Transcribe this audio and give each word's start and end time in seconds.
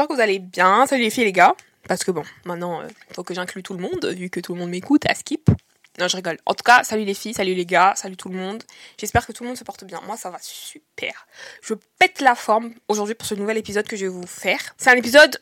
j'espère 0.00 0.08
que 0.08 0.14
vous 0.14 0.22
allez 0.22 0.38
bien. 0.38 0.86
Salut 0.86 1.02
les 1.02 1.10
filles 1.10 1.24
les 1.24 1.32
gars. 1.32 1.54
Parce 1.86 2.04
que 2.04 2.10
bon, 2.10 2.22
maintenant, 2.46 2.80
il 2.82 3.14
faut 3.14 3.22
que 3.22 3.34
j'inclue 3.34 3.62
tout 3.62 3.74
le 3.74 3.80
monde, 3.80 4.06
vu 4.06 4.30
que 4.30 4.40
tout 4.40 4.54
le 4.54 4.60
monde 4.60 4.70
m'écoute 4.70 5.04
à 5.06 5.14
Skip. 5.14 5.50
Non, 5.98 6.08
je 6.08 6.16
rigole. 6.16 6.38
En 6.46 6.54
tout 6.54 6.62
cas, 6.62 6.84
salut 6.84 7.04
les 7.04 7.12
filles, 7.12 7.34
salut 7.34 7.52
les 7.52 7.66
gars, 7.66 7.92
salut 7.96 8.16
tout 8.16 8.30
le 8.30 8.36
monde. 8.36 8.62
J'espère 8.96 9.26
que 9.26 9.32
tout 9.32 9.42
le 9.42 9.48
monde 9.48 9.58
se 9.58 9.64
porte 9.64 9.84
bien. 9.84 10.00
Moi, 10.06 10.16
ça 10.16 10.30
va 10.30 10.38
super. 10.40 11.26
Je 11.60 11.74
pète 11.98 12.22
la 12.22 12.34
forme 12.34 12.72
aujourd'hui 12.88 13.14
pour 13.14 13.26
ce 13.26 13.34
nouvel 13.34 13.58
épisode 13.58 13.86
que 13.86 13.96
je 13.96 14.06
vais 14.06 14.10
vous 14.10 14.26
faire. 14.26 14.60
C'est 14.78 14.88
un 14.88 14.96
épisode 14.96 15.38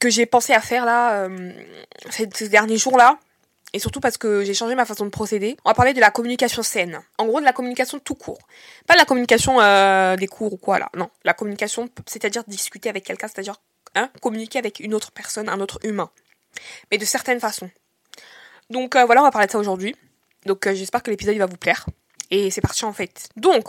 que 0.00 0.08
j'ai 0.08 0.24
pensé 0.24 0.54
à 0.54 0.62
faire 0.62 0.86
là, 0.86 1.24
euh, 1.24 1.52
ces, 2.08 2.30
ces 2.32 2.48
derniers 2.48 2.78
jours-là. 2.78 3.18
Et 3.74 3.78
surtout 3.78 4.00
parce 4.00 4.16
que 4.16 4.42
j'ai 4.44 4.54
changé 4.54 4.74
ma 4.74 4.86
façon 4.86 5.04
de 5.04 5.10
procéder. 5.10 5.58
On 5.66 5.70
va 5.70 5.74
parler 5.74 5.92
de 5.92 6.00
la 6.00 6.10
communication 6.10 6.62
saine. 6.62 7.00
En 7.18 7.26
gros, 7.26 7.40
de 7.40 7.44
la 7.44 7.52
communication 7.52 7.98
tout 7.98 8.14
court. 8.14 8.38
Pas 8.86 8.94
de 8.94 8.98
la 9.00 9.04
communication 9.04 9.60
euh, 9.60 10.16
des 10.16 10.26
cours 10.26 10.54
ou 10.54 10.56
quoi 10.56 10.78
là. 10.78 10.88
Non, 10.96 11.10
la 11.24 11.34
communication, 11.34 11.90
c'est-à-dire 12.06 12.44
discuter 12.46 12.88
avec 12.88 13.04
quelqu'un, 13.04 13.28
c'est-à-dire 13.28 13.56
hein, 13.94 14.10
communiquer 14.20 14.58
avec 14.58 14.80
une 14.80 14.94
autre 14.94 15.12
personne, 15.12 15.48
un 15.48 15.60
autre 15.60 15.78
humain. 15.84 16.10
Mais 16.90 16.98
de 16.98 17.04
certaines 17.04 17.40
façons. 17.40 17.70
Donc 18.70 18.96
euh, 18.96 19.04
voilà, 19.04 19.20
on 19.20 19.24
va 19.24 19.30
parler 19.30 19.46
de 19.46 19.52
ça 19.52 19.58
aujourd'hui. 19.58 19.94
Donc 20.46 20.66
euh, 20.66 20.74
j'espère 20.74 21.02
que 21.02 21.10
l'épisode 21.10 21.36
va 21.36 21.46
vous 21.46 21.56
plaire. 21.56 21.86
Et 22.30 22.50
c'est 22.50 22.60
parti 22.60 22.84
en 22.84 22.92
fait. 22.92 23.28
Donc, 23.36 23.68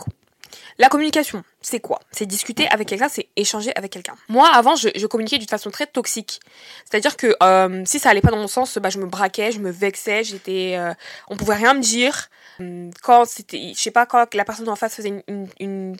la 0.78 0.88
communication, 0.88 1.44
c'est 1.60 1.80
quoi? 1.80 2.00
C'est 2.10 2.26
discuter 2.26 2.68
avec 2.68 2.88
quelqu'un, 2.88 3.08
c'est 3.08 3.28
échanger 3.36 3.72
avec 3.76 3.92
quelqu'un. 3.92 4.14
Moi, 4.28 4.48
avant, 4.52 4.76
je, 4.76 5.06
communiquais 5.06 5.38
d'une 5.38 5.48
façon 5.48 5.70
très 5.70 5.86
toxique. 5.86 6.40
C'est-à-dire 6.84 7.16
que 7.16 7.34
euh, 7.42 7.82
si 7.86 7.98
ça 7.98 8.10
allait 8.10 8.20
pas 8.20 8.30
dans 8.30 8.38
mon 8.38 8.48
sens, 8.48 8.78
bah, 8.78 8.90
je 8.90 8.98
me 8.98 9.06
braquais, 9.06 9.52
je 9.52 9.60
me 9.60 9.70
vexais, 9.70 10.24
j'étais, 10.24 10.76
euh, 10.76 10.92
on 11.28 11.36
pouvait 11.36 11.54
rien 11.54 11.74
me 11.74 11.80
dire. 11.80 12.28
Hum, 12.58 12.90
Quand 13.02 13.24
c'était, 13.24 13.72
je 13.74 13.80
sais 13.80 13.90
pas, 13.90 14.06
quand 14.06 14.34
la 14.34 14.44
personne 14.44 14.68
en 14.68 14.76
face 14.76 14.94
faisait 14.94 15.22
une, 15.28 15.48
une, 15.58 15.96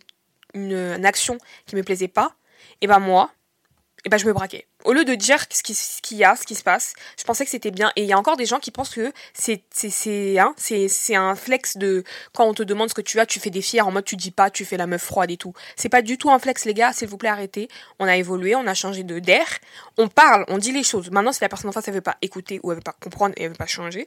une 0.55 1.05
action 1.05 1.39
qui 1.67 1.77
me 1.77 1.83
plaisait 1.83 2.08
pas, 2.08 2.34
et 2.80 2.86
ben 2.86 2.98
moi, 2.98 3.30
et 4.05 4.09
ben 4.09 4.17
je 4.17 4.27
me 4.27 4.33
braquais. 4.33 4.67
Au 4.84 4.93
lieu 4.93 5.05
de 5.05 5.15
dire 5.15 5.45
ce 5.51 5.62
qui- 5.62 5.75
ce 5.75 6.01
qu'il 6.01 6.17
y 6.17 6.25
a, 6.25 6.34
ce 6.37 6.47
qui 6.47 6.55
se 6.55 6.62
passe, 6.62 6.95
je 7.19 7.25
pensais 7.25 7.45
que 7.45 7.51
c'était 7.51 7.70
bien. 7.70 7.93
Et 7.97 8.03
il 8.03 8.09
y 8.09 8.12
a 8.12 8.19
encore 8.19 8.37
des 8.37 8.47
gens 8.47 8.59
qui 8.59 8.70
pensent 8.70 8.95
que 8.95 9.12
c'est 9.34 9.62
c'est 9.70 10.39
hein, 10.39 10.55
un 11.17 11.34
flex 11.34 11.77
de 11.77 12.03
quand 12.33 12.45
on 12.47 12.55
te 12.55 12.62
demande 12.62 12.89
ce 12.89 12.95
que 12.95 13.03
tu 13.03 13.20
as, 13.20 13.27
tu 13.27 13.41
fais 13.41 13.51
des 13.51 13.61
fiers 13.62 13.83
en 13.83 13.91
mode 13.91 14.05
tu 14.05 14.17
dis 14.17 14.31
pas, 14.31 14.51
tu 14.51 14.65
fais 14.65 14.77
la 14.79 14.87
meuf 14.87 15.03
froide 15.03 15.31
et 15.31 15.37
tout. 15.37 15.53
C'est 15.77 15.89
pas 15.91 16.03
du 16.03 16.17
tout 16.17 16.31
un 16.31 16.39
flex 16.39 16.65
les 16.65 16.75
gars, 16.75 16.92
s'il 16.92 17.09
vous 17.09 17.19
plaît 17.19 17.29
arrêtez. 17.29 17.69
On 17.98 18.07
a 18.07 18.17
évolué, 18.17 18.55
on 18.55 18.67
a 18.67 18.75
changé 18.75 19.03
de 19.03 19.19
d'air, 19.19 19.47
on 19.98 20.09
parle, 20.09 20.45
on 20.48 20.57
dit 20.59 20.73
les 20.73 20.83
choses. 20.83 21.11
Maintenant 21.11 21.33
si 21.33 21.41
la 21.42 21.48
personne 21.48 21.69
en 21.69 21.73
face 21.73 21.87
elle 21.89 21.95
veut 21.95 22.01
pas 22.01 22.17
écouter 22.23 22.61
ou 22.62 22.70
elle 22.73 22.77
veut 22.77 22.83
pas 22.83 22.97
comprendre 23.03 23.35
et 23.37 23.42
elle 23.45 23.51
veut 23.51 23.55
pas 23.57 23.67
changer, 23.67 24.07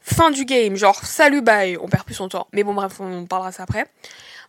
fin 0.00 0.30
du 0.30 0.44
game, 0.44 0.76
genre 0.76 1.02
salut 1.04 1.40
bye, 1.42 1.78
on 1.80 1.88
perd 1.88 2.04
plus 2.04 2.14
son 2.14 2.28
temps. 2.28 2.48
Mais 2.52 2.64
bon 2.64 2.74
bref, 2.74 3.00
on 3.00 3.24
parlera 3.24 3.50
ça 3.52 3.62
après. 3.62 3.86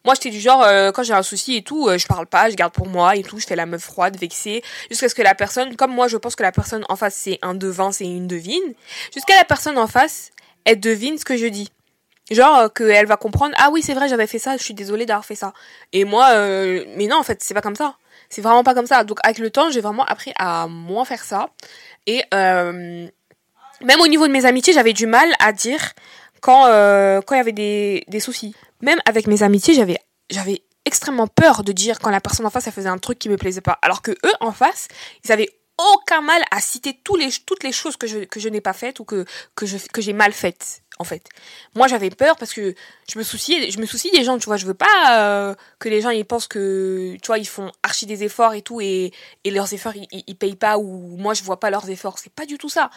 Moi, 0.06 0.16
j'étais 0.16 0.32
du 0.32 0.40
genre, 0.40 0.62
euh, 0.64 0.92
quand 0.92 1.04
j'ai 1.04 1.14
un 1.14 1.24
souci 1.24 1.56
et 1.56 1.62
tout, 1.62 1.88
euh, 1.88 1.98
je 1.98 2.08
parle 2.08 2.28
pas, 2.28 2.50
je 2.50 2.56
garde 2.56 2.74
pour 2.74 2.88
moi 2.88 3.16
et 3.16 3.24
tout, 3.24 3.40
je 3.40 3.48
fais 3.48 3.56
la 3.56 3.66
meuf 3.66 3.84
froide, 3.84 4.18
vexée, 4.18 4.62
jusqu'à 4.90 5.08
ce 5.08 5.16
que 5.16 5.22
la 5.22 5.34
personne, 5.34 5.78
comme 5.78 5.94
moi, 5.94 6.10
je 6.10 6.18
pense 6.18 6.36
que 6.36 6.44
la 6.44 6.52
personne 6.52 6.84
en 6.90 6.98
face, 6.98 7.16
c'est 7.16 7.40
un 7.42 7.54
devin, 7.54 7.94
c'est 7.94 8.04
une 8.04 8.28
devine, 8.28 8.74
jusqu'à 9.14 9.38
la 9.38 9.46
personne 9.46 9.78
en 9.78 9.88
face, 9.88 10.32
elle 10.66 10.80
devine 10.82 11.18
ce 11.18 11.24
que 11.24 11.38
je 11.38 11.48
dis. 11.48 11.70
Genre, 12.32 12.58
euh, 12.58 12.68
qu'elle 12.68 13.06
va 13.06 13.16
comprendre, 13.16 13.56
ah 13.58 13.70
oui, 13.72 13.82
c'est 13.82 13.94
vrai, 13.94 14.10
j'avais 14.10 14.28
fait 14.28 14.40
ça, 14.40 14.58
je 14.58 14.64
suis 14.64 14.74
désolée 14.74 15.06
d'avoir 15.06 15.26
fait 15.26 15.36
ça. 15.36 15.54
Et 15.94 16.04
moi, 16.04 16.34
mais 16.98 17.08
non, 17.08 17.18
en 17.18 17.24
fait, 17.24 17.42
c'est 17.42 17.54
pas 17.54 17.62
comme 17.62 17.76
ça. 17.76 17.96
C'est 18.30 18.42
vraiment 18.42 18.64
pas 18.64 18.74
comme 18.74 18.88
ça. 18.88 19.04
Donc, 19.06 19.20
avec 19.24 19.38
le 19.38 19.52
temps, 19.52 19.70
j'ai 19.72 19.82
vraiment 19.82 20.06
appris 20.06 20.34
à 20.38 20.68
moins 20.68 21.06
faire 21.06 21.24
ça. 21.24 21.50
Et, 22.08 22.24
même 22.32 24.00
au 24.00 24.08
niveau 24.08 24.28
de 24.28 24.32
mes 24.32 24.46
amitiés, 24.46 24.74
j'avais 24.74 24.94
du 24.94 25.08
mal 25.08 25.28
à 25.40 25.52
dire 25.52 25.94
quand 26.44 26.68
euh, 26.68 27.22
quand 27.22 27.36
il 27.36 27.38
y 27.40 27.42
avait 27.42 27.52
des, 27.54 28.04
des 28.08 28.20
soucis. 28.20 28.54
Même 28.82 29.00
avec 29.06 29.28
mes 29.28 29.42
amitiés, 29.42 29.74
j'avais 29.74 29.98
j'avais 30.30 30.62
extrêmement 30.86 31.28
peur 31.28 31.64
de 31.64 31.72
dire 31.72 32.00
quand 32.00 32.10
la 32.10 32.20
personne 32.20 32.46
en 32.46 32.50
face 32.50 32.70
faisait 32.70 32.90
un 32.90 32.98
truc 32.98 33.18
qui 33.18 33.30
me 33.30 33.38
plaisait 33.38 33.62
pas. 33.62 33.80
Alors 33.82 34.02
que 34.02 34.12
eux 34.12 34.34
en 34.42 34.52
face, 34.52 34.90
ils 35.24 35.32
avaient 35.32 35.50
aucun 35.78 36.22
mal 36.22 36.42
à 36.52 36.60
citer 36.60 37.00
les, 37.18 37.30
toutes 37.46 37.64
les 37.64 37.72
choses 37.72 37.98
que 37.98 38.08
je, 38.08 38.20
que 38.20 38.40
je 38.40 38.50
n'ai 38.50 38.62
pas 38.62 38.74
faites 38.74 39.00
ou 39.00 39.06
que, 39.06 39.26
que, 39.56 39.66
que 39.92 40.02
j'ai 40.02 40.14
mal 40.14 40.32
faites, 40.32 40.83
en 41.00 41.04
fait. 41.04 41.28
Moi, 41.76 41.88
j'avais 41.88 42.10
peur 42.10 42.36
parce 42.38 42.54
que 42.54 42.76
je 43.12 43.18
me 43.18 43.24
souciais, 43.24 43.72
je 43.72 43.80
me 43.80 43.86
soucie 43.86 44.12
des 44.12 44.24
gens, 44.24 44.38
tu 44.38 44.46
vois. 44.46 44.58
Je 44.58 44.66
veux 44.66 44.74
pas 44.74 45.18
euh, 45.18 45.56
que 45.80 45.90
les 45.90 46.02
gens, 46.02 46.12
ils 46.12 46.26
pensent 46.26 46.48
que, 46.48 47.16
tu 47.22 47.28
vois, 47.28 47.38
ils 47.38 47.48
font 47.48 47.72
archi 47.82 48.06
des 48.06 48.24
efforts 48.24 48.54
et 48.54 48.62
tout 48.62 48.80
et, 48.82 49.12
et 49.44 49.52
leurs 49.52 49.74
efforts, 49.74 49.96
ils, 49.96 50.08
ils, 50.28 50.36
payent 50.36 50.56
pas 50.56 50.78
ou 50.78 51.18
moi, 51.18 51.34
je 51.34 51.44
vois 51.44 51.60
pas 51.60 51.70
leurs 51.70 51.90
efforts. 51.90 52.20
C'est 52.20 52.32
pas 52.32 52.46
du 52.46 52.58
tout 52.58 52.70
ça. 52.70 52.90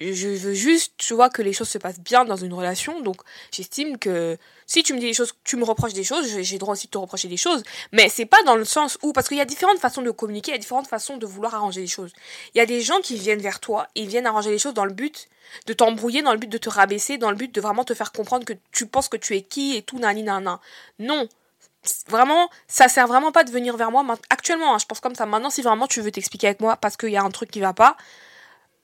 Je 0.00 0.28
veux 0.28 0.54
juste, 0.54 0.94
tu 0.96 1.12
vois, 1.12 1.28
que 1.28 1.42
les 1.42 1.52
choses 1.52 1.68
se 1.68 1.76
passent 1.76 2.00
bien 2.00 2.24
dans 2.24 2.36
une 2.36 2.54
relation. 2.54 3.00
Donc, 3.00 3.20
j'estime 3.52 3.98
que 3.98 4.38
si 4.70 4.82
tu 4.82 4.94
me 4.94 5.00
dis 5.00 5.06
des 5.06 5.14
choses, 5.14 5.34
tu 5.44 5.56
me 5.56 5.64
reproches 5.64 5.92
des 5.92 6.04
choses, 6.04 6.26
j'ai 6.40 6.58
droit 6.58 6.74
aussi 6.74 6.86
de 6.86 6.92
te 6.92 6.98
reprocher 6.98 7.26
des 7.26 7.36
choses. 7.36 7.64
Mais 7.90 8.08
c'est 8.08 8.24
pas 8.24 8.42
dans 8.44 8.54
le 8.54 8.64
sens 8.64 8.98
où, 9.02 9.12
parce 9.12 9.28
qu'il 9.28 9.36
y 9.36 9.40
a 9.40 9.44
différentes 9.44 9.80
façons 9.80 10.00
de 10.00 10.12
communiquer, 10.12 10.52
il 10.52 10.54
y 10.54 10.56
a 10.56 10.60
différentes 10.60 10.86
façons 10.86 11.16
de 11.16 11.26
vouloir 11.26 11.56
arranger 11.56 11.80
les 11.80 11.88
choses. 11.88 12.12
Il 12.54 12.58
y 12.58 12.60
a 12.60 12.66
des 12.66 12.80
gens 12.80 13.00
qui 13.00 13.16
viennent 13.16 13.40
vers 13.40 13.58
toi 13.58 13.88
et 13.96 14.02
ils 14.02 14.08
viennent 14.08 14.26
arranger 14.26 14.50
les 14.50 14.58
choses 14.58 14.72
dans 14.72 14.84
le 14.84 14.92
but 14.92 15.28
de 15.66 15.72
t'embrouiller, 15.72 16.22
dans 16.22 16.32
le 16.32 16.38
but 16.38 16.48
de 16.48 16.58
te 16.58 16.68
rabaisser, 16.68 17.18
dans 17.18 17.30
le 17.30 17.36
de 17.48 17.60
vraiment 17.60 17.84
te 17.84 17.94
faire 17.94 18.12
comprendre 18.12 18.44
que 18.44 18.54
tu 18.72 18.86
penses 18.86 19.08
que 19.08 19.16
tu 19.16 19.36
es 19.36 19.42
qui 19.42 19.76
et 19.76 19.82
tout, 19.82 19.98
nani 19.98 20.22
nana. 20.22 20.60
Non. 20.98 21.28
Vraiment, 22.08 22.50
ça 22.68 22.88
sert 22.88 23.06
vraiment 23.06 23.32
pas 23.32 23.44
de 23.44 23.50
venir 23.50 23.76
vers 23.76 23.90
moi. 23.90 24.04
Actuellement, 24.28 24.74
hein, 24.74 24.78
je 24.78 24.86
pense 24.86 25.00
comme 25.00 25.14
ça. 25.14 25.24
Maintenant, 25.26 25.50
si 25.50 25.62
vraiment 25.62 25.86
tu 25.86 26.00
veux 26.02 26.10
t'expliquer 26.10 26.48
avec 26.48 26.60
moi 26.60 26.76
parce 26.76 26.96
qu'il 26.96 27.10
y 27.10 27.16
a 27.16 27.22
un 27.22 27.30
truc 27.30 27.50
qui 27.50 27.60
va 27.60 27.72
pas, 27.72 27.96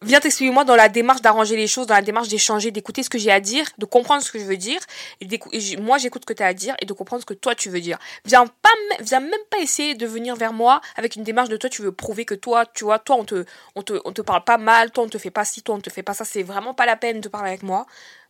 viens 0.03 0.21
t'expliquer 0.21 0.53
moi 0.53 0.65
dans 0.65 0.77
la 0.77 0.89
démarche 0.89 1.21
d'arranger 1.23 1.57
les 1.57 1.67
choses, 1.67 1.87
dans 1.87 1.95
la 1.95 2.03
démarche 2.03 2.29
d'échanger, 2.29 2.71
d'écouter 2.71 3.03
ce 3.03 3.11
que 3.11 3.19
j'ai 3.19 3.31
à 3.31 3.41
dire, 3.41 3.67
de 3.79 3.87
comprendre 3.87 4.23
ce 4.23 4.31
que 4.31 4.39
je 4.39 4.45
veux 4.45 4.57
dire, 4.57 4.81
et, 5.21 5.29
et 5.53 5.77
moi 5.79 5.99
j'écoute 5.99 6.23
ce 6.23 6.27
que 6.27 6.33
tu 6.33 6.43
as 6.43 6.47
à 6.47 6.55
dire 6.55 6.75
et 6.81 6.87
de 6.87 6.93
comprendre 6.93 7.23
ce 7.23 7.27
que 7.27 7.35
toi 7.35 7.55
tu 7.55 7.71
veux 7.71 7.81
dire. 7.81 7.99
Viens 8.25 8.47
pas, 8.47 8.71
viens 9.01 9.21
même 9.21 9.33
pas 9.51 9.59
essayer 9.59 9.95
de 9.95 10.07
venir 10.07 10.37
vers 10.37 10.53
moi 10.53 10.81
avec 10.97 11.17
une 11.17 11.25
démarche 11.25 11.49
de 11.49 11.57
toi 11.57 11.71
tu 11.71 11.83
veux 11.83 11.93
prouver 11.93 12.25
que 12.25 12.35
toi, 12.35 12.67
tu 12.67 12.85
vois, 12.85 12.99
toi 12.99 13.17
on 13.17 13.25
te, 13.25 13.45
on 13.75 13.83
te, 13.83 13.95
on 14.05 14.13
te 14.13 14.23
parle 14.23 14.45
pas 14.45 14.59
mal, 14.59 14.91
toi 14.91 15.05
on 15.05 15.09
te 15.09 15.19
fait 15.19 15.31
pas 15.31 15.45
ci, 15.45 15.63
toi 15.63 15.75
on 15.77 15.81
te 15.81 15.91
fait 15.91 16.03
pas 16.03 16.15
ça, 16.15 16.25
c'est 16.25 16.43
vraiment 16.43 16.75
pas 16.75 16.87
la 16.87 16.97
peine 16.97 17.21
de 17.21 17.29
parler 17.29 17.51
avec 17.51 17.63
moi. 17.63 17.87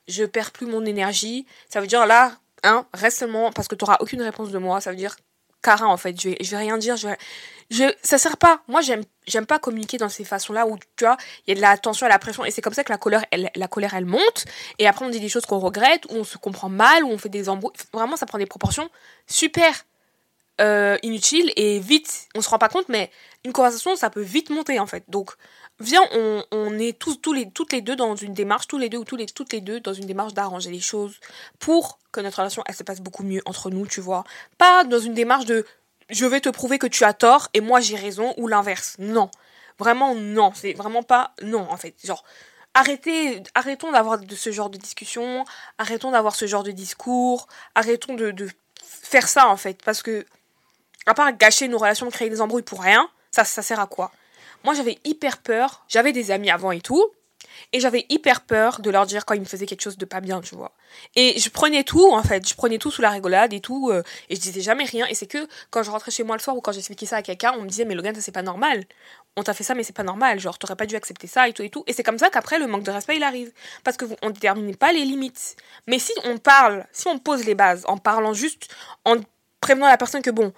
Je 0.08 0.24
perds 0.24 0.52
plus 0.52 0.66
mon 0.66 0.84
énergie. 0.84 1.46
Ça 1.68 1.80
veut 1.80 1.86
dire 1.86 2.06
là, 2.06 2.32
hein, 2.62 2.86
reste 2.94 3.18
seulement 3.18 3.52
parce 3.52 3.68
que 3.68 3.74
tu 3.74 3.84
auras 3.84 3.96
aucune 4.00 4.22
réponse 4.22 4.50
de 4.50 4.58
moi. 4.58 4.80
Ça 4.80 4.90
veut 4.90 4.96
dire 4.96 5.16
Cara 5.62 5.88
en 5.88 5.96
fait, 5.96 6.20
je 6.20 6.28
vais, 6.28 6.36
je 6.40 6.50
vais 6.50 6.58
rien 6.58 6.78
dire, 6.78 6.96
je 6.96 7.08
vais, 7.08 7.16
je, 7.70 7.84
ça 8.02 8.18
sert 8.18 8.36
pas. 8.36 8.62
Moi, 8.68 8.82
j'aime, 8.82 9.02
j'aime 9.26 9.46
pas 9.46 9.58
communiquer 9.58 9.98
dans 9.98 10.08
ces 10.08 10.24
façons-là 10.24 10.66
où, 10.66 10.78
tu 10.96 11.04
vois, 11.04 11.16
il 11.46 11.50
y 11.50 11.52
a 11.52 11.56
de 11.56 11.60
la 11.60 11.76
tension 11.76 12.06
et 12.06 12.08
la 12.08 12.20
pression, 12.20 12.44
et 12.44 12.50
c'est 12.52 12.62
comme 12.62 12.74
ça 12.74 12.84
que 12.84 12.92
la 12.92 12.98
colère, 12.98 13.24
elle, 13.32 13.50
la 13.54 13.66
colère, 13.66 13.94
elle 13.94 14.04
monte, 14.04 14.44
et 14.78 14.86
après 14.86 15.04
on 15.04 15.08
dit 15.08 15.18
des 15.18 15.28
choses 15.28 15.44
qu'on 15.44 15.58
regrette, 15.58 16.04
où 16.06 16.14
on 16.14 16.24
se 16.24 16.38
comprend 16.38 16.68
mal, 16.68 17.02
où 17.02 17.08
on 17.08 17.18
fait 17.18 17.28
des 17.28 17.48
embrouilles. 17.48 17.72
Vraiment, 17.92 18.16
ça 18.16 18.26
prend 18.26 18.38
des 18.38 18.46
proportions 18.46 18.88
super 19.26 19.84
euh, 20.60 20.96
inutiles 21.02 21.52
et 21.56 21.80
vite. 21.80 22.28
On 22.36 22.40
se 22.40 22.48
rend 22.48 22.58
pas 22.58 22.68
compte, 22.68 22.88
mais 22.88 23.10
une 23.44 23.52
conversation, 23.52 23.96
ça 23.96 24.08
peut 24.08 24.22
vite 24.22 24.50
monter 24.50 24.78
en 24.78 24.86
fait. 24.86 25.04
Donc, 25.08 25.32
viens, 25.80 26.02
on, 26.12 26.44
on 26.52 26.78
est 26.78 26.98
tous, 26.98 27.16
tous 27.16 27.32
les, 27.32 27.50
toutes 27.50 27.72
les 27.72 27.80
deux 27.80 27.96
dans 27.96 28.16
une 28.16 28.34
démarche, 28.34 28.66
tous 28.66 28.78
les 28.78 28.88
deux 28.88 28.98
ou 28.98 29.04
tous 29.04 29.16
les, 29.16 29.26
toutes 29.26 29.52
les 29.52 29.60
deux 29.60 29.80
dans 29.80 29.92
une 29.92 30.06
démarche 30.06 30.34
d'arranger 30.34 30.70
les 30.70 30.80
choses 30.80 31.18
pour 31.58 31.98
que 32.12 32.20
notre 32.20 32.38
relation, 32.38 32.62
elle 32.66 32.74
se 32.74 32.82
passe 32.82 33.00
beaucoup 33.00 33.22
mieux 33.24 33.42
entre 33.44 33.70
nous, 33.70 33.86
tu 33.86 34.00
vois. 34.00 34.24
Pas 34.58 34.84
dans 34.84 34.98
une 34.98 35.14
démarche 35.14 35.44
de 35.44 35.64
je 36.08 36.24
vais 36.24 36.40
te 36.40 36.48
prouver 36.48 36.78
que 36.78 36.86
tu 36.86 37.04
as 37.04 37.12
tort 37.12 37.48
et 37.52 37.60
moi 37.60 37.80
j'ai 37.80 37.96
raison 37.96 38.32
ou 38.36 38.46
l'inverse. 38.48 38.96
Non. 38.98 39.30
Vraiment 39.78 40.14
non, 40.14 40.52
c'est 40.54 40.72
vraiment 40.72 41.02
pas 41.02 41.34
non 41.42 41.66
en 41.70 41.76
fait. 41.76 41.94
Genre 42.04 42.24
arrêtez 42.74 43.42
arrêtons 43.54 43.92
d'avoir 43.92 44.18
de 44.18 44.34
ce 44.34 44.50
genre 44.52 44.70
de 44.70 44.78
discussion, 44.78 45.44
arrêtons 45.78 46.10
d'avoir 46.12 46.34
ce 46.34 46.46
genre 46.46 46.62
de 46.62 46.70
discours, 46.70 47.48
arrêtons 47.74 48.14
de, 48.14 48.30
de 48.30 48.48
faire 48.82 49.28
ça 49.28 49.48
en 49.48 49.56
fait 49.56 49.82
parce 49.82 50.02
que 50.02 50.24
à 51.06 51.14
part 51.14 51.36
gâcher 51.36 51.68
nos 51.68 51.78
relations, 51.78 52.08
créer 52.10 52.30
des 52.30 52.40
embrouilles 52.40 52.62
pour 52.62 52.80
rien, 52.82 53.10
ça 53.30 53.44
ça 53.44 53.62
sert 53.62 53.80
à 53.80 53.86
quoi? 53.86 54.12
Moi 54.66 54.74
j'avais 54.74 54.98
hyper 55.04 55.38
peur, 55.38 55.84
j'avais 55.88 56.12
des 56.12 56.32
amis 56.32 56.50
avant 56.50 56.72
et 56.72 56.80
tout 56.80 57.12
et 57.72 57.80
j'avais 57.80 58.04
hyper 58.08 58.42
peur 58.42 58.80
de 58.80 58.90
leur 58.90 59.06
dire 59.06 59.24
quand 59.24 59.34
ils 59.34 59.40
me 59.40 59.46
faisaient 59.46 59.66
quelque 59.66 59.82
chose 59.82 59.96
de 59.96 60.04
pas 60.04 60.20
bien, 60.20 60.40
tu 60.40 60.54
vois. 60.56 60.72
Et 61.14 61.38
je 61.38 61.48
prenais 61.50 61.84
tout, 61.84 62.10
en 62.12 62.22
fait. 62.22 62.48
Je 62.48 62.54
prenais 62.54 62.78
tout 62.78 62.90
sous 62.90 63.00
la 63.00 63.10
rigolade 63.10 63.52
et 63.52 63.60
tout. 63.60 63.90
euh, 63.90 64.02
et 64.28 64.34
je 64.34 64.40
disais 64.40 64.60
jamais 64.60 64.84
rien. 64.84 65.06
Et 65.06 65.14
c'est 65.14 65.26
que 65.26 65.46
quand 65.70 65.82
je 65.82 65.90
rentrais 65.90 66.10
chez 66.10 66.24
moi 66.24 66.36
le 66.36 66.42
soir 66.42 66.56
ou 66.56 66.60
quand 66.60 66.72
j'expliquais 66.72 67.06
ça 67.06 67.16
à 67.16 67.22
quelqu'un, 67.22 67.54
on 67.56 67.62
me 67.62 67.68
disait, 67.68 67.84
mais 67.84 67.94
Logan, 67.94 68.14
ça 68.14 68.20
c'est 68.20 68.32
pas 68.32 68.42
normal. 68.42 68.84
On 69.36 69.42
t'a 69.44 69.54
fait 69.54 69.64
ça, 69.64 69.74
mais 69.74 69.84
c'est 69.84 69.94
pas 69.94 70.02
normal. 70.02 70.40
Genre, 70.40 70.58
t'aurais 70.58 70.76
pas 70.76 70.86
dû 70.86 70.96
accepter 70.96 71.28
ça 71.28 71.48
et 71.48 71.52
tout 71.52 71.62
et 71.62 71.70
tout. 71.70 71.84
Et 71.86 71.92
c'est 71.92 72.02
comme 72.02 72.18
ça 72.18 72.28
qu'après, 72.28 72.58
le 72.58 72.66
manque 72.66 72.82
de 72.82 72.90
respect, 72.90 73.16
il 73.16 73.22
arrive. 73.22 73.52
Parce 73.84 73.96
que 73.96 74.04
vous, 74.04 74.16
on 74.22 74.30
détermine 74.30 74.74
pas 74.74 74.92
les 74.92 75.04
limites. 75.04 75.56
Mais 75.86 76.00
si 76.00 76.12
on 76.24 76.38
parle, 76.38 76.86
si 76.92 77.06
on 77.06 77.20
pose 77.20 77.44
les 77.44 77.54
bases 77.54 77.84
en 77.86 77.98
parlant 77.98 78.32
juste, 78.32 78.68
en 79.04 79.16
prévenant 79.60 79.86
la 79.86 79.96
personne 79.96 80.22
que 80.22 80.30
bon, 80.30 80.52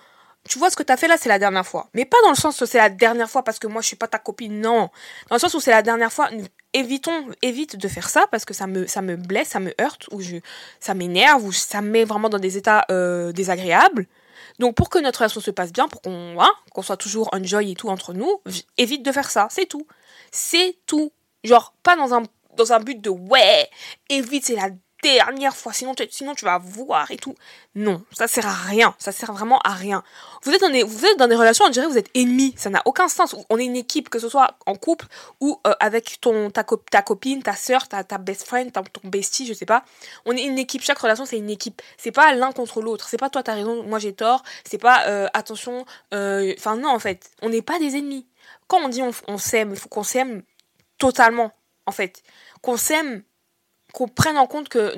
tu 0.48 0.58
vois 0.58 0.70
ce 0.70 0.76
que 0.76 0.82
t'as 0.82 0.96
fait 0.96 1.08
là, 1.08 1.16
c'est 1.18 1.28
la 1.28 1.38
dernière 1.38 1.66
fois. 1.66 1.88
Mais 1.94 2.04
pas 2.04 2.16
dans 2.22 2.30
le 2.30 2.36
sens 2.36 2.60
où 2.60 2.66
c'est 2.66 2.78
la 2.78 2.88
dernière 2.88 3.28
fois 3.28 3.42
parce 3.42 3.58
que 3.58 3.66
moi 3.66 3.82
je 3.82 3.86
suis 3.88 3.96
pas 3.96 4.08
ta 4.08 4.18
copine, 4.18 4.60
non. 4.60 4.88
Dans 5.28 5.36
le 5.36 5.38
sens 5.38 5.54
où 5.54 5.60
c'est 5.60 5.70
la 5.70 5.82
dernière 5.82 6.12
fois, 6.12 6.30
évitons, 6.72 7.26
évite 7.42 7.76
de 7.76 7.88
faire 7.88 8.08
ça 8.08 8.26
parce 8.30 8.44
que 8.44 8.54
ça 8.54 8.66
me, 8.66 8.86
ça 8.86 9.02
me 9.02 9.16
blesse, 9.16 9.48
ça 9.48 9.60
me 9.60 9.74
heurte, 9.80 10.06
ou 10.10 10.20
je, 10.20 10.36
ça 10.80 10.94
m'énerve, 10.94 11.44
ou 11.44 11.52
ça 11.52 11.82
me 11.82 11.90
met 11.90 12.04
vraiment 12.04 12.28
dans 12.28 12.38
des 12.38 12.56
états 12.56 12.84
euh, 12.90 13.32
désagréables. 13.32 14.06
Donc 14.58 14.74
pour 14.74 14.88
que 14.88 14.98
notre 14.98 15.20
relation 15.20 15.40
se 15.40 15.50
passe 15.50 15.72
bien, 15.72 15.88
pour 15.88 16.00
qu'on 16.02 16.40
hein, 16.40 16.50
qu'on 16.72 16.82
soit 16.82 16.96
toujours 16.96 17.28
enjoy 17.32 17.72
et 17.72 17.74
tout 17.74 17.88
entre 17.88 18.12
nous, 18.14 18.40
évite 18.76 19.04
de 19.04 19.12
faire 19.12 19.30
ça, 19.30 19.48
c'est 19.50 19.66
tout. 19.66 19.86
C'est 20.32 20.78
tout. 20.86 21.12
Genre, 21.44 21.74
pas 21.82 21.96
dans 21.96 22.14
un, 22.14 22.22
dans 22.56 22.72
un 22.72 22.80
but 22.80 23.00
de 23.00 23.10
ouais, 23.10 23.68
évite, 24.08 24.46
c'est 24.46 24.56
la 24.56 24.70
dernière 25.02 25.56
fois, 25.56 25.72
sinon 25.72 25.94
tu, 25.94 26.04
sinon 26.10 26.34
tu 26.34 26.44
vas 26.44 26.58
voir 26.58 27.10
et 27.10 27.16
tout. 27.16 27.34
Non, 27.74 28.02
ça 28.12 28.26
sert 28.26 28.46
à 28.46 28.54
rien. 28.54 28.94
Ça 28.98 29.12
sert 29.12 29.32
vraiment 29.32 29.58
à 29.60 29.72
rien. 29.72 30.02
Vous 30.42 30.52
êtes 30.52 30.60
dans 30.60 30.70
des, 30.70 30.82
vous 30.82 31.04
êtes 31.04 31.18
dans 31.18 31.28
des 31.28 31.36
relations, 31.36 31.64
on 31.64 31.70
dirait 31.70 31.86
que 31.86 31.92
vous 31.92 31.98
êtes 31.98 32.10
ennemis. 32.14 32.54
Ça 32.56 32.70
n'a 32.70 32.82
aucun 32.84 33.08
sens. 33.08 33.36
On 33.50 33.58
est 33.58 33.64
une 33.64 33.76
équipe, 33.76 34.08
que 34.08 34.18
ce 34.18 34.28
soit 34.28 34.56
en 34.66 34.74
couple 34.74 35.06
ou 35.40 35.60
euh, 35.66 35.74
avec 35.80 36.20
ton, 36.20 36.50
ta, 36.50 36.64
ta 36.90 37.02
copine, 37.02 37.42
ta 37.42 37.54
soeur, 37.54 37.86
ta, 37.88 38.02
ta 38.04 38.18
best 38.18 38.44
friend, 38.44 38.72
ton 38.72 38.82
bestie, 39.04 39.46
je 39.46 39.54
sais 39.54 39.66
pas. 39.66 39.84
On 40.26 40.32
est 40.32 40.44
une 40.44 40.58
équipe. 40.58 40.82
Chaque 40.82 40.98
relation, 40.98 41.24
c'est 41.24 41.38
une 41.38 41.50
équipe. 41.50 41.80
C'est 41.96 42.12
pas 42.12 42.34
l'un 42.34 42.52
contre 42.52 42.82
l'autre. 42.82 43.08
C'est 43.08 43.18
pas 43.18 43.30
toi, 43.30 43.42
t'as 43.42 43.54
raison, 43.54 43.82
moi 43.84 43.98
j'ai 43.98 44.14
tort. 44.14 44.42
C'est 44.68 44.78
pas, 44.78 45.06
euh, 45.06 45.28
attention, 45.34 45.84
euh, 46.14 46.54
enfin 46.58 46.76
non, 46.76 46.90
en 46.90 46.98
fait. 46.98 47.30
On 47.42 47.48
n'est 47.50 47.62
pas 47.62 47.78
des 47.78 47.96
ennemis. 47.96 48.26
Quand 48.66 48.78
on 48.80 48.88
dit 48.88 49.02
on, 49.02 49.12
on 49.28 49.38
s'aime, 49.38 49.70
il 49.72 49.78
faut 49.78 49.88
qu'on 49.88 50.02
s'aime 50.02 50.42
totalement, 50.98 51.52
en 51.86 51.92
fait. 51.92 52.22
Qu'on 52.60 52.76
s'aime 52.76 53.22
qu'on 53.98 54.06
prenne 54.06 54.38
en 54.38 54.46
compte 54.46 54.68
que 54.68 54.94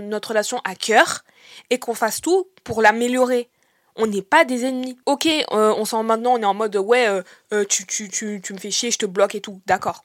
notre 0.00 0.28
relation 0.28 0.60
a 0.62 0.76
cœur 0.76 1.24
et 1.70 1.80
qu'on 1.80 1.94
fasse 1.94 2.20
tout 2.20 2.46
pour 2.62 2.80
l'améliorer. 2.80 3.48
On 3.96 4.06
n'est 4.06 4.22
pas 4.22 4.44
des 4.44 4.64
ennemis. 4.64 4.96
Ok, 5.04 5.26
euh, 5.26 5.74
on 5.76 5.84
sent 5.84 6.00
maintenant, 6.04 6.34
on 6.34 6.38
est 6.38 6.44
en 6.44 6.54
mode 6.54 6.76
ouais, 6.76 7.08
euh, 7.08 7.22
euh, 7.52 7.64
tu, 7.68 7.86
tu, 7.86 8.08
tu, 8.08 8.40
tu 8.40 8.52
me 8.52 8.58
fais 8.58 8.70
chier, 8.70 8.92
je 8.92 8.98
te 8.98 9.06
bloque 9.06 9.34
et 9.34 9.40
tout. 9.40 9.60
D'accord. 9.66 10.04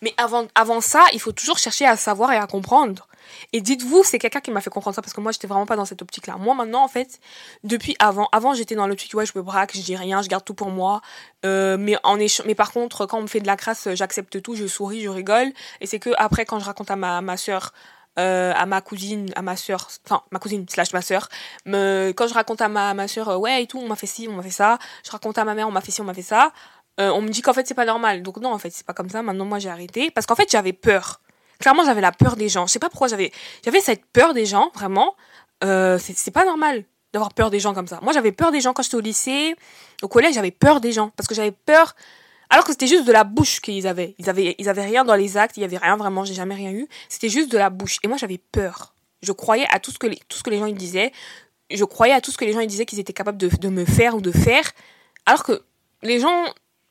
Mais 0.00 0.14
avant, 0.16 0.46
avant 0.54 0.80
ça, 0.80 1.04
il 1.12 1.20
faut 1.20 1.32
toujours 1.32 1.58
chercher 1.58 1.84
à 1.84 1.98
savoir 1.98 2.32
et 2.32 2.38
à 2.38 2.46
comprendre. 2.46 3.08
Et 3.52 3.60
dites-vous, 3.60 4.04
c'est 4.04 4.18
quelqu'un 4.18 4.40
qui 4.40 4.50
m'a 4.50 4.60
fait 4.60 4.70
comprendre 4.70 4.94
ça 4.94 5.02
parce 5.02 5.12
que 5.12 5.20
moi, 5.20 5.32
j'étais 5.32 5.46
vraiment 5.46 5.66
pas 5.66 5.76
dans 5.76 5.84
cette 5.84 6.02
optique-là. 6.02 6.36
Moi, 6.36 6.54
maintenant, 6.54 6.84
en 6.84 6.88
fait, 6.88 7.20
depuis 7.64 7.96
avant, 7.98 8.28
avant, 8.32 8.54
j'étais 8.54 8.74
dans 8.74 8.86
l'optique, 8.86 9.14
ouais, 9.14 9.26
je 9.26 9.32
me 9.36 9.42
braque, 9.42 9.76
je 9.76 9.82
dis 9.82 9.96
rien, 9.96 10.22
je 10.22 10.28
garde 10.28 10.44
tout 10.44 10.54
pour 10.54 10.70
moi. 10.70 11.00
Euh, 11.44 11.76
mais, 11.78 11.96
en 12.02 12.16
mais 12.16 12.54
par 12.54 12.72
contre, 12.72 13.06
quand 13.06 13.18
on 13.18 13.22
me 13.22 13.26
fait 13.26 13.40
de 13.40 13.46
la 13.46 13.56
crasse, 13.56 13.88
j'accepte 13.94 14.42
tout, 14.42 14.54
je 14.54 14.66
souris, 14.66 15.02
je 15.02 15.08
rigole. 15.08 15.52
Et 15.80 15.86
c'est 15.86 15.98
que 15.98 16.10
après, 16.18 16.44
quand 16.44 16.58
je 16.58 16.64
raconte 16.64 16.90
à 16.90 16.96
ma, 16.96 17.20
ma 17.20 17.36
soeur, 17.36 17.72
euh, 18.18 18.52
à 18.56 18.66
ma 18.66 18.80
cousine, 18.80 19.28
à 19.36 19.42
ma 19.42 19.56
soeur, 19.56 19.88
enfin, 20.04 20.22
ma 20.32 20.38
cousine 20.38 20.66
slash 20.68 20.92
ma 20.92 21.02
soeur, 21.02 21.28
quand 21.64 22.26
je 22.26 22.34
raconte 22.34 22.60
à 22.60 22.68
ma, 22.68 22.92
ma 22.94 23.08
soeur, 23.08 23.28
euh, 23.28 23.36
ouais, 23.36 23.62
et 23.62 23.66
tout, 23.66 23.78
on 23.78 23.88
m'a 23.88 23.96
fait 23.96 24.06
ci, 24.06 24.28
on 24.28 24.34
m'a 24.34 24.42
fait 24.42 24.50
ça. 24.50 24.78
Je 25.04 25.10
raconte 25.10 25.38
à 25.38 25.44
ma 25.44 25.54
mère, 25.54 25.68
on 25.68 25.72
m'a 25.72 25.80
fait 25.80 25.92
ci, 25.92 26.00
on 26.00 26.04
m'a 26.04 26.14
fait 26.14 26.22
ça. 26.22 26.52
On 27.00 27.22
me 27.22 27.28
dit 27.28 27.42
qu'en 27.42 27.52
fait, 27.52 27.64
c'est 27.64 27.74
pas 27.74 27.84
normal. 27.84 28.24
Donc 28.24 28.38
non, 28.38 28.52
en 28.52 28.58
fait, 28.58 28.70
c'est 28.70 28.84
pas 28.84 28.92
comme 28.92 29.08
ça. 29.08 29.22
Maintenant, 29.22 29.44
moi, 29.44 29.60
j'ai 29.60 29.70
arrêté. 29.70 30.10
Parce 30.10 30.26
qu'en 30.26 30.34
fait, 30.34 30.50
j'avais 30.50 30.72
peur 30.72 31.20
clairement 31.58 31.84
j'avais 31.84 32.00
la 32.00 32.12
peur 32.12 32.36
des 32.36 32.48
gens. 32.48 32.66
Je 32.66 32.72
sais 32.72 32.78
pas 32.78 32.88
pourquoi 32.88 33.08
j'avais 33.08 33.32
j'avais 33.64 33.80
cette 33.80 34.04
peur 34.06 34.34
des 34.34 34.46
gens 34.46 34.70
vraiment. 34.74 35.14
Euh, 35.64 35.98
c'est 35.98 36.30
pas 36.30 36.44
normal 36.44 36.84
d'avoir 37.12 37.32
peur 37.32 37.50
des 37.50 37.60
gens 37.60 37.74
comme 37.74 37.88
ça. 37.88 37.98
Moi 38.02 38.12
j'avais 38.12 38.32
peur 38.32 38.52
des 38.52 38.60
gens 38.60 38.72
quand 38.72 38.82
j'étais 38.82 38.96
au 38.96 39.00
lycée, 39.00 39.56
au 40.02 40.08
collège 40.08 40.34
j'avais 40.34 40.50
peur 40.50 40.80
des 40.80 40.92
gens 40.92 41.10
parce 41.16 41.26
que 41.26 41.34
j'avais 41.34 41.52
peur 41.52 41.94
alors 42.50 42.64
que 42.64 42.72
c'était 42.72 42.86
juste 42.86 43.06
de 43.06 43.12
la 43.12 43.24
bouche 43.24 43.60
qu'ils 43.60 43.86
avaient. 43.86 44.14
Ils 44.18 44.30
avaient 44.30 44.54
ils 44.58 44.68
avaient 44.68 44.84
rien 44.84 45.04
dans 45.04 45.14
les 45.14 45.36
actes, 45.36 45.56
il 45.56 45.60
y 45.60 45.64
avait 45.64 45.78
rien 45.78 45.96
vraiment, 45.96 46.24
j'ai 46.24 46.34
jamais 46.34 46.54
rien 46.54 46.70
eu. 46.70 46.88
C'était 47.08 47.28
juste 47.28 47.50
de 47.50 47.58
la 47.58 47.70
bouche 47.70 47.98
et 48.02 48.08
moi 48.08 48.16
j'avais 48.16 48.38
peur. 48.38 48.94
Je 49.22 49.32
croyais 49.32 49.66
à 49.70 49.80
tout 49.80 49.90
ce 49.90 49.98
que 49.98 50.06
les, 50.06 50.16
tout 50.28 50.38
ce 50.38 50.42
que 50.42 50.50
les 50.50 50.58
gens 50.58 50.66
ils 50.66 50.76
disaient. 50.76 51.12
Je 51.70 51.84
croyais 51.84 52.14
à 52.14 52.20
tout 52.20 52.30
ce 52.30 52.38
que 52.38 52.44
les 52.44 52.52
gens 52.52 52.60
ils 52.60 52.68
disaient 52.68 52.86
qu'ils 52.86 53.00
étaient 53.00 53.12
capables 53.12 53.36
de, 53.36 53.48
de 53.48 53.68
me 53.68 53.84
faire 53.84 54.14
ou 54.14 54.20
de 54.20 54.32
faire 54.32 54.72
alors 55.26 55.44
que 55.44 55.62
les 56.02 56.20
gens 56.20 56.44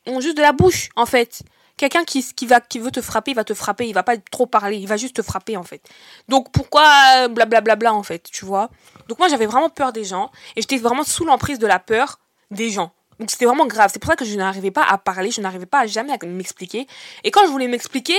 ont 0.05 0.21
juste 0.21 0.37
de 0.37 0.41
la 0.41 0.51
bouche 0.51 0.89
en 0.95 1.05
fait. 1.05 1.41
Quelqu'un 1.77 2.03
qui, 2.03 2.23
qui, 2.33 2.47
va, 2.47 2.59
qui 2.59 2.79
veut 2.79 2.91
te 2.91 3.01
frapper, 3.01 3.31
il 3.31 3.35
va 3.35 3.43
te 3.43 3.53
frapper, 3.53 3.87
il 3.87 3.93
va 3.93 4.03
pas 4.03 4.17
trop 4.17 4.47
parler, 4.47 4.77
il 4.77 4.87
va 4.87 4.97
juste 4.97 5.15
te 5.15 5.21
frapper 5.21 5.57
en 5.57 5.63
fait. 5.63 5.81
Donc 6.27 6.51
pourquoi 6.51 7.27
blablabla 7.27 7.75
bla, 7.75 7.93
en 7.93 8.03
fait, 8.03 8.23
tu 8.31 8.45
vois? 8.45 8.69
Donc 9.07 9.19
moi 9.19 9.27
j'avais 9.27 9.45
vraiment 9.45 9.69
peur 9.69 9.93
des 9.93 10.03
gens 10.03 10.31
et 10.55 10.61
j'étais 10.61 10.77
vraiment 10.77 11.03
sous 11.03 11.23
l'emprise 11.23 11.59
de 11.59 11.67
la 11.67 11.79
peur 11.79 12.19
des 12.51 12.69
gens. 12.69 12.91
Donc 13.19 13.31
c'était 13.31 13.45
vraiment 13.45 13.65
grave. 13.65 13.89
C'est 13.93 13.99
pour 13.99 14.09
ça 14.09 14.15
que 14.15 14.25
je 14.25 14.35
n'arrivais 14.35 14.71
pas 14.71 14.83
à 14.83 14.97
parler, 14.97 15.31
je 15.31 15.41
n'arrivais 15.41 15.65
pas 15.65 15.81
à 15.81 15.87
jamais 15.87 16.13
à 16.13 16.25
m'expliquer. 16.25 16.87
Et 17.23 17.31
quand 17.31 17.45
je 17.45 17.51
voulais 17.51 17.67
m'expliquer, 17.67 18.17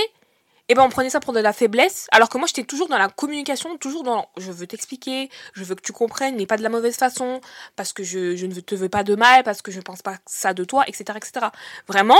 eh 0.69 0.75
ben 0.75 0.83
on 0.83 0.89
prenait 0.89 1.09
ça 1.09 1.19
pour 1.19 1.33
de 1.33 1.39
la 1.39 1.51
faiblesse, 1.51 2.07
alors 2.11 2.29
que 2.29 2.37
moi 2.37 2.45
j'étais 2.45 2.63
toujours 2.63 2.87
dans 2.87 2.97
la 2.97 3.09
communication, 3.09 3.75
toujours 3.77 4.03
dans 4.03 4.29
je 4.37 4.51
veux 4.51 4.67
t'expliquer, 4.67 5.29
je 5.53 5.63
veux 5.63 5.73
que 5.73 5.81
tu 5.81 5.93
comprennes, 5.93 6.35
mais 6.35 6.45
pas 6.45 6.57
de 6.57 6.63
la 6.63 6.69
mauvaise 6.69 6.95
façon, 6.95 7.41
parce 7.75 7.91
que 7.91 8.03
je, 8.03 8.35
je 8.35 8.45
ne 8.45 8.53
te 8.53 8.75
veux 8.75 8.87
pas 8.87 9.03
de 9.03 9.15
mal, 9.15 9.43
parce 9.43 9.63
que 9.63 9.71
je 9.71 9.77
ne 9.77 9.81
pense 9.81 10.03
pas 10.03 10.17
ça 10.27 10.53
de 10.53 10.63
toi, 10.63 10.83
etc. 10.87 11.17
etc. 11.17 11.47
Vraiment, 11.87 12.19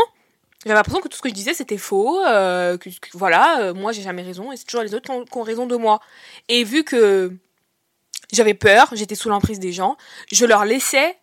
j'avais 0.65 0.75
l'impression 0.75 0.99
que 0.99 1.07
tout 1.07 1.15
ce 1.15 1.21
que 1.21 1.29
je 1.29 1.33
disais 1.33 1.53
c'était 1.53 1.77
faux, 1.77 2.19
euh, 2.25 2.77
que, 2.77 2.89
voilà, 3.13 3.61
euh, 3.61 3.73
moi 3.73 3.91
j'ai 3.91 4.01
jamais 4.01 4.23
raison 4.23 4.51
et 4.51 4.57
c'est 4.57 4.65
toujours 4.65 4.83
les 4.83 4.93
autres 4.93 5.09
qui 5.09 5.37
ont, 5.37 5.41
raison 5.41 5.65
de 5.65 5.75
moi. 5.75 6.01
Et 6.49 6.63
vu 6.63 6.83
que 6.83 7.33
j'avais 8.31 8.53
peur, 8.53 8.89
j'étais 8.93 9.15
sous 9.15 9.29
l'emprise 9.29 9.59
des 9.59 9.71
gens, 9.71 9.95
je 10.31 10.45
leur 10.45 10.65
laissais, 10.65 11.17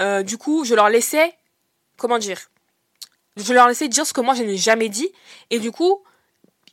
euh, 0.00 0.22
du 0.22 0.38
coup, 0.38 0.64
je 0.64 0.74
leur 0.74 0.88
laissais, 0.88 1.34
comment 1.96 2.18
dire, 2.18 2.38
je 3.36 3.52
leur 3.52 3.66
laissais 3.66 3.88
dire 3.88 4.06
ce 4.06 4.12
que 4.12 4.20
moi 4.20 4.34
je 4.34 4.44
n'ai 4.44 4.56
jamais 4.56 4.88
dit 4.88 5.10
et 5.50 5.58
du 5.58 5.72
coup, 5.72 6.02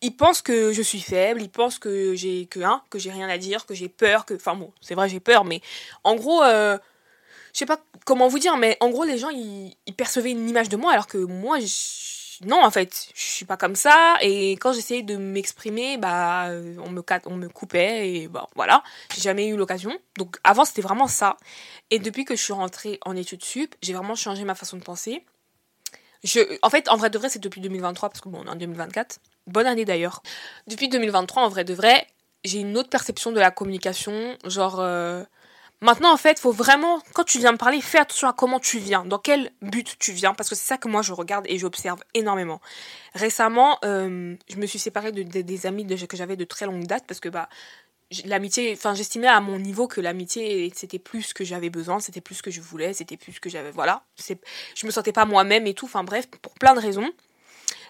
ils 0.01 0.15
pensent 0.15 0.43
que 0.43 0.73
je 0.73 0.81
suis 0.83 1.01
faible, 1.01 1.41
ils 1.41 1.49
pensent 1.49 1.79
que 1.79 2.13
j'ai 2.13 2.45
que 2.45 2.59
hein, 2.59 2.83
que 2.91 2.99
j'ai 2.99 3.09
rien 3.11 3.27
à 3.29 3.39
dire, 3.39 3.65
que 3.65 3.73
j'ai 3.73 3.89
peur, 3.89 4.25
que, 4.25 4.35
enfin 4.35 4.53
bon, 4.53 4.71
c'est 4.79 4.93
vrai 4.93 5.09
j'ai 5.09 5.19
peur, 5.19 5.43
mais 5.43 5.61
en 6.03 6.15
gros. 6.15 6.43
Euh, 7.57 7.59
je 7.59 7.59
sais 7.59 7.65
pas 7.65 7.79
comment 8.05 8.27
vous 8.27 8.39
dire, 8.39 8.57
mais 8.57 8.77
en 8.79 8.89
gros, 8.89 9.03
les 9.03 9.17
gens, 9.17 9.29
ils, 9.29 9.75
percevaient 9.95 10.31
une 10.31 10.47
image 10.49 10.69
de 10.69 10.77
moi, 10.77 10.91
alors 10.91 11.07
que 11.07 11.17
moi, 11.17 11.57
non, 12.45 12.63
en 12.63 12.69
fait, 12.69 13.09
je 13.15 13.21
suis 13.21 13.45
pas 13.45 13.57
comme 13.57 13.75
ça. 13.75 14.17
Et 14.21 14.51
quand 14.53 14.73
j'essayais 14.73 15.01
de 15.01 15.17
m'exprimer, 15.17 15.97
bah, 15.97 16.49
on 16.83 16.89
me, 16.89 17.03
on 17.25 17.35
me 17.35 17.49
coupait, 17.49 18.09
et 18.09 18.27
bon, 18.27 18.45
voilà, 18.55 18.83
j'ai 19.13 19.21
jamais 19.21 19.47
eu 19.47 19.57
l'occasion. 19.57 19.91
Donc, 20.17 20.37
avant, 20.43 20.65
c'était 20.65 20.81
vraiment 20.81 21.07
ça. 21.07 21.37
Et 21.89 21.99
depuis 21.99 22.25
que 22.25 22.35
je 22.35 22.41
suis 22.41 22.53
rentrée 22.53 22.99
en 23.05 23.15
études 23.15 23.43
sup, 23.43 23.75
j'ai 23.81 23.93
vraiment 23.93 24.15
changé 24.15 24.43
ma 24.43 24.55
façon 24.55 24.77
de 24.77 24.83
penser. 24.83 25.25
En 26.61 26.69
fait, 26.69 26.89
en 26.89 26.97
vrai 26.97 27.09
de 27.09 27.17
vrai, 27.17 27.29
c'est 27.29 27.39
depuis 27.39 27.61
2023, 27.61 28.09
parce 28.09 28.21
que 28.21 28.29
bon, 28.29 28.41
on 28.43 28.47
est 28.47 28.49
en 28.49 28.55
2024. 28.55 29.19
Bonne 29.47 29.67
année 29.67 29.85
d'ailleurs. 29.85 30.21
Depuis 30.67 30.89
2023, 30.89 31.43
en 31.43 31.49
vrai 31.49 31.63
de 31.63 31.73
vrai, 31.73 32.05
j'ai 32.43 32.59
une 32.59 32.77
autre 32.77 32.89
perception 32.89 33.31
de 33.31 33.39
la 33.39 33.51
communication. 33.51 34.37
Genre, 34.45 34.79
euh, 34.79 35.23
Maintenant, 35.81 36.11
en 36.11 36.17
fait, 36.17 36.39
faut 36.39 36.51
vraiment, 36.51 37.03
quand 37.13 37.23
tu 37.23 37.37
viens 37.37 37.51
me 37.51 37.57
parler, 37.57 37.81
fais 37.81 37.99
attention 37.99 38.27
à 38.27 38.33
comment 38.33 38.59
tu 38.59 38.79
viens, 38.79 39.05
dans 39.05 39.19
quel 39.19 39.51
but 39.61 39.95
tu 39.99 40.11
viens, 40.11 40.33
parce 40.33 40.49
que 40.49 40.55
c'est 40.55 40.65
ça 40.65 40.77
que 40.77 40.87
moi 40.87 41.03
je 41.03 41.13
regarde 41.13 41.45
et 41.47 41.59
j'observe 41.59 41.99
énormément. 42.15 42.61
Récemment, 43.13 43.77
euh, 43.85 44.35
je 44.49 44.55
me 44.55 44.65
suis 44.65 44.79
séparée 44.79 45.11
de, 45.11 45.21
des 45.21 45.65
amis 45.67 45.85
que 45.85 46.17
j'avais 46.17 46.35
de 46.35 46.45
très 46.45 46.65
longue 46.65 46.87
date, 46.87 47.03
parce 47.07 47.19
que 47.19 47.29
bah, 47.29 47.47
l'amitié, 48.25 48.73
enfin, 48.73 48.95
j'estimais 48.95 49.27
à 49.27 49.39
mon 49.39 49.59
niveau 49.59 49.87
que 49.87 50.01
l'amitié, 50.01 50.71
c'était 50.75 50.97
plus 50.97 51.21
ce 51.21 51.33
que 51.35 51.43
j'avais 51.43 51.69
besoin, 51.69 51.99
c'était 51.99 52.21
plus 52.21 52.35
ce 52.35 52.43
que 52.43 52.51
je 52.51 52.59
voulais, 52.61 52.93
c'était 52.93 53.17
plus 53.17 53.33
ce 53.33 53.39
que 53.39 53.49
j'avais, 53.49 53.69
voilà. 53.69 54.01
Je 54.75 54.85
me 54.87 54.91
sentais 54.91 55.11
pas 55.11 55.25
moi-même 55.25 55.67
et 55.67 55.75
tout, 55.75 55.85
enfin 55.85 56.03
bref, 56.03 56.25
pour 56.41 56.55
plein 56.55 56.73
de 56.73 56.79
raisons. 56.79 57.11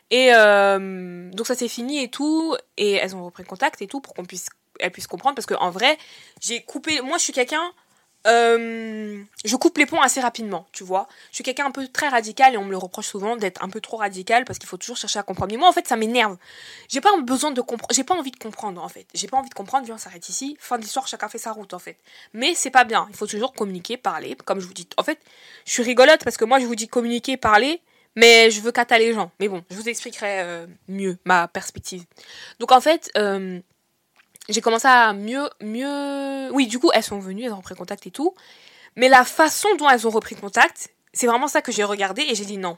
Et 0.10 0.32
euh, 0.34 1.30
donc 1.32 1.48
ça 1.48 1.56
s'est 1.56 1.68
fini 1.70 2.04
et 2.04 2.10
tout, 2.10 2.56
et 2.76 2.94
elles 2.94 3.16
ont 3.16 3.24
repris 3.26 3.46
contact 3.46 3.82
et 3.82 3.88
tout 3.88 4.02
pour 4.02 4.14
qu'on 4.14 4.26
puisse 4.26 4.48
elle 4.80 4.92
puisse 4.92 5.08
comprendre 5.08 5.36
parce 5.36 5.46
que 5.46 5.56
en 5.56 5.70
vrai 5.70 5.98
j'ai 6.40 6.62
coupé 6.62 7.02
moi 7.02 7.18
je 7.18 7.24
suis 7.24 7.34
quelqu'un 7.34 7.74
euh, 8.28 9.24
je 9.46 9.56
coupe 9.56 9.78
les 9.78 9.86
ponts 9.86 10.02
assez 10.02 10.20
rapidement, 10.20 10.68
tu 10.74 10.84
vois. 10.84 11.08
Je 11.32 11.36
suis 11.36 11.44
quelqu'un 11.44 11.66
un 11.66 11.72
peu 11.72 11.88
très 11.88 12.10
radical 12.10 12.54
et 12.54 12.58
on 12.58 12.66
me 12.66 12.72
le 12.72 12.78
reproche 12.78 13.08
souvent 13.08 13.38
d'être 13.38 13.64
un 13.64 13.70
peu 13.70 13.80
trop 13.80 13.98
radical 13.98 14.44
parce 14.44 14.60
qu'il 14.60 14.68
faut 14.68 14.78
toujours 14.78 14.98
chercher 14.98 15.20
à 15.20 15.24
comprendre. 15.24 15.52
Mais 15.52 15.58
moi, 15.58 15.70
en 15.70 15.72
fait, 15.72 15.88
ça 15.88 15.96
m'énerve. 15.96 16.38
J'ai 16.90 17.00
pas 17.00 17.16
besoin 17.22 17.52
de 17.52 17.62
comprendre. 17.62 17.94
J'ai 17.94 18.04
pas 18.04 18.16
envie 18.16 18.32
de 18.32 18.38
comprendre, 18.38 18.84
en 18.84 18.90
fait. 18.90 19.08
J'ai 19.14 19.28
pas 19.28 19.38
envie 19.38 19.50
de 19.50 19.54
comprendre. 19.54 19.86
Viens, 19.86 19.96
on 19.96 20.00
s'arrête 20.00 20.28
ici. 20.28 20.58
Fin 20.60 20.78
d'histoire, 20.78 21.08
chacun 21.08 21.30
fait 21.30 21.38
sa 21.38 21.52
route, 21.52 21.74
en 21.74 21.80
fait. 21.80 21.98
Mais 22.34 22.54
c'est 22.54 22.72
pas 22.72 22.84
bien. 22.84 23.08
Il 23.10 23.16
faut 23.16 23.28
toujours 23.28 23.54
communiquer, 23.54 23.96
parler. 23.96 24.36
Comme 24.46 24.60
je 24.60 24.68
vous 24.68 24.74
dis. 24.74 24.88
En 24.98 25.04
fait, 25.04 25.20
je 25.66 25.72
suis 25.72 25.84
rigolote 25.84 26.24
parce 26.24 26.38
que 26.38 26.46
moi, 26.46 26.60
je 26.60 26.66
vous 26.66 26.76
dis 26.76 26.88
communiquer, 26.88 27.38
parler. 27.38 27.82
Mais 28.16 28.52
je 28.52 28.62
veux 28.62 28.72
qu'à 28.72 28.86
les 28.98 29.14
gens. 29.14 29.32
Mais 29.40 29.48
bon, 29.48 29.64
je 29.70 29.76
vous 29.76 29.88
expliquerai 29.88 30.42
euh, 30.42 30.68
mieux 30.88 31.18
ma 31.24 31.48
perspective. 31.48 32.04
Donc, 32.60 32.72
en 32.72 32.82
fait. 32.82 33.10
Euh, 33.18 33.60
j'ai 34.50 34.62
commencé 34.62 34.88
à 34.88 35.14
mieux, 35.14 35.50
mieux. 35.62 36.50
Oui, 36.52 36.68
du 36.68 36.80
coup, 36.80 36.90
elles 36.94 37.04
sont 37.04 37.20
venues, 37.20 37.44
elles 37.44 37.54
ont 37.54 37.58
repris 37.58 37.76
contact 37.76 38.08
et 38.08 38.12
tout. 38.12 38.34
Mais 38.96 39.10
la 39.10 39.24
façon 39.24 39.68
dont 39.78 39.90
elles 39.90 40.08
ont 40.08 40.12
repris 40.12 40.36
contact, 40.36 40.90
c'est 41.14 41.28
vraiment 41.28 41.48
ça 41.48 41.62
que 41.62 41.72
j'ai 41.72 41.84
regardé 41.84 42.24
et 42.24 42.36
j'ai 42.36 42.46
dit 42.46 42.58
non. 42.58 42.78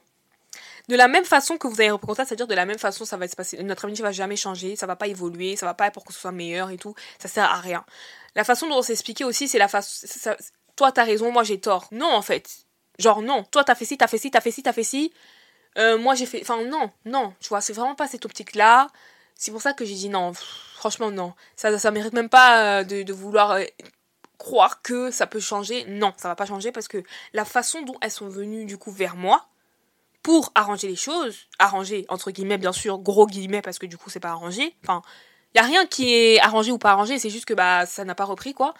De 0.88 0.96
la 0.96 1.08
même 1.08 1.26
façon 1.26 1.58
que 1.58 1.68
vous 1.68 1.80
avez 1.80 1.92
repris 1.92 2.08
contact, 2.08 2.30
c'est-à-dire 2.30 2.48
de 2.48 2.56
la 2.56 2.66
même 2.66 2.80
façon, 2.80 3.06
ça 3.06 3.16
va 3.16 3.28
se 3.28 3.36
passer. 3.36 3.62
Notre 3.62 3.86
amitié 3.86 4.04
va 4.04 4.12
jamais 4.12 4.36
changer, 4.36 4.76
ça 4.76 4.88
va 4.88 4.96
pas 4.96 5.08
évoluer, 5.08 5.56
ça 5.56 5.68
va 5.68 5.76
pas 5.76 5.88
être 5.88 5.94
pour 5.94 6.04
que 6.04 6.14
ce 6.14 6.20
soit 6.20 6.32
meilleur 6.32 6.72
et 6.72 6.78
tout. 6.78 6.96
Ça 7.20 7.28
sert 7.28 7.44
à 7.44 7.60
rien. 7.60 7.86
La 8.36 8.44
façon 8.44 8.68
dont 8.68 8.78
on 8.78 8.82
s'est 8.82 8.94
expliqué 8.94 9.24
aussi, 9.24 9.48
c'est 9.48 9.60
la 9.60 9.68
façon. 9.68 10.08
Toi, 10.76 10.92
t'as 10.92 11.04
raison, 11.04 11.32
moi 11.32 11.44
j'ai 11.44 11.60
tort. 11.60 11.88
Non, 11.92 12.12
en 12.12 12.22
fait. 12.22 12.66
Genre, 12.98 13.22
non. 13.22 13.44
Toi, 13.44 13.64
t'as 13.64 13.76
fait 13.76 13.86
ci, 13.86 13.98
t'as 13.98 14.08
fait 14.08 14.18
ci, 14.18 14.32
t'as 14.32 14.42
fait 14.42 14.52
ci, 14.52 14.64
t'as 14.64 14.74
fait 14.74 14.84
ci. 14.84 15.14
Euh, 15.78 15.98
moi, 15.98 16.16
j'ai 16.16 16.26
fait. 16.26 16.42
Enfin, 16.42 16.64
non, 16.64 16.90
non. 17.06 17.34
Tu 17.40 17.50
vois, 17.50 17.62
c'est 17.62 17.74
vraiment 17.74 17.96
pas 17.96 18.08
cette 18.08 18.26
optique-là. 18.26 18.88
C'est 19.36 19.52
pour 19.52 19.62
ça 19.62 19.74
que 19.74 19.86
j'ai 19.86 19.96
dit 19.96 20.10
non. 20.10 20.34
Franchement, 20.80 21.12
non. 21.12 21.34
Ça, 21.58 21.78
ça 21.78 21.92
mérite 21.92 22.14
même 22.14 22.30
pas 22.30 22.80
euh, 22.80 22.84
de, 22.86 23.12
vouloir 23.12 23.52
euh, 23.52 23.66
croire 24.38 24.82
que 24.82 25.12
ça 25.12 25.28
peut 25.28 25.42
changer. 25.42 25.84
Non, 25.90 26.14
ça 26.16 26.30
va 26.30 26.38
pas 26.38 26.46
changer 26.46 26.72
parce 26.72 26.88
que 26.88 27.04
la 27.34 27.44
façon 27.44 27.82
dont 27.82 27.98
elles 28.02 28.12
sont 28.12 28.30
venues 28.30 28.64
du 28.64 28.78
coup 28.78 28.90
vers 28.90 29.18
moi 29.18 29.50
pour 30.24 30.54
arranger 30.56 30.88
les 30.88 30.96
choses, 30.96 31.48
arranger 31.60 32.06
entre 32.08 32.32
guillemets 32.32 32.58
bien 32.58 32.72
sûr, 32.72 32.98
gros 32.98 33.28
guillemets 33.28 33.62
parce 33.62 33.78
que 33.78 33.88
du 33.88 33.98
coup 33.98 34.10
c'est 34.10 34.22
pas 34.22 34.30
arrangé. 34.30 34.74
Enfin, 34.86 35.02
il 35.54 35.58
y 35.58 35.62
a 35.62 35.66
rien 35.66 35.86
qui 35.86 36.14
est 36.14 36.40
arrangé 36.40 36.72
ou 36.72 36.78
pas 36.78 36.92
arrangé, 36.92 37.20
c'est 37.20 37.30
juste 37.30 37.44
que 37.44 37.54
bah 37.54 37.86
ça 37.86 38.06
n'a 38.06 38.16
pas 38.16 38.24
repris 38.24 38.54
quoi. 38.54 38.74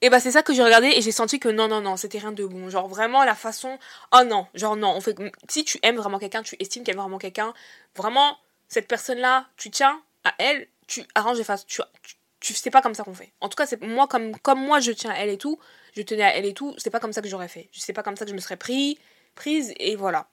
Et 0.00 0.10
bah 0.10 0.20
c'est 0.20 0.30
ça 0.30 0.44
que 0.44 0.54
j'ai 0.54 0.62
regardé 0.62 0.92
et 0.94 1.02
j'ai 1.02 1.10
senti 1.10 1.40
que 1.40 1.48
non 1.48 1.66
non 1.66 1.80
non, 1.80 1.96
c'était 1.96 2.18
rien 2.18 2.30
de 2.30 2.46
bon. 2.46 2.70
Genre 2.70 2.86
vraiment 2.86 3.24
la 3.24 3.34
façon 3.34 3.80
oh 4.12 4.22
non, 4.24 4.46
genre 4.54 4.76
non, 4.76 4.94
on 4.94 5.00
fait 5.00 5.16
si 5.48 5.64
tu 5.64 5.80
aimes 5.82 5.96
vraiment 5.96 6.20
quelqu'un, 6.20 6.44
tu 6.44 6.54
estimes 6.60 6.84
qu'elle 6.84 6.94
aime 6.94 7.00
vraiment 7.00 7.18
quelqu'un, 7.18 7.52
vraiment 7.96 8.38
cette 8.68 8.86
personne 8.86 9.18
là, 9.18 9.46
tu 9.56 9.72
tiens 9.72 10.00
elle, 10.38 10.68
tu 10.86 11.04
arranges 11.14 11.38
les 11.38 11.44
faces. 11.44 11.66
Tu, 11.66 11.80
tu, 12.40 12.54
c'est 12.54 12.70
pas 12.70 12.82
comme 12.82 12.94
ça 12.94 13.04
qu'on 13.04 13.14
fait. 13.14 13.32
En 13.40 13.48
tout 13.48 13.56
cas, 13.56 13.66
c'est 13.66 13.82
moi 13.82 14.06
comme, 14.06 14.36
comme 14.38 14.60
moi 14.60 14.80
je 14.80 14.92
tiens 14.92 15.10
à 15.10 15.16
elle 15.16 15.30
et 15.30 15.38
tout, 15.38 15.58
je 15.96 16.02
tenais 16.02 16.22
à 16.22 16.36
elle 16.36 16.44
et 16.44 16.54
tout, 16.54 16.74
c'est 16.78 16.90
pas 16.90 17.00
comme 17.00 17.12
ça 17.12 17.22
que 17.22 17.28
j'aurais 17.28 17.48
fait. 17.48 17.68
C'est 17.72 17.92
pas 17.92 18.02
comme 18.02 18.16
ça 18.16 18.24
que 18.24 18.30
je 18.30 18.36
me 18.36 18.40
serais 18.40 18.56
pris, 18.56 18.98
prise 19.34 19.72
et 19.78 19.96
voilà. 19.96 20.28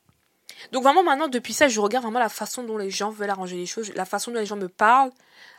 Donc 0.71 0.83
vraiment 0.83 1.03
maintenant 1.03 1.27
depuis 1.27 1.53
ça, 1.53 1.67
je 1.67 1.79
regarde 1.79 2.03
vraiment 2.03 2.19
la 2.19 2.29
façon 2.29 2.63
dont 2.63 2.77
les 2.77 2.89
gens 2.89 3.09
veulent 3.09 3.29
arranger 3.29 3.55
les 3.55 3.65
choses, 3.65 3.91
la 3.95 4.05
façon 4.05 4.31
dont 4.31 4.39
les 4.39 4.45
gens 4.45 4.55
me 4.55 4.67
parlent, 4.69 5.11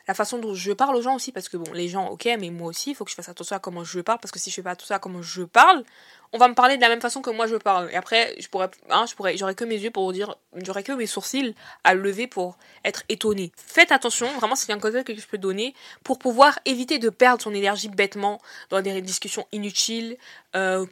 la 0.06 0.14
façon 0.14 0.38
dont 0.38 0.54
je 0.54 0.72
parle 0.72 0.96
aux 0.96 1.02
gens 1.02 1.14
aussi 1.14 1.32
parce 1.32 1.48
que 1.48 1.56
bon, 1.56 1.72
les 1.72 1.88
gens 1.88 2.08
OK, 2.08 2.28
mais 2.38 2.50
moi 2.50 2.68
aussi, 2.68 2.90
il 2.90 2.94
faut 2.94 3.04
que 3.04 3.10
je 3.10 3.16
fasse 3.16 3.28
attention 3.28 3.56
à 3.56 3.58
comment 3.58 3.84
je 3.84 4.00
parle 4.00 4.18
parce 4.20 4.32
que 4.32 4.38
si 4.38 4.50
je 4.50 4.56
fais 4.56 4.62
pas 4.62 4.72
attention 4.72 4.94
à 4.94 4.98
comment 4.98 5.22
je 5.22 5.42
parle, 5.42 5.84
on 6.32 6.38
va 6.38 6.48
me 6.48 6.54
parler 6.54 6.76
de 6.76 6.82
la 6.82 6.88
même 6.88 7.00
façon 7.00 7.22
que 7.22 7.30
moi 7.30 7.46
je 7.46 7.56
parle 7.56 7.90
et 7.92 7.96
après 7.96 8.34
je 8.38 8.48
pourrais 8.48 8.70
hein, 8.90 9.06
je 9.08 9.14
pourrais 9.14 9.36
j'aurais 9.36 9.54
que 9.54 9.64
mes 9.64 9.78
yeux 9.78 9.90
pour 9.90 10.12
dire 10.12 10.36
j'aurais 10.56 10.82
que 10.82 10.92
mes 10.92 11.06
sourcils 11.06 11.54
à 11.84 11.94
lever 11.94 12.26
pour 12.26 12.58
être 12.84 13.02
étonné. 13.08 13.52
Faites 13.56 13.92
attention, 13.92 14.26
vraiment 14.38 14.56
c'est 14.56 14.72
un 14.72 14.78
conseil 14.78 15.04
que 15.04 15.14
je 15.14 15.26
peux 15.26 15.38
donner 15.38 15.74
pour 16.02 16.18
pouvoir 16.18 16.58
éviter 16.64 16.98
de 16.98 17.08
perdre 17.08 17.42
son 17.42 17.54
énergie 17.54 17.88
bêtement 17.88 18.40
dans 18.70 18.82
des 18.82 19.00
discussions 19.00 19.46
inutiles 19.52 20.16
euh, 20.56 20.86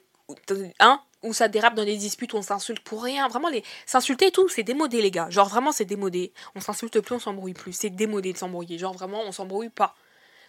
hein 0.81 1.01
où 1.23 1.33
ça 1.33 1.49
dérape 1.49 1.75
dans 1.75 1.85
des 1.85 1.97
disputes 1.97 2.33
où 2.33 2.37
on 2.37 2.43
s'insulte 2.43 2.81
pour 2.81 3.03
rien. 3.03 3.29
Vraiment, 3.29 3.49
les 3.49 3.65
s'insulter 3.87 4.27
et 4.27 4.31
tout, 4.31 4.49
c'est 4.49 4.63
démodé, 4.63 5.03
les 5.03 5.11
gars. 5.11 5.31
Genre, 5.31 5.49
vraiment, 5.49 5.73
c'est 5.73 5.85
démodé. 5.85 6.33
On 6.55 6.61
s'insulte 6.61 7.01
plus, 7.01 7.15
on 7.15 7.21
s'embrouille 7.21 7.55
plus. 7.55 7.73
C'est 7.73 7.91
démodé 7.91 8.33
de 8.33 8.39
s'embrouiller. 8.39 8.79
Genre, 8.79 8.93
vraiment, 8.93 9.23
on 9.23 9.33
s'embrouille 9.33 9.71
pas. 9.71 9.95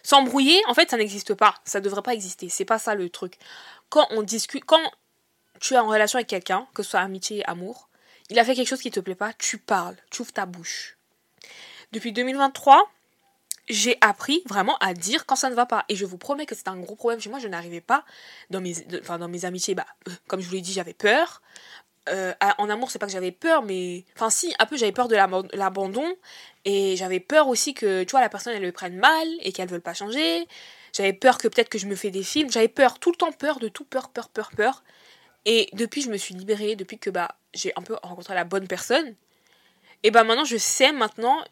S'embrouiller, 0.02 0.60
en 0.68 0.74
fait, 0.74 0.90
ça 0.90 0.96
n'existe 0.96 1.34
pas. 1.34 1.54
Ça 1.64 1.80
devrait 1.80 2.02
pas 2.02 2.14
exister. 2.14 2.48
C'est 2.48 2.64
pas 2.64 2.78
ça 2.78 2.94
le 2.94 3.08
truc. 3.08 3.38
Quand 3.88 4.06
on 4.10 4.22
discute, 4.22 4.64
quand 4.64 4.90
tu 5.60 5.74
es 5.74 5.78
en 5.78 5.88
relation 5.88 6.18
avec 6.18 6.28
quelqu'un, 6.28 6.66
que 6.74 6.82
ce 6.82 6.90
soit 6.90 7.00
amitié, 7.00 7.44
amour, 7.48 7.88
il 8.30 8.38
a 8.38 8.44
fait 8.44 8.54
quelque 8.54 8.68
chose 8.68 8.80
qui 8.80 8.90
te 8.90 9.00
plaît 9.00 9.14
pas, 9.14 9.32
tu 9.34 9.58
parles, 9.58 9.96
tu 10.10 10.22
ouvres 10.22 10.32
ta 10.32 10.46
bouche. 10.46 10.96
Depuis 11.92 12.12
2023, 12.12 12.90
j'ai 13.68 13.96
appris 14.00 14.42
vraiment 14.46 14.76
à 14.78 14.94
dire 14.94 15.26
quand 15.26 15.36
ça 15.36 15.50
ne 15.50 15.54
va 15.54 15.66
pas. 15.66 15.84
Et 15.88 15.96
je 15.96 16.04
vous 16.04 16.18
promets 16.18 16.46
que 16.46 16.54
c'est 16.54 16.68
un 16.68 16.76
gros 16.76 16.96
problème 16.96 17.20
chez 17.20 17.30
moi. 17.30 17.38
Je 17.38 17.48
n'arrivais 17.48 17.80
pas 17.80 18.04
dans 18.50 18.60
mes, 18.60 18.74
enfin, 19.00 19.18
dans 19.18 19.28
mes 19.28 19.44
amitiés. 19.44 19.74
Bah, 19.74 19.86
euh, 20.08 20.12
comme 20.26 20.40
je 20.40 20.48
vous 20.48 20.54
l'ai 20.54 20.60
dit, 20.60 20.72
j'avais 20.72 20.94
peur. 20.94 21.42
Euh, 22.10 22.34
en 22.58 22.68
amour, 22.68 22.90
c'est 22.90 22.98
pas 22.98 23.06
que 23.06 23.12
j'avais 23.12 23.32
peur, 23.32 23.62
mais. 23.62 24.04
Enfin, 24.14 24.28
si, 24.28 24.54
un 24.58 24.66
peu, 24.66 24.76
j'avais 24.76 24.92
peur 24.92 25.08
de 25.08 25.16
l'abandon. 25.56 26.14
Et 26.66 26.96
j'avais 26.96 27.20
peur 27.20 27.48
aussi 27.48 27.74
que, 27.74 28.04
tu 28.04 28.10
vois, 28.10 28.20
la 28.20 28.28
personne, 28.28 28.54
elle 28.54 28.62
le 28.62 28.72
prenne 28.72 28.96
mal 28.96 29.26
et 29.40 29.52
qu'elle 29.52 29.66
ne 29.66 29.70
veuille 29.70 29.80
pas 29.80 29.94
changer. 29.94 30.46
J'avais 30.92 31.12
peur 31.12 31.38
que 31.38 31.48
peut-être 31.48 31.68
que 31.68 31.78
je 31.78 31.86
me 31.86 31.94
fais 31.94 32.10
des 32.10 32.22
films. 32.22 32.50
J'avais 32.50 32.68
peur, 32.68 32.98
tout 32.98 33.10
le 33.10 33.16
temps 33.16 33.32
peur 33.32 33.58
de 33.58 33.68
tout, 33.68 33.84
peur, 33.84 34.10
peur, 34.10 34.28
peur, 34.28 34.50
peur. 34.56 34.84
Et 35.46 35.68
depuis, 35.72 36.02
je 36.02 36.10
me 36.10 36.16
suis 36.16 36.34
libérée, 36.34 36.76
depuis 36.76 36.98
que 36.98 37.10
bah, 37.10 37.36
j'ai 37.52 37.72
un 37.76 37.82
peu 37.82 37.96
rencontré 38.02 38.34
la 38.34 38.44
bonne 38.44 38.66
personne. 38.66 39.14
Et 40.02 40.10
bah 40.10 40.24
maintenant, 40.24 40.44
je 40.44 40.56
sais 40.56 40.92
maintenant 40.92 41.42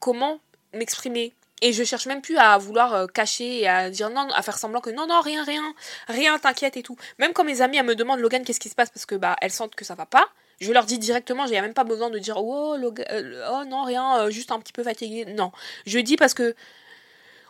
comment 0.00 0.40
m'exprimer 0.72 1.34
et 1.62 1.72
je 1.72 1.84
cherche 1.84 2.06
même 2.06 2.20
plus 2.20 2.36
à 2.36 2.58
vouloir 2.58 2.94
euh, 2.94 3.06
cacher 3.06 3.60
et 3.60 3.68
à 3.68 3.90
dire 3.90 4.10
non, 4.10 4.28
à 4.30 4.42
faire 4.42 4.58
semblant 4.58 4.80
que 4.80 4.90
non, 4.90 5.06
non, 5.06 5.20
rien, 5.20 5.44
rien, 5.44 5.74
rien, 6.06 6.38
t'inquiète 6.38 6.76
et 6.76 6.82
tout. 6.82 6.96
Même 7.18 7.32
quand 7.32 7.44
mes 7.44 7.62
amis 7.62 7.80
me 7.82 7.94
demandent 7.94 8.20
Logan, 8.20 8.44
qu'est-ce 8.44 8.60
qui 8.60 8.68
se 8.68 8.74
passe? 8.74 8.90
Parce 8.90 9.06
que 9.06 9.14
bah 9.14 9.36
elles 9.40 9.52
sentent 9.52 9.74
que 9.74 9.84
ça 9.84 9.94
va 9.94 10.06
pas, 10.06 10.28
je 10.60 10.72
leur 10.72 10.84
dis 10.84 10.98
directement, 10.98 11.46
j'ai 11.46 11.60
même 11.60 11.74
pas 11.74 11.84
besoin 11.84 12.10
de 12.10 12.18
dire 12.18 12.36
oh, 12.36 12.76
Logan, 12.76 13.06
euh, 13.10 13.48
oh 13.52 13.64
non, 13.66 13.84
rien, 13.84 14.18
euh, 14.18 14.30
juste 14.30 14.52
un 14.52 14.58
petit 14.58 14.72
peu 14.72 14.82
fatigué. 14.82 15.24
Non, 15.24 15.50
je 15.86 15.98
dis 15.98 16.16
parce 16.16 16.34
que 16.34 16.54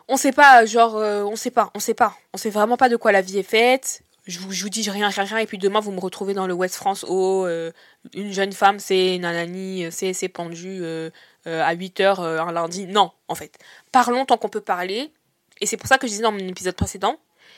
on 0.07 0.15
sait 0.15 0.31
pas, 0.31 0.65
genre, 0.65 0.95
on 0.95 1.35
sait 1.35 1.51
pas, 1.51 1.69
on 1.75 1.79
sait 1.79 1.93
pas, 1.93 2.15
on 2.33 2.37
sait 2.37 2.49
vraiment 2.49 2.77
pas 2.77 2.87
de 2.87 2.95
quoi 2.95 3.11
la 3.11 3.21
vie 3.21 3.39
est 3.39 3.43
faite. 3.43 4.03
Je 4.25 4.39
vous, 4.39 4.51
je 4.51 4.67
dis 4.67 4.89
rien, 4.89 5.09
rien, 5.09 5.23
rien, 5.23 5.37
et 5.37 5.45
puis 5.45 5.57
demain 5.57 5.81
vous 5.81 5.91
me 5.91 5.99
retrouvez 5.99 6.33
dans 6.33 6.47
le 6.47 6.53
West 6.53 6.75
France, 6.75 7.05
oh, 7.07 7.45
une 8.13 8.31
jeune 8.31 8.53
femme, 8.53 8.79
c'est 8.79 9.17
nanani, 9.17 9.85
c'est 9.91 10.29
pendu, 10.29 10.79
euh, 10.81 11.09
à 11.47 11.75
8h 11.75 12.21
euh, 12.21 12.41
un 12.41 12.51
lundi. 12.51 12.87
Non, 12.87 13.11
en 13.27 13.35
fait. 13.35 13.57
Parlons 13.91 14.25
tant 14.25 14.37
qu'on 14.37 14.49
peut 14.49 14.61
parler. 14.61 15.11
Et 15.61 15.65
c'est 15.65 15.77
pour 15.77 15.87
ça 15.87 15.97
que 15.97 16.07
je 16.07 16.11
disais 16.11 16.23
dans 16.23 16.31
mon 16.31 16.39
épisode 16.39 16.75
précédent, 16.75 17.17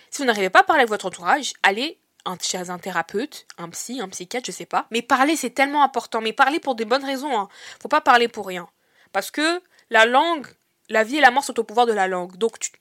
si 0.10 0.22
vous 0.22 0.26
n'arrivez 0.26 0.50
pas 0.50 0.62
à 0.62 0.64
parler 0.64 0.82
avec 0.82 0.90
votre 0.90 1.06
entourage, 1.06 1.54
allez 1.64 2.00
chez 2.42 2.70
un 2.70 2.78
thérapeute, 2.78 3.48
un 3.58 3.70
psy, 3.70 4.02
un 4.02 4.10
psychiatre, 4.10 4.46
je 4.46 4.52
sais 4.52 4.66
pas. 4.66 4.86
Mais 4.92 5.02
parler, 5.02 5.36
c'est 5.36 5.50
tellement 5.50 5.84
important. 5.84 6.22
Mais 6.22 6.34
parler 6.34 6.60
pour 6.60 6.76
des 6.76 6.86
bonnes 6.86 7.04
raisons. 7.04 7.38
Hein. 7.38 7.50
Faut 7.82 7.88
pas 7.88 8.02
parler 8.02 8.28
pour 8.28 8.48
rien. 8.48 8.68
Parce 9.12 9.32
que 9.32 9.62
la 9.90 10.06
langue, 10.06 10.48
la 10.90 11.04
vie 11.04 11.18
et 11.18 11.22
la 11.22 11.32
mort 11.32 11.44
sont 11.44 11.60
au 11.60 11.64
pouvoir 11.64 11.86
de 11.86 11.94
la 11.94 12.08
langue. 12.08 12.38
Donc 12.38 12.60
tu, 12.60 12.72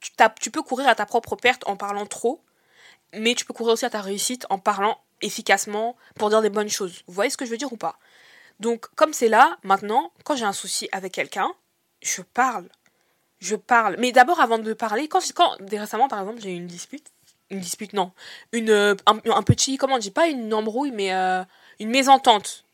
tu, 0.00 0.10
tu 0.40 0.50
peux 0.50 0.62
courir 0.62 0.88
à 0.88 0.94
ta 0.94 1.06
propre 1.06 1.36
perte 1.36 1.62
en 1.66 1.76
parlant 1.76 2.06
trop. 2.06 2.42
Mais 3.12 3.34
tu 3.34 3.44
peux 3.44 3.54
courir 3.54 3.74
aussi 3.74 3.84
à 3.84 3.90
ta 3.90 4.00
réussite 4.00 4.46
en 4.50 4.58
parlant 4.58 4.98
efficacement 5.22 5.96
pour 6.16 6.28
dire 6.30 6.42
des 6.42 6.50
bonnes 6.50 6.68
choses. 6.68 7.02
Vous 7.06 7.14
voyez 7.14 7.30
ce 7.30 7.36
que 7.36 7.44
je 7.44 7.50
veux 7.50 7.56
dire 7.56 7.72
ou 7.72 7.76
pas? 7.76 7.98
Donc, 8.60 8.86
comme 8.94 9.12
c'est 9.12 9.28
là, 9.28 9.58
maintenant, 9.62 10.12
quand 10.24 10.36
j'ai 10.36 10.44
un 10.44 10.52
souci 10.52 10.88
avec 10.92 11.12
quelqu'un, 11.12 11.52
je 12.02 12.22
parle. 12.22 12.68
Je 13.38 13.56
parle. 13.56 13.96
Mais 13.98 14.12
d'abord, 14.12 14.40
avant 14.40 14.58
de 14.58 14.72
parler, 14.72 15.08
quand, 15.08 15.20
quand 15.34 15.56
récemment, 15.70 16.08
par 16.08 16.20
exemple, 16.20 16.40
j'ai 16.40 16.52
eu 16.52 16.56
une 16.56 16.66
dispute, 16.66 17.12
une 17.50 17.60
dispute, 17.60 17.92
non, 17.92 18.12
une, 18.52 18.70
euh, 18.70 18.94
un, 19.06 19.42
petit, 19.42 19.76
comment 19.76 19.96
on 19.96 19.98
dit, 19.98 20.10
pas 20.10 20.28
une 20.28 20.52
embrouille, 20.54 20.90
mais 20.90 21.12
euh, 21.12 21.44
une 21.78 21.90
mésentente, 21.90 22.64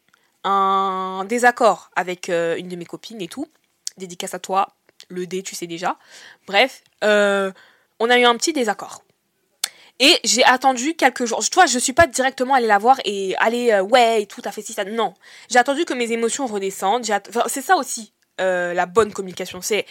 un 0.45 1.25
désaccord 1.29 1.91
avec 1.97 2.29
euh, 2.29 2.57
une 2.57 2.69
de 2.69 2.77
mes 2.77 2.87
copines 2.87 3.21
et 3.21 3.29
tout. 3.29 3.49
Dédicace 3.97 4.35
à 4.35 4.39
toi, 4.39 4.69
le 5.09 5.27
D, 5.27 5.43
tu 5.43 5.55
sais 5.55 5.67
déjà. 5.67 5.99
Bref, 6.47 6.83
on 7.03 8.11
a 8.11 8.19
eu 8.19 8.25
un 8.25 8.37
petit 8.37 8.53
désaccord. 8.53 9.03
Et 9.99 10.19
j'ai 10.25 10.45
attendu 10.45 10.95
quelques 10.95 11.27
jours. 11.27 11.45
Tu 11.45 11.55
vois, 11.55 11.67
je 11.67 11.79
suis 11.79 11.93
pas 11.93 12.07
directement 12.07 12.55
allée 12.55 12.67
la 12.67 12.79
voir 12.79 12.99
et 13.05 13.37
aller, 13.37 13.73
euh, 13.73 13.83
ouais, 13.83 14.23
et 14.23 14.27
tout, 14.27 14.43
à 14.45 14.53
fait 14.53 14.63
si 14.63 14.73
ça. 14.73 14.85
Non. 14.85 15.15
J'ai 15.49 15.59
attendu 15.59 15.85
que 15.85 15.95
mes 15.95 16.11
émotions 16.13 16.47
redescendent. 16.47 17.05
c'est 17.47 17.63
ça 17.63 17.77
aussi, 17.77 18.13
euh, 18.41 18.75
la 18.75 18.87
bonne 18.87 19.13
communication. 19.13 19.61
C'est 19.61 19.87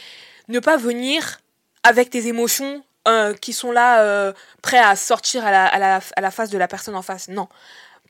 ne 0.48 0.60
pas 0.60 0.78
venir 0.78 1.40
avec 1.84 2.10
tes 2.10 2.28
émotions 2.28 2.84
euh, 3.08 3.34
qui 3.34 3.54
sont 3.54 3.72
là, 3.72 4.34
prêts 4.62 4.80
à 4.80 4.96
sortir 4.96 5.46
à 5.46 5.80
la 5.80 6.32
face 6.32 6.50
de 6.50 6.58
la 6.58 6.68
personne 6.68 6.96
en 6.96 7.02
face. 7.02 7.30
Non. 7.30 7.48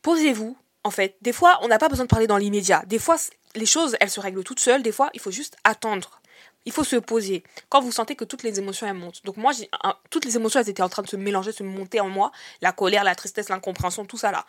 Posez-vous, 0.02 0.56
en 0.84 0.90
fait. 0.90 1.16
Des 1.22 1.32
fois, 1.32 1.58
on 1.62 1.68
n'a 1.68 1.78
pas 1.78 1.88
besoin 1.88 2.04
de 2.04 2.10
parler 2.10 2.26
dans 2.26 2.36
l'immédiat. 2.36 2.82
Des 2.86 2.98
fois, 2.98 3.16
les 3.54 3.66
choses, 3.66 3.96
elles 4.00 4.10
se 4.10 4.20
règlent 4.20 4.42
toutes 4.42 4.60
seules. 4.60 4.82
Des 4.82 4.92
fois, 4.92 5.10
il 5.14 5.20
faut 5.20 5.30
juste 5.30 5.56
attendre. 5.64 6.21
Il 6.64 6.72
faut 6.72 6.84
se 6.84 6.96
poser. 6.96 7.42
Quand 7.68 7.80
vous 7.80 7.92
sentez 7.92 8.14
que 8.14 8.24
toutes 8.24 8.42
les 8.42 8.58
émotions 8.58 8.86
elles 8.86 8.94
montent. 8.94 9.24
Donc 9.24 9.36
moi, 9.36 9.52
toutes 10.10 10.24
les 10.24 10.36
émotions 10.36 10.60
elles 10.60 10.68
étaient 10.68 10.82
en 10.82 10.88
train 10.88 11.02
de 11.02 11.08
se 11.08 11.16
mélanger, 11.16 11.52
se 11.52 11.62
monter 11.62 12.00
en 12.00 12.08
moi. 12.08 12.30
La 12.60 12.72
colère, 12.72 13.04
la 13.04 13.14
tristesse, 13.14 13.48
l'incompréhension, 13.48 14.04
tout 14.04 14.18
ça 14.18 14.30
là. 14.30 14.46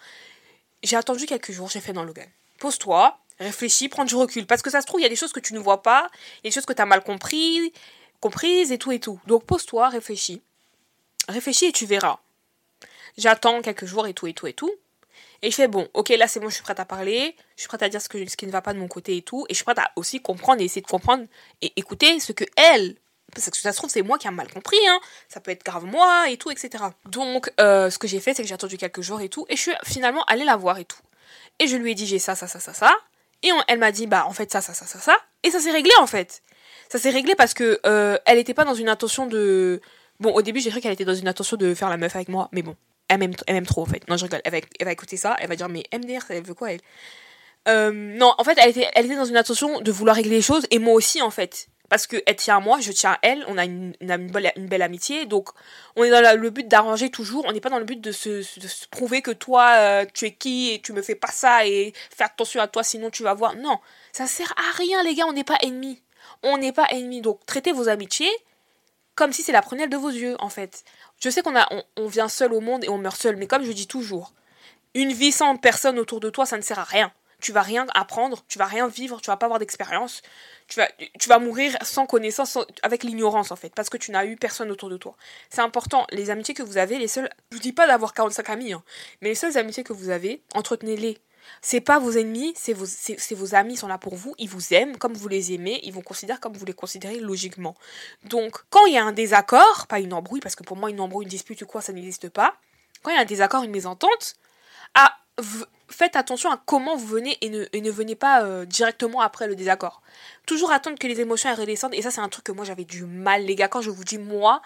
J'ai 0.84 0.96
attendu 0.96 1.26
quelques 1.26 1.52
jours, 1.52 1.70
j'ai 1.70 1.80
fait 1.80 1.94
dans 1.94 2.04
Logan. 2.04 2.28
Pose-toi, 2.60 3.18
réfléchis, 3.40 3.90
prends 3.90 4.06
du 4.06 4.16
recul. 4.16 4.46
Parce 4.46 4.62
que 4.62 4.70
ça 4.70 4.82
se 4.82 4.86
trouve, 4.86 5.00
il 5.00 5.04
y 5.04 5.08
a 5.08 5.10
des 5.10 5.16
choses 5.16 5.34
que 5.34 5.40
tu 5.40 5.54
ne 5.54 5.60
vois 5.60 5.82
pas, 5.82 6.10
des 6.44 6.52
choses 6.52 6.66
que 6.66 6.74
tu 6.74 6.82
as 6.82 6.86
mal 6.86 7.04
compris, 7.04 7.74
comprises 8.20 8.72
et 8.72 8.78
tout 8.78 8.92
et 8.92 9.00
tout. 9.00 9.20
Donc 9.28 9.46
pose-toi, 9.46 9.90
réfléchis. 9.90 10.42
Réfléchis 11.28 11.66
et 11.66 11.72
tu 11.72 11.86
verras. 11.86 12.20
J'attends 13.18 13.62
quelques 13.62 13.86
jours 13.86 14.08
et 14.08 14.14
tout 14.14 14.28
et 14.28 14.34
tout 14.34 14.48
et 14.48 14.54
tout. 14.54 14.72
Et 15.44 15.52
je 15.52 15.56
fais 15.56 15.68
bon, 15.68 15.90
ok, 15.94 16.10
là 16.10 16.30
c'est 16.30 16.40
bon, 16.40 16.48
je 16.48 16.56
suis 16.56 16.64
prête 16.64 16.80
à 16.80 16.86
parler, 16.86 17.36
je 17.58 17.62
suis 17.62 17.68
prête 17.68 17.84
à 17.84 17.90
dire 17.90 18.02
ce, 18.02 18.08
que, 18.08 18.28
ce 18.30 18.38
qui 18.38 18.48
ne 18.48 18.52
va 18.52 18.62
pas 18.62 18.74
de 18.74 18.80
mon 18.80 18.88
côté 18.88 19.18
et 19.18 19.22
tout, 19.22 19.46
et 19.50 19.54
je 19.54 19.56
suis 19.56 19.66
prête 19.66 19.78
à 19.78 19.92
aussi 19.98 20.22
comprendre 20.22 20.62
et 20.62 20.66
essayer 20.66 20.82
de 20.82 20.88
comprendre 20.88 21.26
et 21.62 21.74
écouter 21.76 22.22
ce 22.22 22.32
que 22.32 22.46
elle, 22.56 22.96
parce 23.36 23.50
que 23.50 23.58
ça 23.58 23.74
se 23.74 23.78
trouve 23.78 23.90
c'est 23.90 24.04
moi 24.04 24.18
qui 24.18 24.30
a 24.30 24.32
mal 24.32 24.50
compris, 24.50 24.80
hein, 24.88 25.02
ça 25.28 25.42
peut 25.42 25.52
être 25.52 25.66
grave 25.66 25.84
moi 25.84 26.30
et 26.30 26.38
tout, 26.38 26.50
etc. 26.50 26.86
Donc 27.06 27.52
euh, 27.60 27.90
ce 27.90 28.00
que 28.00 28.08
j'ai 28.08 28.22
fait, 28.22 28.34
c'est 28.34 28.42
que 28.42 28.48
j'ai 28.48 28.54
attendu 28.54 28.78
quelques 28.78 29.02
jours 29.02 29.20
et 29.20 29.28
tout, 29.28 29.46
et 29.50 29.58
je 29.58 29.62
suis 29.62 29.74
finalement 29.84 30.24
allée 30.28 30.46
la 30.46 30.56
voir 30.56 30.78
et 30.78 30.86
tout. 30.86 31.02
Et 31.60 31.68
je 31.68 31.76
lui 31.76 31.92
ai 31.92 31.96
dit 31.96 32.08
j'ai 32.08 32.20
ça, 32.20 32.36
ça, 32.36 32.48
ça, 32.48 32.62
ça, 32.62 32.74
ça, 32.74 32.96
et 33.42 33.50
elle 33.68 33.80
m'a 33.80 33.92
dit 33.92 34.08
bah 34.08 34.26
en 34.26 34.34
fait 34.34 34.50
ça, 34.50 34.62
ça, 34.62 34.74
ça, 34.74 34.86
ça, 34.86 35.00
ça, 35.00 35.18
et 35.44 35.52
ça 35.52 35.60
s'est 35.60 35.72
réglé 35.72 35.92
en 36.00 36.08
fait. 36.08 36.42
Ça 36.88 37.00
s'est 37.00 37.10
réglé 37.10 37.36
parce 37.36 37.54
que 37.54 37.82
euh, 37.86 38.18
elle 38.26 38.38
n'était 38.38 38.54
pas 38.54 38.66
dans 38.66 38.76
une 38.76 38.88
intention 38.88 39.26
de... 39.26 39.82
Bon, 40.20 40.32
au 40.32 40.42
début, 40.42 40.60
j'ai 40.60 40.70
cru 40.70 40.80
qu'elle 40.80 40.94
était 40.94 41.06
dans 41.06 41.16
une 41.16 41.28
intention 41.28 41.58
de 41.58 41.74
faire 41.74 41.90
la 41.90 41.98
meuf 41.98 42.16
avec 42.16 42.30
moi, 42.30 42.50
mais 42.52 42.62
bon, 42.62 42.78
elle 43.14 43.56
m'aime, 43.56 43.66
trop 43.66 43.82
en 43.82 43.86
fait. 43.86 44.08
Non, 44.08 44.18
je 44.18 44.24
rigole. 44.24 44.42
Elle 44.44 44.86
va, 44.86 44.92
écouter 44.92 45.18
ça, 45.18 45.36
elle 45.40 45.50
va 45.50 45.56
dire 45.56 45.70
mais 45.70 45.84
MDR, 45.94 46.24
elle 46.30 46.44
veut 46.44 46.54
quoi 46.54 46.72
elle? 46.72 46.82
Euh, 47.68 47.92
Non, 47.92 48.34
en 48.38 48.44
fait, 48.44 48.58
elle 48.62 48.70
était, 48.70 49.16
dans 49.16 49.26
une 49.26 49.38
intention 49.38 49.82
de 49.82 49.92
vouloir 49.92 50.16
régler 50.16 50.38
les 50.38 50.42
choses 50.42 50.66
et 50.72 50.80
moi 50.80 50.94
aussi 50.94 51.22
en 51.22 51.32
fait. 51.32 51.68
Parce 51.90 52.08
qu'elle 52.08 52.36
tient 52.38 52.58
à 52.58 52.60
moi, 52.60 52.80
je 52.80 52.92
tiens 52.92 53.12
à 53.12 53.20
elle, 53.22 53.46
on 53.48 53.58
a 53.58 53.66
une, 53.66 53.94
belle, 54.02 54.82
amitié, 54.82 55.26
donc 55.26 55.50
on 55.96 56.04
est 56.04 56.10
dans 56.10 56.42
le 56.42 56.50
but 56.50 56.68
d'arranger 56.68 57.12
toujours, 57.12 57.46
on 57.46 57.52
n'est 57.52 57.60
pas 57.60 57.70
dans 57.70 57.78
le 57.78 57.86
but 57.86 58.02
de 58.02 58.12
se, 58.12 58.42
prouver 58.90 59.22
que 59.22 59.30
toi, 59.30 59.74
euh, 59.78 60.06
tu 60.12 60.26
es 60.26 60.32
qui 60.32 60.72
et 60.72 60.82
tu 60.82 60.92
me 60.92 61.04
fais 61.04 61.14
pas 61.14 61.28
ça 61.28 61.68
et 61.68 61.94
faire 62.16 62.28
attention 62.28 62.62
à 62.62 62.68
toi 62.68 62.84
sinon 62.84 63.12
tu 63.12 63.22
vas 63.22 63.36
voir. 63.36 63.56
Non, 63.56 63.78
ça 64.12 64.26
sert 64.26 64.52
à 64.58 64.76
rien 64.78 65.04
les 65.04 65.14
gars, 65.14 65.26
on 65.28 65.34
n'est 65.34 65.44
pas 65.44 65.58
ennemis. 65.62 66.02
On 66.42 66.58
n'est 66.58 66.72
pas 66.72 66.88
ennemis, 66.90 67.22
donc 67.22 67.46
traitez 67.46 67.74
vos 67.74 67.88
amitiés 67.90 68.32
comme 69.16 69.32
si 69.32 69.44
c'est 69.44 69.52
la 69.52 69.62
prunelle 69.62 69.90
de 69.90 69.98
vos 69.98 70.10
yeux 70.10 70.36
en 70.40 70.50
fait. 70.50 70.84
Je 71.20 71.30
sais 71.30 71.42
qu'on 71.42 71.56
a, 71.56 71.68
on, 71.98 72.08
vient 72.08 72.28
seul 72.28 72.54
au 72.54 72.60
monde 72.60 72.84
et 72.84 72.90
on 72.90 72.98
meurt 72.98 73.20
seul, 73.20 73.36
mais 73.38 73.48
comme 73.48 73.64
je 73.64 73.72
dis 73.72 73.88
toujours, 73.88 74.34
une 74.94 75.14
vie 75.14 75.32
sans 75.32 75.56
personne 75.58 75.98
autour 75.98 76.20
de 76.20 76.30
toi, 76.30 76.46
ça 76.46 76.58
ne 76.58 76.62
sert 76.62 76.80
à 76.80 76.84
rien. 76.84 77.12
Tu 77.40 77.52
vas 77.52 77.62
rien 77.62 77.86
apprendre, 77.94 78.44
tu 78.48 78.58
vas 78.58 78.66
rien 78.66 78.88
vivre, 78.88 79.20
tu 79.20 79.28
vas 79.28 79.38
pas 79.38 79.48
avoir 79.48 79.60
d'expérience. 79.60 80.22
Tu 80.68 80.80
vas, 80.80 80.88
tu 81.20 81.28
vas 81.28 81.40
mourir 81.40 81.76
sans 81.82 82.06
connaissance, 82.06 82.58
avec 82.84 83.04
l'ignorance 83.04 83.52
en 83.52 83.58
fait, 83.58 83.74
parce 83.76 83.90
que 83.90 83.98
tu 83.98 84.12
n'as 84.12 84.26
eu 84.26 84.38
personne 84.38 84.72
autour 84.72 84.90
de 84.90 84.96
toi. 84.98 85.16
C'est 85.50 85.62
important, 85.62 86.08
les 86.12 86.30
amitiés 86.30 86.54
que 86.54 86.64
vous 86.64 86.78
avez, 86.78 86.98
les 87.00 87.10
seules. 87.10 87.30
Je 87.52 87.58
vous 87.58 87.62
dis 87.62 87.74
pas 87.74 87.86
d'avoir 87.86 88.14
45 88.14 88.50
amis, 88.50 88.74
hein, 88.74 88.84
mais 89.22 89.30
les 89.30 89.36
seules 89.36 89.58
amitiés 89.58 89.84
que 89.84 89.94
vous 89.94 90.10
avez, 90.10 90.42
entretenez-les. 90.56 91.20
C'est 91.62 91.82
pas 91.82 92.00
vos 92.00 92.12
ennemis, 92.12 92.54
c'est 92.56 92.74
vos, 92.74 93.56
amis, 93.56 93.74
ils 93.74 93.78
sont 93.78 93.88
là 93.88 93.98
pour 93.98 94.16
vous, 94.16 94.36
ils 94.38 94.50
vous 94.50 94.74
aiment 94.74 94.98
comme 94.98 95.14
vous 95.14 95.28
les 95.28 95.54
aimez, 95.54 95.80
ils 95.84 95.94
vous 95.94 96.02
considèrent 96.02 96.40
comme 96.40 96.54
vous 96.54 96.66
les 96.66 96.74
considérez 96.74 97.20
logiquement. 97.20 97.76
Donc, 98.26 98.58
quand 98.70 98.86
il 98.86 98.94
y 98.94 98.98
a 98.98 99.04
un 99.04 99.12
désaccord, 99.14 99.88
pas 99.88 100.00
une 100.00 100.14
embrouille, 100.14 100.42
parce 100.42 100.56
que 100.56 100.64
pour 100.64 100.78
moi, 100.78 100.90
une 100.90 101.00
embrouille, 101.00 101.26
une 101.26 101.30
dispute 101.30 101.62
ou 101.62 101.66
quoi, 101.66 101.82
ça 101.82 101.94
n'existe 101.94 102.30
pas. 102.30 102.56
Quand 103.02 103.12
il 103.12 103.16
y 103.16 103.18
a 103.18 103.22
un 103.22 103.26
désaccord, 103.26 103.64
une 103.64 103.72
mésentente, 103.72 104.36
à 104.94 105.18
faites 105.94 106.16
attention 106.16 106.52
à 106.52 106.62
comment 106.66 106.96
vous 106.96 107.08
venez 107.08 107.38
et 107.42 107.50
ne, 107.50 107.92
venez 107.92 108.16
pas 108.16 108.44
euh, 108.44 108.66
directement 108.66 109.22
après 109.22 109.48
le 109.48 109.56
désaccord. 109.56 110.02
Toujours 110.46 110.72
attendre 110.72 110.98
que 110.98 111.08
les 111.08 111.22
émotions 111.22 111.50
aient 111.50 111.54
redescendent. 111.54 111.94
Et 111.94 112.02
ça, 112.02 112.12
c'est 112.12 112.22
un 112.22 112.30
truc 112.30 112.46
que 112.46 112.52
moi, 112.52 112.66
j'avais 112.66 112.86
du 112.86 113.06
mal, 113.06 113.46
les 113.46 113.56
gars. 113.56 113.68
Quand 113.68 113.82
je 113.82 113.90
vous 113.90 114.04
dis, 114.04 114.18
moi, 114.18 114.62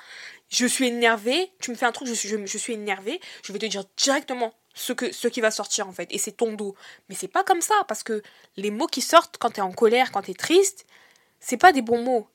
je 0.49 0.65
suis 0.65 0.87
énervée, 0.87 1.51
tu 1.59 1.71
me 1.71 1.75
fais 1.75 1.85
un 1.85 1.91
truc, 1.91 2.07
je 2.07 2.13
suis, 2.13 2.29
je 2.29 2.57
suis 2.57 2.73
énervée, 2.73 3.19
je 3.43 3.51
vais 3.51 3.59
te 3.59 3.65
dire 3.65 3.83
directement 3.97 4.53
ce, 4.77 4.93
que, 4.93 5.11
ce 5.11 5.27
qui 5.27 5.41
va 5.41 5.51
sortir, 5.51 5.87
en 5.87 5.91
fait. 5.91 6.07
Et 6.11 6.17
c'est 6.17 6.31
ton 6.31 6.53
dos. 6.53 6.75
Mais 7.09 7.15
c'est 7.15 7.27
pas 7.27 7.43
comme 7.43 7.61
ça, 7.61 7.75
parce 7.87 8.03
que 8.03 8.21
les 8.55 8.71
mots 8.71 8.87
qui 8.87 9.01
sortent 9.01 9.37
quand 9.37 9.51
t'es 9.51 9.61
en 9.61 9.71
colère, 9.71 10.11
quand 10.11 10.21
t'es 10.21 10.33
triste, 10.33 10.85
c'est 11.39 11.57
pas 11.57 11.71
des 11.71 11.81
bons 11.81 12.01
mots. 12.01 12.27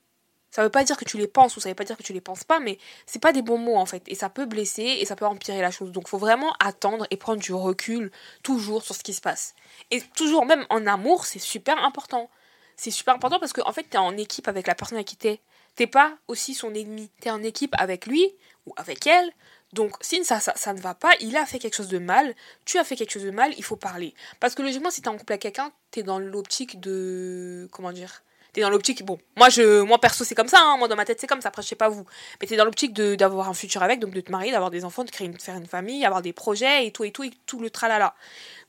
Ça 0.51 0.63
veut 0.63 0.71
pas 0.71 0.85
dire 0.85 0.99
que 0.99 1.07
tu 1.07 1.17
les 1.17 1.27
penses 1.27 1.57
ou 1.57 1.61
ça 1.61 1.71
veut 1.71 1.75
pas 1.75 1.85
dire 1.85 1.97
que 1.97 2.03
tu 2.03 2.13
les 2.13 2.21
penses 2.21 2.45
pas, 2.45 2.61
mais 2.61 2.77
c'est 3.07 3.19
pas 3.23 3.33
des 3.33 3.41
bons 3.41 3.57
mots 3.57 3.77
en 3.77 3.87
fait. 3.87 4.03
Et 4.07 4.15
ça 4.15 4.29
peut 4.29 4.45
blesser 4.45 4.83
et 4.83 5.07
ça 5.07 5.17
peut 5.17 5.25
empirer 5.25 5.63
la 5.63 5.71
chose. 5.71 5.93
Donc 5.93 6.09
faut 6.09 6.19
vraiment 6.19 6.53
attendre 6.61 7.07
et 7.11 7.17
prendre 7.17 7.41
du 7.41 7.55
recul 7.55 8.11
toujours 8.43 8.83
sur 8.83 8.95
ce 8.95 9.03
qui 9.03 9.15
se 9.15 9.23
passe. 9.23 9.55
Et 9.91 10.03
toujours, 10.15 10.45
même 10.45 10.67
en 10.69 10.87
amour, 10.87 11.25
c'est 11.25 11.39
super 11.39 11.83
important. 11.83 12.29
C'est 12.77 12.91
super 12.91 13.15
important 13.15 13.41
parce 13.41 13.55
qu'en 13.55 13.67
en 13.67 13.73
fait, 13.73 13.85
t'es 13.85 13.97
en 13.97 14.15
équipe 14.19 14.47
avec 14.47 14.67
la 14.67 14.75
personne 14.75 14.99
à 14.99 15.05
qui 15.05 15.17
t'es. 15.17 15.41
T'es 15.75 15.87
pas 15.87 16.19
aussi 16.29 16.53
son 16.53 16.75
ennemi. 16.75 17.11
T'es 17.21 17.31
en 17.31 17.43
équipe 17.43 17.75
avec 17.79 18.05
lui 18.05 18.35
ou 18.67 18.75
avec 18.77 19.07
elle. 19.07 19.33
Donc, 19.73 19.95
si 20.01 20.23
ça, 20.25 20.39
ça, 20.41 20.73
ne 20.75 20.81
va 20.81 20.95
pas, 20.95 21.13
il 21.21 21.37
a 21.37 21.47
fait 21.47 21.59
quelque 21.59 21.75
chose 21.75 21.89
de 21.89 21.99
mal, 21.99 22.35
tu 22.65 22.79
as 22.79 22.85
fait 22.85 22.97
quelque 22.97 23.11
chose 23.11 23.25
de 23.25 23.31
mal, 23.31 23.53
il 23.57 23.65
faut 23.65 23.77
parler. 23.77 24.15
Parce 24.39 24.55
que 24.55 24.63
logiquement, 24.63 24.91
si 24.91 25.01
t'es 25.01 25.09
en 25.09 25.17
couple 25.17 25.33
avec 25.33 25.43
quelqu'un, 25.43 25.73
t'es 25.91 26.03
dans 26.03 26.19
l'optique 26.19 26.81
de. 26.81 27.69
Comment 27.73 27.93
dire 27.93 28.23
t'es 28.53 28.61
dans 28.61 28.71
l'optique, 28.71 29.03
bon, 29.05 29.19
moi, 29.37 29.49
je, 29.49 29.81
moi 29.81 29.99
perso, 29.99 30.25
c'est 30.25 30.35
comme 30.35 30.49
ça, 30.49 30.59
hein, 30.61 30.77
moi 30.77 30.87
dans 30.87 30.97
ma 30.97 31.07
tête, 31.07 31.19
c'est 31.19 31.27
comme 31.27 31.41
ça, 31.41 31.49
après, 31.49 31.63
je 31.63 31.69
sais 31.69 31.75
pas 31.75 31.89
vous, 31.89 32.05
mais 32.41 32.47
t'es 32.47 32.57
dans 32.57 32.67
l'optique 32.67 32.93
d'avoir 32.93 33.49
un 33.49 33.55
futur 33.55 33.83
avec, 33.83 33.99
donc 33.99 34.13
de 34.13 34.21
te 34.21 34.31
marier, 34.31 34.53
d'avoir 34.53 34.71
des 34.71 34.85
enfants, 34.85 35.05
de 35.05 35.11
créer 35.11 35.27
une, 35.27 35.39
faire 35.39 35.57
une 35.57 35.67
famille, 35.67 36.05
avoir 36.05 36.21
des 36.21 36.35
projets 36.35 36.87
et 36.87 36.93
tout 36.93 37.05
et 37.05 37.13
tout, 37.13 37.25
et 37.25 37.31
tout 37.47 37.61
le 37.61 37.71
tralala. 37.71 38.15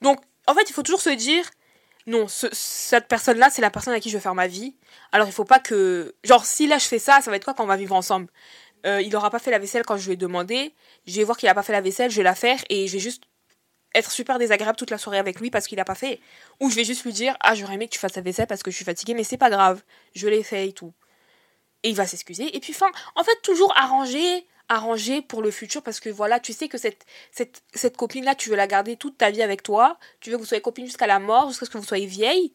Donc, 0.02 0.22
en 0.48 0.54
fait, 0.54 0.70
il 0.70 0.74
faut 0.74 0.84
toujours 0.84 1.02
se 1.02 1.10
dire, 1.10 1.50
non, 2.06 2.28
cette 2.28 3.08
personne-là, 3.08 3.50
c'est 3.50 3.62
la 3.62 3.70
personne 3.70 3.94
à 3.94 4.00
qui 4.00 4.10
je 4.10 4.18
vais 4.18 4.22
faire 4.22 4.36
ma 4.36 4.48
vie. 4.48 4.76
Alors, 5.12 5.28
il 5.28 5.34
faut 5.34 5.46
pas 5.46 5.60
que. 5.60 6.16
Genre, 6.24 6.46
si 6.46 6.68
là 6.68 6.78
je 6.78 6.86
fais 6.86 7.00
ça, 7.00 7.22
ça 7.22 7.32
va 7.32 7.38
être 7.38 7.46
quoi 7.46 7.54
quand 7.54 7.64
on 7.64 7.68
va 7.68 7.78
vivre 7.78 7.96
ensemble? 7.96 8.28
Euh, 8.86 9.02
Il 9.02 9.16
aura 9.16 9.30
pas 9.30 9.40
fait 9.40 9.52
la 9.52 9.60
vaisselle 9.60 9.84
quand 9.84 9.98
je 9.98 10.06
lui 10.08 10.14
ai 10.14 10.18
demandé. 10.18 10.74
Je 11.08 11.16
vais 11.16 11.24
voir 11.24 11.38
qu'il 11.38 11.50
a 11.50 11.54
pas 11.54 11.64
fait 11.64 11.74
la 11.74 11.82
vaisselle, 11.82 12.12
je 12.12 12.18
vais 12.18 12.24
la 12.24 12.36
faire 12.36 12.60
et 12.70 12.88
je 12.88 12.94
vais 12.94 13.00
juste 13.00 13.24
être 13.96 14.12
super 14.12 14.40
désagréable 14.40 14.78
toute 14.78 14.90
la 14.90 14.98
soirée 14.98 15.20
avec 15.20 15.40
lui 15.40 15.50
parce 15.50 15.68
qu'il 15.68 15.80
a 15.80 15.86
pas 15.86 15.96
fait. 15.96 16.20
Ou 16.60 16.70
je 16.70 16.76
vais 16.76 16.84
juste 16.84 17.04
lui 17.04 17.14
dire 17.14 17.36
Ah, 17.40 17.56
j'aurais 17.56 17.76
aimé 17.76 17.88
que 17.88 17.94
tu 17.94 18.00
fasses 18.00 18.14
ta 18.14 18.22
vaisselle 18.22 18.48
parce 18.48 18.64
que 18.64 18.72
je 18.72 18.76
suis 18.76 18.86
fatiguée, 18.86 19.14
mais 19.14 19.24
c'est 19.24 19.38
pas 19.38 19.50
grave, 19.50 19.84
je 20.16 20.28
l'ai 20.28 20.44
fait 20.44 20.70
et 20.70 20.74
tout. 20.74 20.94
Et 21.84 21.90
il 21.90 21.96
va 21.96 22.08
s'excuser. 22.08 22.56
Et 22.56 22.60
puis, 22.60 22.74
enfin, 22.74 22.92
en 23.16 23.24
fait, 23.24 23.38
toujours 23.44 23.74
arranger, 23.78 24.48
arranger 24.70 25.22
pour 25.22 25.42
le 25.42 25.52
futur 25.52 25.84
parce 25.84 26.00
que 26.00 26.10
voilà, 26.10 26.40
tu 26.40 26.54
sais 26.54 26.70
que 26.70 26.78
cette, 26.78 27.06
cette, 27.32 27.62
cette 27.74 27.98
copine-là, 27.98 28.36
tu 28.36 28.50
veux 28.50 28.56
la 28.56 28.68
garder 28.68 28.96
toute 28.96 29.18
ta 29.18 29.32
vie 29.32 29.42
avec 29.44 29.64
toi. 29.64 30.00
Tu 30.22 30.30
veux 30.30 30.38
que 30.38 30.42
vous 30.42 30.48
soyez 30.48 30.62
copine 30.62 30.86
jusqu'à 30.86 31.08
la 31.08 31.20
mort, 31.20 31.50
jusqu'à 31.50 31.66
ce 31.66 31.72
que 31.72 31.78
vous 31.78 31.84
soyez 31.84 32.06
vieille. 32.06 32.54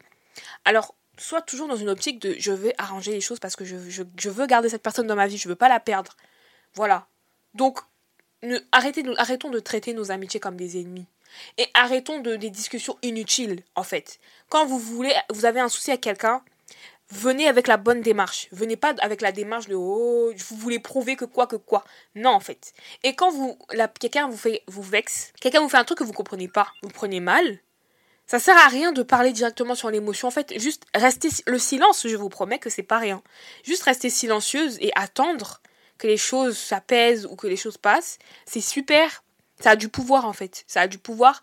Alors, 0.65 0.95
sois 1.19 1.43
toujours 1.43 1.69
dans 1.69 1.77
une 1.77 1.89
optique 1.89 2.21
de 2.21 2.35
je 2.39 2.53
vais 2.53 2.75
arranger 2.79 3.13
les 3.13 3.21
choses 3.21 3.39
parce 3.39 3.57
que 3.57 3.65
je, 3.65 3.77
je, 3.89 4.31
veux 4.31 4.47
garder 4.47 4.69
cette 4.69 4.83
personne 4.83 5.07
dans 5.07 5.17
ma 5.17 5.27
vie, 5.27 5.39
je 5.39 5.49
veux 5.49 5.57
pas 5.57 5.69
la 5.69 5.81
perdre. 5.81 6.17
Voilà. 6.75 7.07
Donc, 7.55 7.81
ne, 8.43 8.59
arrêtez, 8.73 9.03
arrêtons 9.17 9.51
de 9.51 9.61
traiter 9.61 9.95
nos 9.95 10.11
amitiés 10.11 10.41
comme 10.41 10.57
des 10.57 10.81
ennemis. 10.81 11.07
Et 11.59 11.67
arrêtons 11.75 12.21
de, 12.21 12.37
des 12.37 12.51
discussions 12.51 12.97
inutiles, 13.03 13.63
en 13.75 13.83
fait. 13.83 14.19
Quand 14.49 14.67
vous 14.67 14.79
voulez, 14.79 15.13
vous 15.31 15.45
avez 15.45 15.61
un 15.61 15.69
souci 15.69 15.91
avec 15.91 16.01
quelqu'un, 16.01 16.43
venez 17.11 17.49
avec 17.49 17.67
la 17.67 17.77
bonne 17.77 18.01
démarche. 18.01 18.49
Venez 18.53 18.77
pas 18.77 18.95
avec 19.01 19.21
la 19.21 19.33
démarche 19.33 19.67
de 19.67 19.75
oh, 19.75 20.33
vous 20.37 20.57
voulez 20.57 20.79
prouver 20.79 21.17
que 21.17 21.25
quoi 21.25 21.47
que 21.47 21.57
quoi. 21.57 21.85
Non, 22.15 22.31
en 22.31 22.41
fait. 22.41 22.73
Et 23.03 23.15
quand 23.15 23.31
vous, 23.31 23.59
quelqu'un 24.01 24.29
vous 24.29 24.37
fait, 24.37 24.63
vous 24.67 24.83
vexe, 24.83 25.33
quelqu'un 25.41 25.61
vous 25.61 25.69
fait 25.69 25.77
un 25.77 25.85
truc 25.85 25.99
que 25.99 26.05
vous 26.05 26.13
comprenez 26.13 26.49
pas, 26.49 26.69
vous 26.83 26.91
prenez 26.91 27.21
mal. 27.21 27.59
Ça 28.29 28.39
sert 28.39 28.57
à 28.57 28.69
rien 28.69 28.93
de 28.93 29.03
parler 29.03 29.33
directement 29.33 29.75
sur 29.75 29.91
l'émotion. 29.91 30.29
En 30.29 30.31
fait, 30.31 30.57
juste 30.61 30.85
rester 30.95 31.31
le 31.47 31.59
silence, 31.59 32.07
je 32.07 32.17
vous 32.17 32.29
promets 32.29 32.61
que 32.61 32.71
c'est 32.71 32.85
pas 32.85 32.99
rien. 32.99 33.23
Juste 33.65 33.83
rester 33.83 34.11
silencieuse 34.11 34.77
et 34.81 34.93
attendre 34.95 35.61
que 35.97 36.07
les 36.07 36.17
choses 36.17 36.57
s'apaisent 36.57 37.27
ou 37.27 37.35
que 37.35 37.49
les 37.49 37.57
choses 37.57 37.79
passent, 37.79 38.19
c'est 38.47 38.61
super 38.61 39.25
ça 39.61 39.71
a 39.71 39.77
du 39.77 39.89
pouvoir 39.89 40.25
en 40.25 40.33
fait. 40.33 40.65
Ça 40.67 40.83
a 40.83 40.87
du 40.87 40.99
pouvoir. 40.99 41.41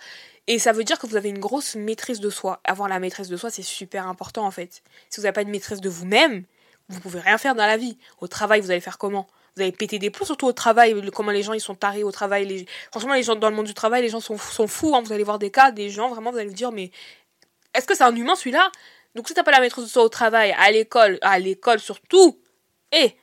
Et 0.47 0.59
ça 0.59 0.71
veut 0.71 0.83
dire 0.83 0.99
que 0.99 1.07
vous 1.07 1.15
avez 1.15 1.29
une 1.29 1.39
grosse 1.39 1.75
maîtrise 1.75 2.19
de 2.19 2.29
soi. 2.29 2.61
Avoir 2.63 2.87
la 2.87 2.99
maîtrise 2.99 3.29
de 3.29 3.37
soi, 3.37 3.49
c'est 3.49 3.63
super 3.63 4.07
important 4.07 4.45
en 4.45 4.51
fait. 4.51 4.83
Si 5.09 5.19
vous 5.19 5.23
n'avez 5.23 5.33
pas 5.33 5.43
de 5.43 5.49
maîtrise 5.49 5.81
de 5.81 5.89
vous-même, 5.89 6.43
vous 6.89 6.99
pouvez 6.99 7.19
rien 7.19 7.37
faire 7.37 7.55
dans 7.55 7.65
la 7.65 7.77
vie. 7.77 7.97
Au 8.19 8.27
travail, 8.27 8.61
vous 8.61 8.71
allez 8.71 8.81
faire 8.81 8.97
comment? 8.97 9.27
Vous 9.55 9.63
allez 9.63 9.71
péter 9.71 9.99
des 9.99 10.09
plombs, 10.09 10.25
surtout 10.25 10.47
au 10.47 10.53
travail. 10.53 10.93
Comment 11.13 11.31
les 11.31 11.43
gens 11.43 11.53
ils 11.53 11.61
sont 11.61 11.75
tarés 11.75 12.03
au 12.03 12.11
travail. 12.11 12.65
Franchement, 12.91 13.13
les 13.13 13.23
gens 13.23 13.35
dans 13.35 13.49
le 13.49 13.55
monde 13.55 13.67
du 13.67 13.73
travail, 13.73 14.01
les 14.01 14.09
gens 14.09 14.19
sont, 14.19 14.37
sont 14.37 14.67
fous. 14.67 14.95
Hein. 14.95 15.01
Vous 15.01 15.13
allez 15.13 15.23
voir 15.23 15.39
des 15.39 15.51
cas, 15.51 15.71
des 15.71 15.89
gens, 15.89 16.09
vraiment, 16.09 16.31
vous 16.31 16.37
allez 16.37 16.49
vous 16.49 16.53
dire, 16.53 16.71
mais 16.73 16.91
est-ce 17.73 17.85
que 17.85 17.95
c'est 17.95 18.03
un 18.03 18.15
humain 18.15 18.35
celui-là? 18.35 18.71
Donc 19.15 19.29
si 19.29 19.33
t'as 19.33 19.43
pas 19.43 19.51
la 19.51 19.61
maîtrise 19.61 19.85
de 19.85 19.89
soi 19.89 20.03
au 20.03 20.09
travail, 20.09 20.53
à 20.59 20.71
l'école, 20.71 21.17
à 21.21 21.39
l'école 21.39 21.79
surtout, 21.79 22.37
et 22.91 23.15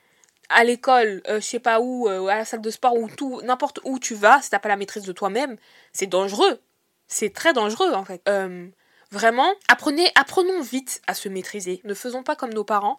à 0.48 0.64
l'école, 0.64 1.22
euh, 1.28 1.40
je 1.40 1.46
sais 1.46 1.58
pas 1.58 1.80
où, 1.80 2.08
euh, 2.08 2.26
à 2.28 2.36
la 2.36 2.44
salle 2.44 2.60
de 2.62 2.70
sport 2.70 2.96
ou 2.96 3.08
tout, 3.08 3.40
n'importe 3.42 3.80
où 3.84 3.98
tu 3.98 4.14
vas, 4.14 4.40
si 4.42 4.50
t'as 4.50 4.58
pas 4.58 4.68
la 4.68 4.76
maîtrise 4.76 5.04
de 5.04 5.12
toi-même, 5.12 5.56
c'est 5.92 6.06
dangereux. 6.06 6.60
C'est 7.08 7.32
très 7.32 7.52
dangereux 7.52 7.92
en 7.92 8.04
fait. 8.04 8.22
Euh, 8.28 8.66
vraiment, 9.12 9.52
apprenez, 9.68 10.10
apprenons 10.16 10.60
vite 10.62 11.00
à 11.06 11.14
se 11.14 11.28
maîtriser. 11.28 11.80
Ne 11.84 11.94
faisons 11.94 12.22
pas 12.22 12.34
comme 12.34 12.52
nos 12.52 12.64
parents 12.64 12.98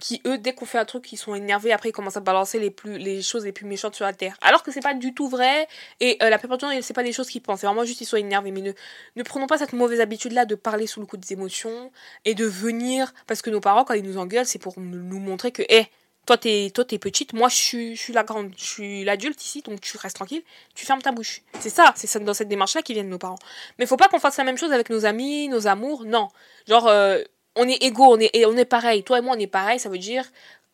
qui 0.00 0.22
eux 0.26 0.38
dès 0.38 0.54
qu'on 0.54 0.64
fait 0.64 0.78
un 0.78 0.86
truc 0.86 1.12
ils 1.12 1.18
sont 1.18 1.34
énervés. 1.34 1.72
Après 1.72 1.90
ils 1.90 1.92
commencent 1.92 2.16
à 2.16 2.20
balancer 2.20 2.58
les 2.58 2.70
plus 2.70 2.98
les 2.98 3.20
choses 3.20 3.44
les 3.44 3.52
plus 3.52 3.66
méchantes 3.66 3.94
sur 3.94 4.06
la 4.06 4.14
terre. 4.14 4.36
Alors 4.40 4.62
que 4.62 4.72
c'est 4.72 4.80
pas 4.80 4.94
du 4.94 5.14
tout 5.14 5.28
vrai. 5.28 5.68
Et 6.00 6.16
la 6.20 6.38
plupart 6.38 6.56
du 6.56 6.62
temps 6.62 6.70
c'est 6.80 6.94
pas 6.94 7.02
des 7.02 7.12
choses 7.12 7.28
qu'ils 7.28 7.42
pensent. 7.42 7.60
C'est 7.60 7.66
vraiment 7.66 7.84
juste 7.84 8.00
ils 8.00 8.06
sont 8.06 8.16
énervés. 8.16 8.50
Mais 8.50 8.62
ne 8.62 8.72
ne 9.16 9.22
prenons 9.22 9.46
pas 9.46 9.58
cette 9.58 9.74
mauvaise 9.74 10.00
habitude 10.00 10.32
là 10.32 10.46
de 10.46 10.54
parler 10.54 10.86
sous 10.86 11.00
le 11.00 11.06
coup 11.06 11.18
des 11.18 11.32
émotions 11.34 11.92
et 12.24 12.34
de 12.34 12.46
venir. 12.46 13.12
Parce 13.26 13.42
que 13.42 13.50
nos 13.50 13.60
parents 13.60 13.84
quand 13.84 13.94
ils 13.94 14.04
nous 14.04 14.18
engueulent 14.18 14.46
c'est 14.46 14.58
pour 14.58 14.80
nous 14.80 15.20
montrer 15.20 15.52
que 15.52 15.62
hé 15.68 15.90
toi, 16.30 16.38
t'es, 16.38 16.70
toi, 16.72 16.84
petite, 16.84 17.32
moi, 17.32 17.48
je 17.48 17.56
suis, 17.56 18.12
la 18.12 18.22
grande, 18.22 18.52
je 18.56 18.64
suis 18.64 19.04
l'adulte 19.04 19.44
ici, 19.44 19.62
donc 19.62 19.80
tu 19.80 19.96
restes 19.96 20.14
tranquille, 20.14 20.42
tu 20.76 20.86
fermes 20.86 21.02
ta 21.02 21.10
bouche. 21.10 21.42
C'est 21.58 21.70
ça, 21.70 21.92
c'est 21.96 22.22
dans 22.22 22.34
cette 22.34 22.46
démarche-là 22.46 22.82
qui 22.82 22.92
viennent 22.92 23.08
nos 23.08 23.18
parents. 23.18 23.38
Mais 23.78 23.86
faut 23.86 23.96
pas 23.96 24.06
qu'on 24.06 24.20
fasse 24.20 24.36
la 24.36 24.44
même 24.44 24.56
chose 24.56 24.70
avec 24.70 24.90
nos 24.90 25.04
amis, 25.06 25.48
nos 25.48 25.66
amours, 25.66 26.04
non. 26.04 26.28
Genre, 26.68 26.86
euh, 26.86 27.18
on 27.56 27.66
est 27.68 27.82
égaux, 27.82 28.14
on 28.14 28.20
est, 28.20 28.44
on 28.46 28.56
est 28.56 28.64
pareil. 28.64 29.02
Toi 29.02 29.18
et 29.18 29.22
moi, 29.22 29.34
on 29.36 29.40
est 29.40 29.48
pareil, 29.48 29.80
ça 29.80 29.88
veut 29.88 29.98
dire, 29.98 30.24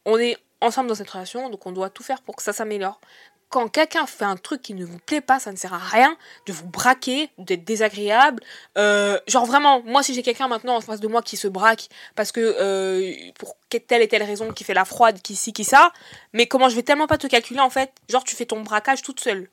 on 0.04 0.18
est 0.18 0.36
ensemble 0.60 0.88
dans 0.88 0.94
cette 0.94 1.10
relation, 1.10 1.48
donc 1.50 1.66
on 1.66 1.72
doit 1.72 1.90
tout 1.90 2.02
faire 2.02 2.22
pour 2.22 2.36
que 2.36 2.42
ça 2.42 2.52
s'améliore 2.52 3.00
quand 3.48 3.68
quelqu'un 3.68 4.06
fait 4.06 4.24
un 4.24 4.36
truc 4.36 4.62
qui 4.62 4.74
ne 4.74 4.84
vous 4.84 4.98
plaît 4.98 5.20
pas, 5.20 5.38
ça 5.38 5.52
ne 5.52 5.56
sert 5.56 5.72
à 5.72 5.78
rien 5.78 6.16
de 6.46 6.52
vous 6.52 6.66
braquer, 6.66 7.30
d'être 7.38 7.64
désagréable. 7.64 8.42
Euh, 8.76 9.18
genre 9.28 9.46
vraiment, 9.46 9.82
moi 9.84 10.02
si 10.02 10.14
j'ai 10.14 10.22
quelqu'un 10.22 10.48
maintenant 10.48 10.76
en 10.76 10.80
face 10.80 11.00
de 11.00 11.08
moi 11.08 11.22
qui 11.22 11.36
se 11.36 11.46
braque 11.46 11.88
parce 12.16 12.32
que 12.32 12.40
euh, 12.40 13.14
pour 13.38 13.56
telle 13.86 14.02
et 14.02 14.08
telle 14.08 14.22
raison, 14.22 14.52
qui 14.52 14.64
fait 14.64 14.74
la 14.74 14.84
froide, 14.84 15.20
qui 15.22 15.36
ci, 15.36 15.52
qui 15.52 15.64
ça, 15.64 15.92
mais 16.32 16.46
comment 16.46 16.68
je 16.68 16.76
vais 16.76 16.82
tellement 16.82 17.06
pas 17.06 17.18
te 17.18 17.26
calculer 17.26 17.60
en 17.60 17.70
fait, 17.70 17.92
genre 18.08 18.24
tu 18.24 18.34
fais 18.34 18.46
ton 18.46 18.62
braquage 18.62 19.02
toute 19.02 19.20
seule. 19.20 19.48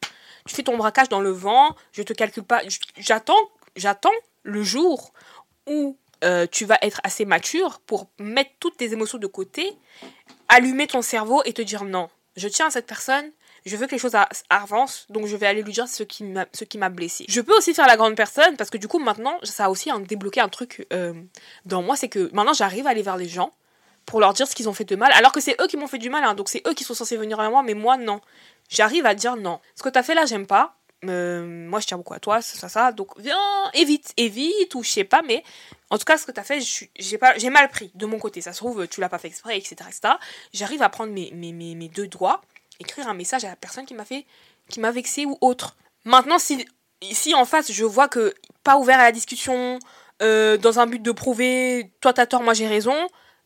Tu 0.45 0.55
fais 0.55 0.63
ton 0.63 0.77
braquage 0.77 1.09
dans 1.09 1.21
le 1.21 1.31
vent, 1.31 1.75
je 1.91 2.03
te 2.03 2.13
calcule 2.13 2.43
pas, 2.43 2.61
j'attends, 2.97 3.37
j'attends 3.75 4.11
le 4.43 4.63
jour 4.63 5.13
où 5.67 5.97
euh, 6.23 6.47
tu 6.49 6.65
vas 6.65 6.77
être 6.81 7.01
assez 7.03 7.25
mature 7.25 7.79
pour 7.85 8.09
mettre 8.19 8.51
toutes 8.59 8.77
tes 8.77 8.93
émotions 8.93 9.17
de 9.17 9.27
côté, 9.27 9.77
allumer 10.49 10.87
ton 10.87 11.01
cerveau 11.01 11.41
et 11.45 11.53
te 11.53 11.61
dire 11.61 11.83
non, 11.83 12.09
je 12.35 12.47
tiens 12.47 12.67
à 12.67 12.69
cette 12.71 12.87
personne, 12.87 13.31
je 13.65 13.77
veux 13.77 13.87
que 13.87 13.91
les 13.91 13.97
choses 13.97 14.15
avancent, 14.49 15.05
donc 15.09 15.25
je 15.27 15.35
vais 15.35 15.47
aller 15.47 15.63
lui 15.63 15.71
dire 15.71 15.87
ce 15.87 16.03
qui 16.03 16.23
m'a, 16.23 16.89
blessé. 16.89 17.25
Je 17.29 17.41
peux 17.41 17.55
aussi 17.55 17.73
faire 17.73 17.87
la 17.87 17.95
grande 17.95 18.15
personne, 18.15 18.57
parce 18.57 18.69
que 18.69 18.77
du 18.77 18.87
coup, 18.87 18.99
maintenant, 18.99 19.37
ça 19.43 19.65
a 19.65 19.69
aussi 19.69 19.89
débloqué 20.07 20.41
un 20.41 20.49
truc 20.49 20.85
euh, 20.91 21.13
dans 21.65 21.81
moi, 21.81 21.95
c'est 21.95 22.09
que 22.09 22.29
maintenant, 22.33 22.53
j'arrive 22.53 22.87
à 22.87 22.89
aller 22.89 23.03
vers 23.03 23.17
les 23.17 23.29
gens 23.29 23.53
pour 24.05 24.19
leur 24.19 24.33
dire 24.33 24.47
ce 24.47 24.55
qu'ils 24.55 24.67
ont 24.67 24.73
fait 24.73 24.83
de 24.83 24.97
mal, 24.97 25.11
alors 25.13 25.31
que 25.31 25.39
c'est 25.39 25.59
eux 25.61 25.67
qui 25.67 25.77
m'ont 25.77 25.87
fait 25.87 25.97
du 25.97 26.09
mal, 26.09 26.23
hein, 26.25 26.33
donc 26.33 26.49
c'est 26.49 26.61
eux 26.67 26.73
qui 26.73 26.83
sont 26.83 26.93
censés 26.93 27.15
venir 27.15 27.37
vers 27.37 27.49
moi, 27.49 27.63
mais 27.63 27.73
moi, 27.73 27.95
non. 27.95 28.19
J'arrive 28.69 29.05
à 29.05 29.15
dire 29.15 29.37
non. 29.37 29.59
Ce 29.75 29.83
que 29.83 29.89
t'as 29.89 30.03
fait 30.03 30.15
là, 30.15 30.25
j'aime 30.25 30.47
pas. 30.47 30.75
Euh, 31.07 31.45
moi, 31.45 31.79
je 31.79 31.87
tiens 31.87 31.97
beaucoup 31.97 32.13
à 32.13 32.19
toi, 32.19 32.41
ça, 32.41 32.57
ça, 32.57 32.69
ça. 32.69 32.91
Donc, 32.91 33.19
viens, 33.19 33.37
évite, 33.73 34.13
évite, 34.17 34.73
ou 34.75 34.83
je 34.83 34.89
sais 34.89 35.03
pas, 35.03 35.21
mais 35.21 35.43
en 35.89 35.97
tout 35.97 36.05
cas, 36.05 36.17
ce 36.17 36.25
que 36.25 36.31
t'as 36.31 36.43
fait, 36.43 36.59
j'ai 36.95 37.49
mal 37.49 37.69
pris 37.69 37.91
de 37.95 38.05
mon 38.05 38.19
côté. 38.19 38.41
Ça 38.41 38.53
se 38.53 38.57
trouve, 38.57 38.87
tu 38.87 39.01
l'as 39.01 39.09
pas 39.09 39.19
fait 39.19 39.27
exprès, 39.27 39.57
etc., 39.57 39.75
etc. 39.87 40.15
J'arrive 40.53 40.81
à 40.81 40.89
prendre 40.89 41.11
mes, 41.11 41.31
mes, 41.33 41.51
mes, 41.51 41.75
mes 41.75 41.89
deux 41.89 42.07
doigts 42.07 42.41
écrire 42.79 43.07
un 43.07 43.13
message 43.13 43.45
à 43.45 43.49
la 43.49 43.55
personne 43.55 43.85
qui 43.85 43.93
m'a 43.93 44.05
fait, 44.05 44.25
qui 44.69 44.79
m'a 44.79 44.91
vexé 44.91 45.25
ou 45.25 45.37
autre. 45.41 45.75
Maintenant, 46.05 46.39
si, 46.39 46.65
si 47.11 47.33
en 47.33 47.45
face 47.45 47.71
je 47.71 47.83
vois 47.83 48.07
que 48.07 48.33
pas 48.63 48.77
ouvert 48.77 48.99
à 48.99 49.03
la 49.03 49.11
discussion, 49.11 49.79
euh, 50.21 50.57
dans 50.57 50.79
un 50.79 50.85
but 50.85 51.01
de 51.01 51.11
prouver 51.11 51.91
toi 52.01 52.13
t'as 52.13 52.25
tort, 52.25 52.43
moi 52.43 52.53
j'ai 52.53 52.67
raison, 52.67 52.95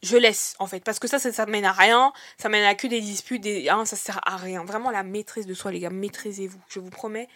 je 0.04 0.18
laisse 0.18 0.56
en 0.60 0.68
fait. 0.68 0.84
Parce 0.84 1.00
que 1.00 1.08
ça, 1.08 1.20
ça, 1.20 1.32
ça 1.32 1.46
mène 1.46 1.66
à 1.66 1.72
rien, 1.72 2.14
ça 2.38 2.50
mène 2.50 2.64
à 2.64 2.76
que 2.76 2.88
des 2.88 3.02
disputes, 3.02 3.42
des, 3.42 3.70
hein, 3.70 3.86
ça 3.86 3.96
sert 3.96 4.20
à 4.28 4.38
rien. 4.38 4.64
Vraiment 4.64 4.92
la 4.92 5.04
maîtrise 5.04 5.46
de 5.46 5.54
soi, 5.54 5.72
les 5.72 5.80
gars, 5.80 5.90
maîtrisez-vous, 5.90 6.60
je 6.70 6.80
vous 6.80 6.90
promets. 6.90 7.28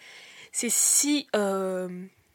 C'est 0.52 0.70
si, 0.70 1.28
euh, 1.34 1.88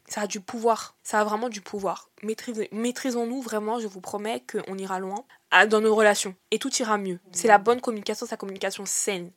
Ça 0.08 0.22
a 0.22 0.26
du 0.26 0.40
pouvoir. 0.40 0.96
Ça 1.02 1.20
a 1.20 1.24
vraiment 1.24 1.48
du 1.48 1.60
pouvoir. 1.60 2.08
Maîtrisons-nous 2.22 3.42
vraiment, 3.42 3.78
je 3.78 3.86
vous 3.86 4.00
promets 4.00 4.42
qu'on 4.50 4.76
ira 4.78 4.98
loin 4.98 5.24
dans 5.68 5.80
nos 5.80 5.94
relations. 5.94 6.34
Et 6.50 6.58
tout 6.58 6.74
ira 6.76 6.98
mieux. 6.98 7.20
C'est 7.32 7.48
la 7.48 7.58
bonne 7.58 7.80
communication, 7.80 8.26
c'est 8.26 8.32
la 8.32 8.38
communication 8.38 8.84
saine. 8.86 9.30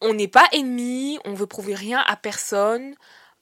On 0.00 0.14
n'est 0.14 0.28
pas 0.28 0.46
ennemis, 0.52 1.18
on 1.24 1.34
veut 1.34 1.46
prouver 1.46 1.74
rien 1.74 2.00
à 2.06 2.16
personne. 2.16 2.94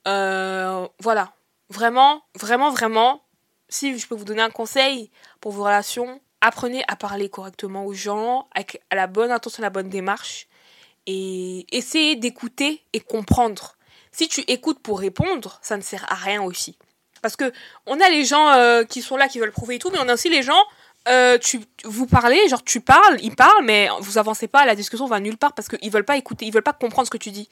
Euh, 0.07 0.87
voilà. 0.99 1.33
Vraiment, 1.69 2.23
vraiment, 2.35 2.71
vraiment, 2.71 3.21
si 3.67 3.97
je 3.97 4.07
peux 4.07 4.15
vous 4.15 4.25
donner 4.25 4.41
un 4.41 4.49
conseil 4.49 5.11
pour 5.39 5.51
vos 5.51 5.63
relations, 5.63 6.19
apprenez 6.41 6.83
à 6.87 6.95
parler 6.95 7.29
correctement 7.29 7.85
aux 7.85 7.93
gens, 7.93 8.47
avec 8.55 8.81
la 8.91 9.07
bonne 9.07 9.31
intention, 9.31 9.61
la 9.61 9.69
bonne 9.69 9.89
démarche. 9.89 10.47
Et 11.07 11.65
essayez 11.71 12.15
d'écouter 12.15 12.83
et 12.93 12.99
comprendre. 12.99 13.75
Si 14.11 14.27
tu 14.27 14.41
écoutes 14.41 14.79
pour 14.79 14.99
répondre, 14.99 15.59
ça 15.61 15.77
ne 15.77 15.81
sert 15.81 16.05
à 16.11 16.15
rien 16.15 16.41
aussi. 16.41 16.77
Parce 17.21 17.35
que 17.35 17.51
on 17.85 17.99
a 17.99 18.09
les 18.09 18.25
gens 18.25 18.49
euh, 18.51 18.83
qui 18.83 19.01
sont 19.01 19.17
là, 19.17 19.27
qui 19.27 19.39
veulent 19.39 19.51
prouver 19.51 19.75
et 19.75 19.79
tout, 19.79 19.89
mais 19.91 19.99
on 19.99 20.07
a 20.07 20.13
aussi 20.13 20.29
les 20.29 20.43
gens, 20.43 20.61
euh, 21.07 21.37
tu, 21.37 21.59
vous 21.83 22.05
parlez, 22.05 22.47
genre 22.47 22.63
tu 22.63 22.81
parles, 22.81 23.17
ils 23.21 23.35
parlent, 23.35 23.63
mais 23.65 23.89
vous 23.99 24.17
avancez 24.17 24.47
pas, 24.47 24.65
la 24.65 24.75
discussion 24.75 25.05
va 25.05 25.19
nulle 25.19 25.37
part 25.37 25.53
parce 25.53 25.67
qu'ils 25.67 25.91
veulent 25.91 26.05
pas 26.05 26.17
écouter, 26.17 26.45
ils 26.45 26.53
veulent 26.53 26.63
pas 26.63 26.73
comprendre 26.73 27.07
ce 27.07 27.11
que 27.11 27.17
tu 27.17 27.31
dis. 27.31 27.49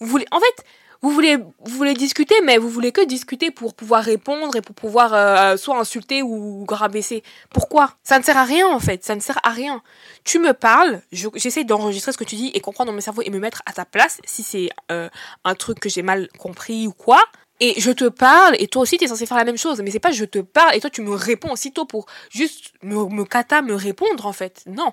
Vous 0.00 0.06
voulez, 0.06 0.26
en 0.30 0.40
fait, 0.40 0.64
vous 1.02 1.10
voulez, 1.10 1.36
vous 1.36 1.76
voulez 1.76 1.94
discuter, 1.94 2.34
mais 2.44 2.58
vous 2.58 2.68
voulez 2.68 2.92
que 2.92 3.04
discuter 3.04 3.50
pour 3.50 3.74
pouvoir 3.74 4.04
répondre 4.04 4.54
et 4.54 4.62
pour 4.62 4.74
pouvoir 4.74 5.12
euh, 5.12 5.56
soit 5.56 5.78
insulter 5.78 6.22
ou 6.22 6.64
rabaisser. 6.68 7.24
Pourquoi? 7.50 7.96
Ça 8.04 8.18
ne 8.18 8.24
sert 8.24 8.36
à 8.36 8.44
rien 8.44 8.68
en 8.68 8.78
fait, 8.78 9.04
ça 9.04 9.16
ne 9.16 9.20
sert 9.20 9.38
à 9.42 9.50
rien. 9.50 9.82
Tu 10.24 10.38
me 10.38 10.52
parles, 10.52 11.02
j'essaie 11.10 11.64
d'enregistrer 11.64 12.12
ce 12.12 12.18
que 12.18 12.24
tu 12.24 12.36
dis 12.36 12.52
et 12.54 12.60
comprendre 12.60 12.90
dans 12.90 12.94
mon 12.94 13.00
cerveau 13.00 13.22
et 13.22 13.30
me 13.30 13.40
mettre 13.40 13.62
à 13.66 13.72
ta 13.72 13.84
place 13.84 14.20
si 14.24 14.42
c'est 14.42 14.70
euh, 14.92 15.08
un 15.44 15.54
truc 15.56 15.80
que 15.80 15.88
j'ai 15.88 16.02
mal 16.02 16.28
compris 16.38 16.86
ou 16.86 16.92
quoi. 16.92 17.20
Et 17.64 17.80
je 17.80 17.92
te 17.92 18.08
parle, 18.08 18.56
et 18.58 18.66
toi 18.66 18.82
aussi, 18.82 18.98
tu 18.98 19.04
es 19.04 19.06
censé 19.06 19.24
faire 19.24 19.36
la 19.36 19.44
même 19.44 19.58
chose. 19.58 19.80
Mais 19.82 19.92
c'est 19.92 20.00
pas 20.00 20.10
je 20.10 20.24
te 20.24 20.40
parle, 20.40 20.74
et 20.74 20.80
toi, 20.80 20.90
tu 20.90 21.00
me 21.00 21.14
réponds 21.14 21.52
aussitôt 21.52 21.84
pour 21.84 22.06
juste 22.28 22.72
me, 22.82 23.06
me 23.06 23.24
cata, 23.24 23.62
me 23.62 23.74
répondre, 23.74 24.26
en 24.26 24.32
fait. 24.32 24.64
Non. 24.66 24.92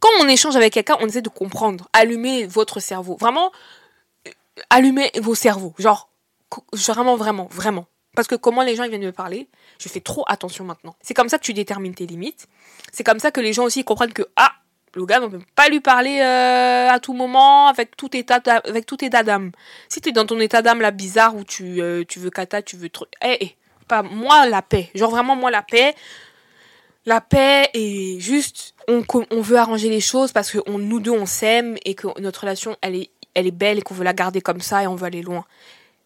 Quand 0.00 0.08
on 0.20 0.26
échange 0.26 0.56
avec 0.56 0.72
quelqu'un, 0.72 0.96
on 1.00 1.06
essaie 1.06 1.22
de 1.22 1.28
comprendre. 1.28 1.88
Allumer 1.92 2.46
votre 2.46 2.80
cerveau. 2.80 3.16
Vraiment, 3.20 3.52
allumez 4.70 5.10
vos 5.20 5.34
cerveaux. 5.34 5.74
Genre, 5.78 6.10
vraiment, 6.72 7.16
vraiment, 7.16 7.48
vraiment. 7.50 7.86
Parce 8.14 8.28
que 8.28 8.34
comment 8.34 8.62
les 8.62 8.76
gens 8.76 8.86
viennent 8.88 9.04
me 9.04 9.12
parler, 9.12 9.48
je 9.78 9.88
fais 9.88 10.00
trop 10.00 10.24
attention 10.26 10.64
maintenant. 10.64 10.94
C'est 11.00 11.14
comme 11.14 11.28
ça 11.28 11.38
que 11.38 11.44
tu 11.44 11.54
détermines 11.54 11.94
tes 11.94 12.06
limites. 12.06 12.46
C'est 12.92 13.04
comme 13.04 13.18
ça 13.18 13.30
que 13.30 13.40
les 13.40 13.52
gens 13.52 13.64
aussi 13.64 13.84
comprennent 13.84 14.12
que, 14.12 14.28
ah, 14.36 14.52
le 14.94 15.06
gars, 15.06 15.20
on 15.22 15.28
ne 15.28 15.38
peut 15.38 15.44
pas 15.54 15.68
lui 15.68 15.80
parler 15.80 16.20
euh, 16.20 16.90
à 16.90 17.00
tout 17.00 17.14
moment, 17.14 17.68
avec 17.68 17.96
tout 17.96 18.14
état, 18.14 18.40
d'âme. 18.40 19.52
Si 19.88 20.02
tu 20.02 20.10
es 20.10 20.12
dans 20.12 20.26
ton 20.26 20.38
état 20.40 20.60
d'âme 20.60 20.82
là 20.82 20.90
bizarre 20.90 21.34
où 21.34 21.44
tu, 21.44 21.80
euh, 21.80 22.04
tu 22.06 22.18
veux 22.18 22.28
kata, 22.28 22.60
tu 22.60 22.76
veux 22.76 22.90
truc, 22.90 23.08
eh, 23.24 23.38
eh, 23.40 23.56
pas 23.88 24.02
moi 24.02 24.46
la 24.46 24.60
paix. 24.60 24.90
Genre 24.94 25.10
vraiment 25.10 25.34
moi 25.34 25.50
la 25.50 25.62
paix. 25.62 25.94
La 27.04 27.20
paix 27.20 27.68
et 27.74 28.20
juste 28.20 28.74
on, 28.86 29.02
on 29.30 29.40
veut 29.40 29.56
arranger 29.56 29.88
les 29.88 30.00
choses 30.00 30.30
parce 30.32 30.52
que 30.52 30.58
on, 30.66 30.78
nous 30.78 31.00
deux 31.00 31.10
on 31.10 31.26
s'aime 31.26 31.76
et 31.84 31.94
que 31.94 32.06
notre 32.20 32.42
relation 32.42 32.76
elle 32.80 32.94
est 32.94 33.10
elle 33.34 33.46
est 33.46 33.50
belle 33.50 33.78
et 33.78 33.82
qu'on 33.82 33.94
veut 33.94 34.04
la 34.04 34.12
garder 34.12 34.40
comme 34.40 34.60
ça 34.60 34.82
et 34.82 34.86
on 34.86 34.94
veut 34.94 35.06
aller 35.06 35.22
loin. 35.22 35.44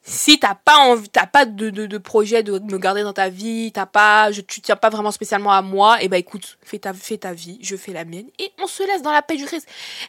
Si 0.02 0.38
t'as 0.38 0.54
pas 0.54 0.76
envie, 0.76 1.08
t'as 1.08 1.26
pas 1.26 1.44
de, 1.46 1.68
de, 1.70 1.98
projet 1.98 2.44
de 2.44 2.60
me 2.60 2.78
garder 2.78 3.02
dans 3.02 3.12
ta 3.12 3.28
vie, 3.28 3.72
t'as 3.72 3.86
pas, 3.86 4.30
je, 4.30 4.40
tu 4.40 4.60
tiens 4.60 4.76
pas 4.76 4.88
vraiment 4.88 5.10
spécialement 5.10 5.50
à 5.50 5.62
moi, 5.62 6.00
et 6.00 6.04
eh 6.04 6.08
ben 6.08 6.16
écoute, 6.16 6.58
fais 6.62 6.78
ta, 6.78 6.94
fais 6.94 7.18
ta 7.18 7.32
vie, 7.32 7.58
je 7.60 7.74
fais 7.74 7.92
la 7.92 8.04
mienne, 8.04 8.28
et 8.38 8.52
on 8.62 8.68
se 8.68 8.84
laisse 8.84 9.02
dans 9.02 9.10
la 9.10 9.22
paix 9.22 9.36
du 9.36 9.44
Christ. 9.44 9.66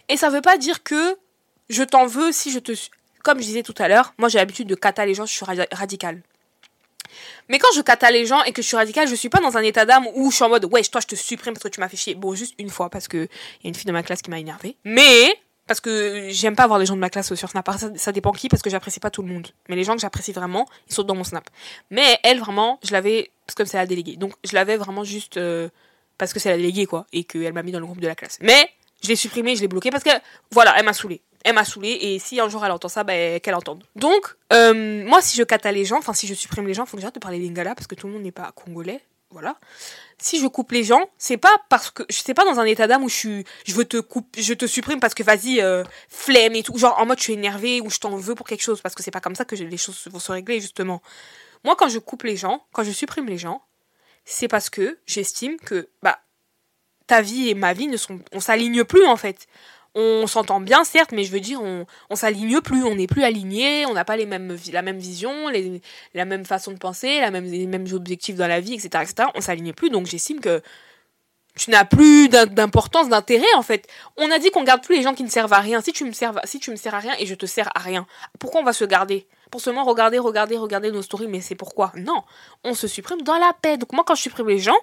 Et 0.07 0.15
ça 0.15 0.29
veut 0.29 0.41
pas 0.41 0.57
dire 0.57 0.83
que 0.83 1.17
je 1.69 1.81
t'en 1.81 2.05
veux 2.05 2.31
si 2.31 2.51
je 2.51 2.59
te, 2.59 2.73
comme 3.23 3.39
je 3.39 3.45
disais 3.45 3.63
tout 3.63 3.73
à 3.79 3.87
l'heure, 3.87 4.13
moi 4.19 4.29
j'ai 4.29 4.37
l'habitude 4.37 4.67
de 4.67 4.75
cata 4.75 5.03
les 5.03 5.15
gens, 5.15 5.25
je 5.25 5.33
suis 5.33 5.45
radicale. 5.71 6.21
Mais 7.49 7.57
quand 7.57 7.69
je 7.75 7.81
cata 7.81 8.11
les 8.11 8.25
gens 8.25 8.43
et 8.43 8.51
que 8.51 8.61
je 8.61 8.67
suis 8.67 8.77
radicale, 8.77 9.07
je 9.07 9.15
suis 9.15 9.29
pas 9.29 9.39
dans 9.39 9.57
un 9.57 9.61
état 9.61 9.85
d'âme 9.85 10.05
où 10.13 10.29
je 10.29 10.35
suis 10.35 10.43
en 10.43 10.49
mode, 10.49 10.65
ouais, 10.65 10.83
toi 10.83 11.01
je 11.01 11.07
te 11.07 11.15
supprime 11.15 11.53
parce 11.53 11.63
que 11.63 11.69
tu 11.69 11.79
m'as 11.79 11.89
fait 11.89 11.97
chier. 11.97 12.15
Bon, 12.15 12.35
juste 12.35 12.53
une 12.59 12.69
fois 12.69 12.89
parce 12.89 13.07
que 13.07 13.17
y 13.17 13.65
a 13.65 13.69
une 13.69 13.75
fille 13.75 13.85
de 13.85 13.91
ma 13.91 14.03
classe 14.03 14.21
qui 14.21 14.29
m'a 14.29 14.39
énervé. 14.39 14.75
Mais 14.83 15.39
parce 15.67 15.81
que 15.81 16.29
j'aime 16.29 16.55
pas 16.55 16.65
voir 16.65 16.79
les 16.79 16.85
gens 16.85 16.95
de 16.95 17.01
ma 17.01 17.09
classe 17.09 17.33
sur 17.33 17.49
Snap. 17.49 17.69
Ça, 17.77 17.89
ça 17.95 18.11
dépend 18.11 18.31
qui, 18.31 18.47
parce 18.47 18.61
que 18.61 18.69
j'apprécie 18.69 18.99
pas 18.99 19.11
tout 19.11 19.21
le 19.21 19.27
monde. 19.27 19.47
Mais 19.69 19.75
les 19.75 19.83
gens 19.83 19.93
que 19.93 20.01
j'apprécie 20.01 20.31
vraiment, 20.31 20.65
ils 20.87 20.93
sont 20.93 21.03
dans 21.03 21.15
mon 21.15 21.23
Snap. 21.23 21.49
Mais 21.91 22.19
elle, 22.23 22.39
vraiment, 22.39 22.79
je 22.83 22.91
l'avais, 22.93 23.31
parce 23.45 23.55
que 23.55 23.65
c'est 23.65 23.77
la 23.77 23.85
déléguée. 23.85 24.15
Donc, 24.15 24.33
je 24.43 24.53
l'avais 24.53 24.77
vraiment 24.77 25.03
juste 25.03 25.37
euh, 25.37 25.69
parce 26.17 26.33
que 26.33 26.39
c'est 26.39 26.49
la 26.49 26.57
déléguée, 26.57 26.85
quoi. 26.85 27.05
Et 27.11 27.25
qu'elle 27.25 27.53
m'a 27.53 27.63
mis 27.63 27.71
dans 27.71 27.79
le 27.79 27.85
groupe 27.85 27.99
de 27.99 28.07
la 28.07 28.15
classe. 28.15 28.39
Mais, 28.41 28.69
je 29.03 29.09
l'ai 29.09 29.15
supprimé, 29.15 29.55
je 29.55 29.61
l'ai 29.61 29.67
bloqué 29.67 29.91
parce 29.91 30.03
que, 30.03 30.09
voilà, 30.51 30.73
elle 30.77 30.85
m'a 30.85 30.93
saoulé. 30.93 31.21
Elle 31.43 31.53
m'a 31.53 31.65
saoulé 31.65 31.89
et 32.01 32.19
si 32.19 32.39
un 32.39 32.49
jour 32.49 32.65
elle 32.65 32.71
entend 32.71 32.89
ça, 32.89 33.03
bah, 33.03 33.39
qu'elle 33.39 33.55
entende. 33.55 33.83
Donc, 33.95 34.35
euh, 34.51 35.05
moi, 35.05 35.21
si 35.21 35.37
je 35.37 35.43
cata 35.43 35.71
les 35.71 35.85
gens, 35.85 35.99
enfin, 35.99 36.13
si 36.13 36.27
je 36.27 36.33
supprime 36.33 36.67
les 36.67 36.73
gens, 36.73 36.85
faut 36.85 36.97
que 36.97 37.01
j'arrête 37.01 37.15
de 37.15 37.19
parler 37.19 37.39
lingala 37.39 37.75
parce 37.75 37.87
que 37.87 37.95
tout 37.95 38.07
le 38.07 38.13
monde 38.13 38.23
n'est 38.23 38.31
pas 38.31 38.51
congolais. 38.53 39.01
Voilà 39.29 39.57
si 40.19 40.39
je 40.39 40.47
coupe 40.47 40.71
les 40.71 40.83
gens, 40.83 41.09
c'est 41.17 41.37
pas 41.37 41.55
parce 41.69 41.91
que 41.91 42.03
je 42.09 42.17
sais 42.17 42.33
pas 42.33 42.43
dans 42.43 42.59
un 42.59 42.65
état 42.65 42.87
d'âme 42.87 43.03
où 43.03 43.09
je 43.09 43.15
suis 43.15 43.45
je 43.65 43.73
veux 43.73 43.85
te 43.85 43.97
coupe, 43.97 44.27
je 44.37 44.53
te 44.53 44.65
supprime 44.65 44.99
parce 44.99 45.13
que 45.13 45.23
vas-y 45.23 45.61
euh, 45.61 45.83
flemme 46.09 46.55
et 46.55 46.63
tout, 46.63 46.77
genre 46.77 46.99
en 46.99 47.05
mode 47.05 47.19
je 47.19 47.23
suis 47.23 47.33
énervé 47.33 47.81
ou 47.81 47.89
je 47.89 47.99
t'en 47.99 48.15
veux 48.15 48.35
pour 48.35 48.47
quelque 48.47 48.63
chose 48.63 48.81
parce 48.81 48.95
que 48.95 49.03
c'est 49.03 49.11
pas 49.11 49.21
comme 49.21 49.35
ça 49.35 49.45
que 49.45 49.55
les 49.55 49.77
choses 49.77 50.07
vont 50.07 50.19
se 50.19 50.31
régler 50.31 50.59
justement. 50.59 51.01
Moi 51.63 51.75
quand 51.75 51.89
je 51.89 51.99
coupe 51.99 52.23
les 52.23 52.35
gens, 52.35 52.65
quand 52.73 52.83
je 52.83 52.91
supprime 52.91 53.27
les 53.27 53.37
gens, 53.37 53.63
c'est 54.25 54.47
parce 54.47 54.69
que 54.69 54.97
j'estime 55.05 55.57
que 55.57 55.89
bah 56.01 56.19
ta 57.05 57.21
vie 57.21 57.49
et 57.49 57.53
ma 57.53 57.73
vie 57.73 57.87
ne 57.87 57.97
sont 57.97 58.19
on 58.33 58.39
s'aligne 58.39 58.83
plus 58.83 59.05
en 59.05 59.17
fait 59.17 59.47
on 59.97 60.27
s'entend 60.27 60.59
bien 60.59 60.83
certes, 60.83 61.11
mais 61.11 61.23
je 61.23 61.31
veux 61.31 61.39
dire, 61.39 61.61
on, 61.61 61.85
on 62.09 62.15
s'aligne 62.15 62.61
plus, 62.61 62.83
on 62.83 62.95
n'est 62.95 63.07
plus 63.07 63.23
aligné, 63.23 63.85
on 63.87 63.93
n'a 63.93 64.05
pas 64.05 64.15
les 64.15 64.27
mêmes, 64.27 64.55
la 64.71 64.81
même 64.83 64.99
vision, 64.99 65.49
les, 65.49 65.81
la 66.13 66.25
même 66.25 66.45
façon 66.45 66.71
de 66.71 66.77
penser, 66.77 67.19
la 67.19 67.31
même, 67.31 67.45
les 67.45 67.65
mêmes 67.65 67.87
objectifs 67.91 68.35
dans 68.35 68.47
la 68.47 68.59
vie, 68.59 68.73
etc. 68.73 68.89
etc. 69.01 69.29
on 69.33 69.41
s'aligne 69.41 69.73
plus, 69.73 69.89
donc 69.89 70.05
j'estime 70.05 70.39
que 70.39 70.61
tu 71.55 71.71
n'as 71.71 71.85
plus 71.85 72.29
d'importance, 72.29 73.09
d'intérêt 73.09 73.51
en 73.55 73.63
fait. 73.63 73.87
On 74.17 74.29
a 74.29 74.37
dit 74.37 74.51
qu'on 74.51 74.63
garde 74.63 74.83
plus 74.83 74.97
les 74.97 75.01
gens 75.01 75.15
qui 75.15 75.23
ne 75.23 75.29
servent 75.29 75.53
à 75.53 75.59
rien. 75.59 75.81
Si 75.81 75.91
tu 75.91 76.05
me 76.05 76.11
sers, 76.11 76.39
si 76.43 76.59
tu 76.59 76.69
me 76.69 76.75
sers 76.75 76.93
à 76.93 76.99
rien 76.99 77.15
et 77.17 77.25
je 77.25 77.33
te 77.33 77.47
sers 77.47 77.69
à 77.75 77.79
rien, 77.79 78.05
pourquoi 78.39 78.61
on 78.61 78.63
va 78.63 78.73
se 78.73 78.85
garder? 78.85 79.27
Pour 79.49 79.61
seulement 79.61 79.83
regarder, 79.83 80.19
regarder, 80.19 80.57
regarder 80.57 80.91
nos 80.91 81.01
stories, 81.01 81.27
mais 81.27 81.41
c'est 81.41 81.55
pourquoi? 81.55 81.91
Non, 81.95 82.21
on 82.63 82.75
se 82.75 82.87
supprime 82.87 83.23
dans 83.23 83.37
la 83.37 83.53
paix. 83.59 83.77
Donc 83.77 83.91
moi 83.93 84.03
quand 84.05 84.13
je 84.13 84.21
supprime 84.21 84.47
les 84.47 84.59
gens, 84.59 84.77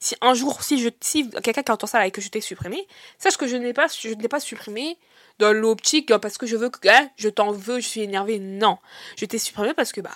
si 0.00 0.16
un 0.22 0.34
jour, 0.34 0.62
si, 0.62 0.80
je, 0.80 0.88
si 1.00 1.28
quelqu'un 1.42 1.62
qui 1.62 1.72
entend 1.72 1.86
ça 1.86 1.98
là 1.98 2.06
et 2.06 2.10
que 2.10 2.20
je 2.20 2.28
t'ai 2.30 2.40
supprimé, 2.40 2.86
sache 3.18 3.36
que 3.36 3.46
je 3.46 3.56
n'ai 3.56 3.74
pas, 3.74 3.86
je 3.88 4.08
n'ai 4.08 4.28
pas 4.28 4.40
supprimé 4.40 4.98
dans 5.38 5.52
l'optique 5.52 6.16
parce 6.18 6.38
que 6.38 6.46
je 6.46 6.56
veux 6.56 6.70
que, 6.70 6.88
hein, 6.88 7.08
je 7.16 7.28
t'en 7.28 7.52
veux, 7.52 7.80
je 7.80 7.86
suis 7.86 8.00
énervé. 8.00 8.38
Non. 8.38 8.78
Je 9.16 9.26
t'ai 9.26 9.38
supprimé 9.38 9.74
parce 9.74 9.92
que, 9.92 10.00
bah, 10.00 10.14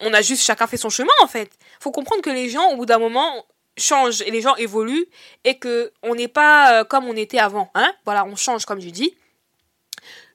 on 0.00 0.12
a 0.12 0.20
juste 0.20 0.42
chacun 0.42 0.66
fait 0.66 0.76
son 0.76 0.90
chemin, 0.90 1.12
en 1.22 1.28
fait. 1.28 1.50
Faut 1.78 1.92
comprendre 1.92 2.22
que 2.22 2.30
les 2.30 2.48
gens, 2.48 2.72
au 2.72 2.76
bout 2.76 2.86
d'un 2.86 2.98
moment, 2.98 3.46
changent 3.78 4.22
et 4.22 4.30
les 4.30 4.40
gens 4.40 4.56
évoluent 4.56 5.06
et 5.44 5.58
que 5.58 5.92
on 6.02 6.14
n'est 6.14 6.28
pas 6.28 6.80
euh, 6.80 6.84
comme 6.84 7.06
on 7.06 7.16
était 7.16 7.38
avant, 7.38 7.70
hein. 7.74 7.92
Voilà, 8.04 8.24
on 8.24 8.34
change, 8.34 8.64
comme 8.64 8.80
je 8.80 8.90
dis. 8.90 9.14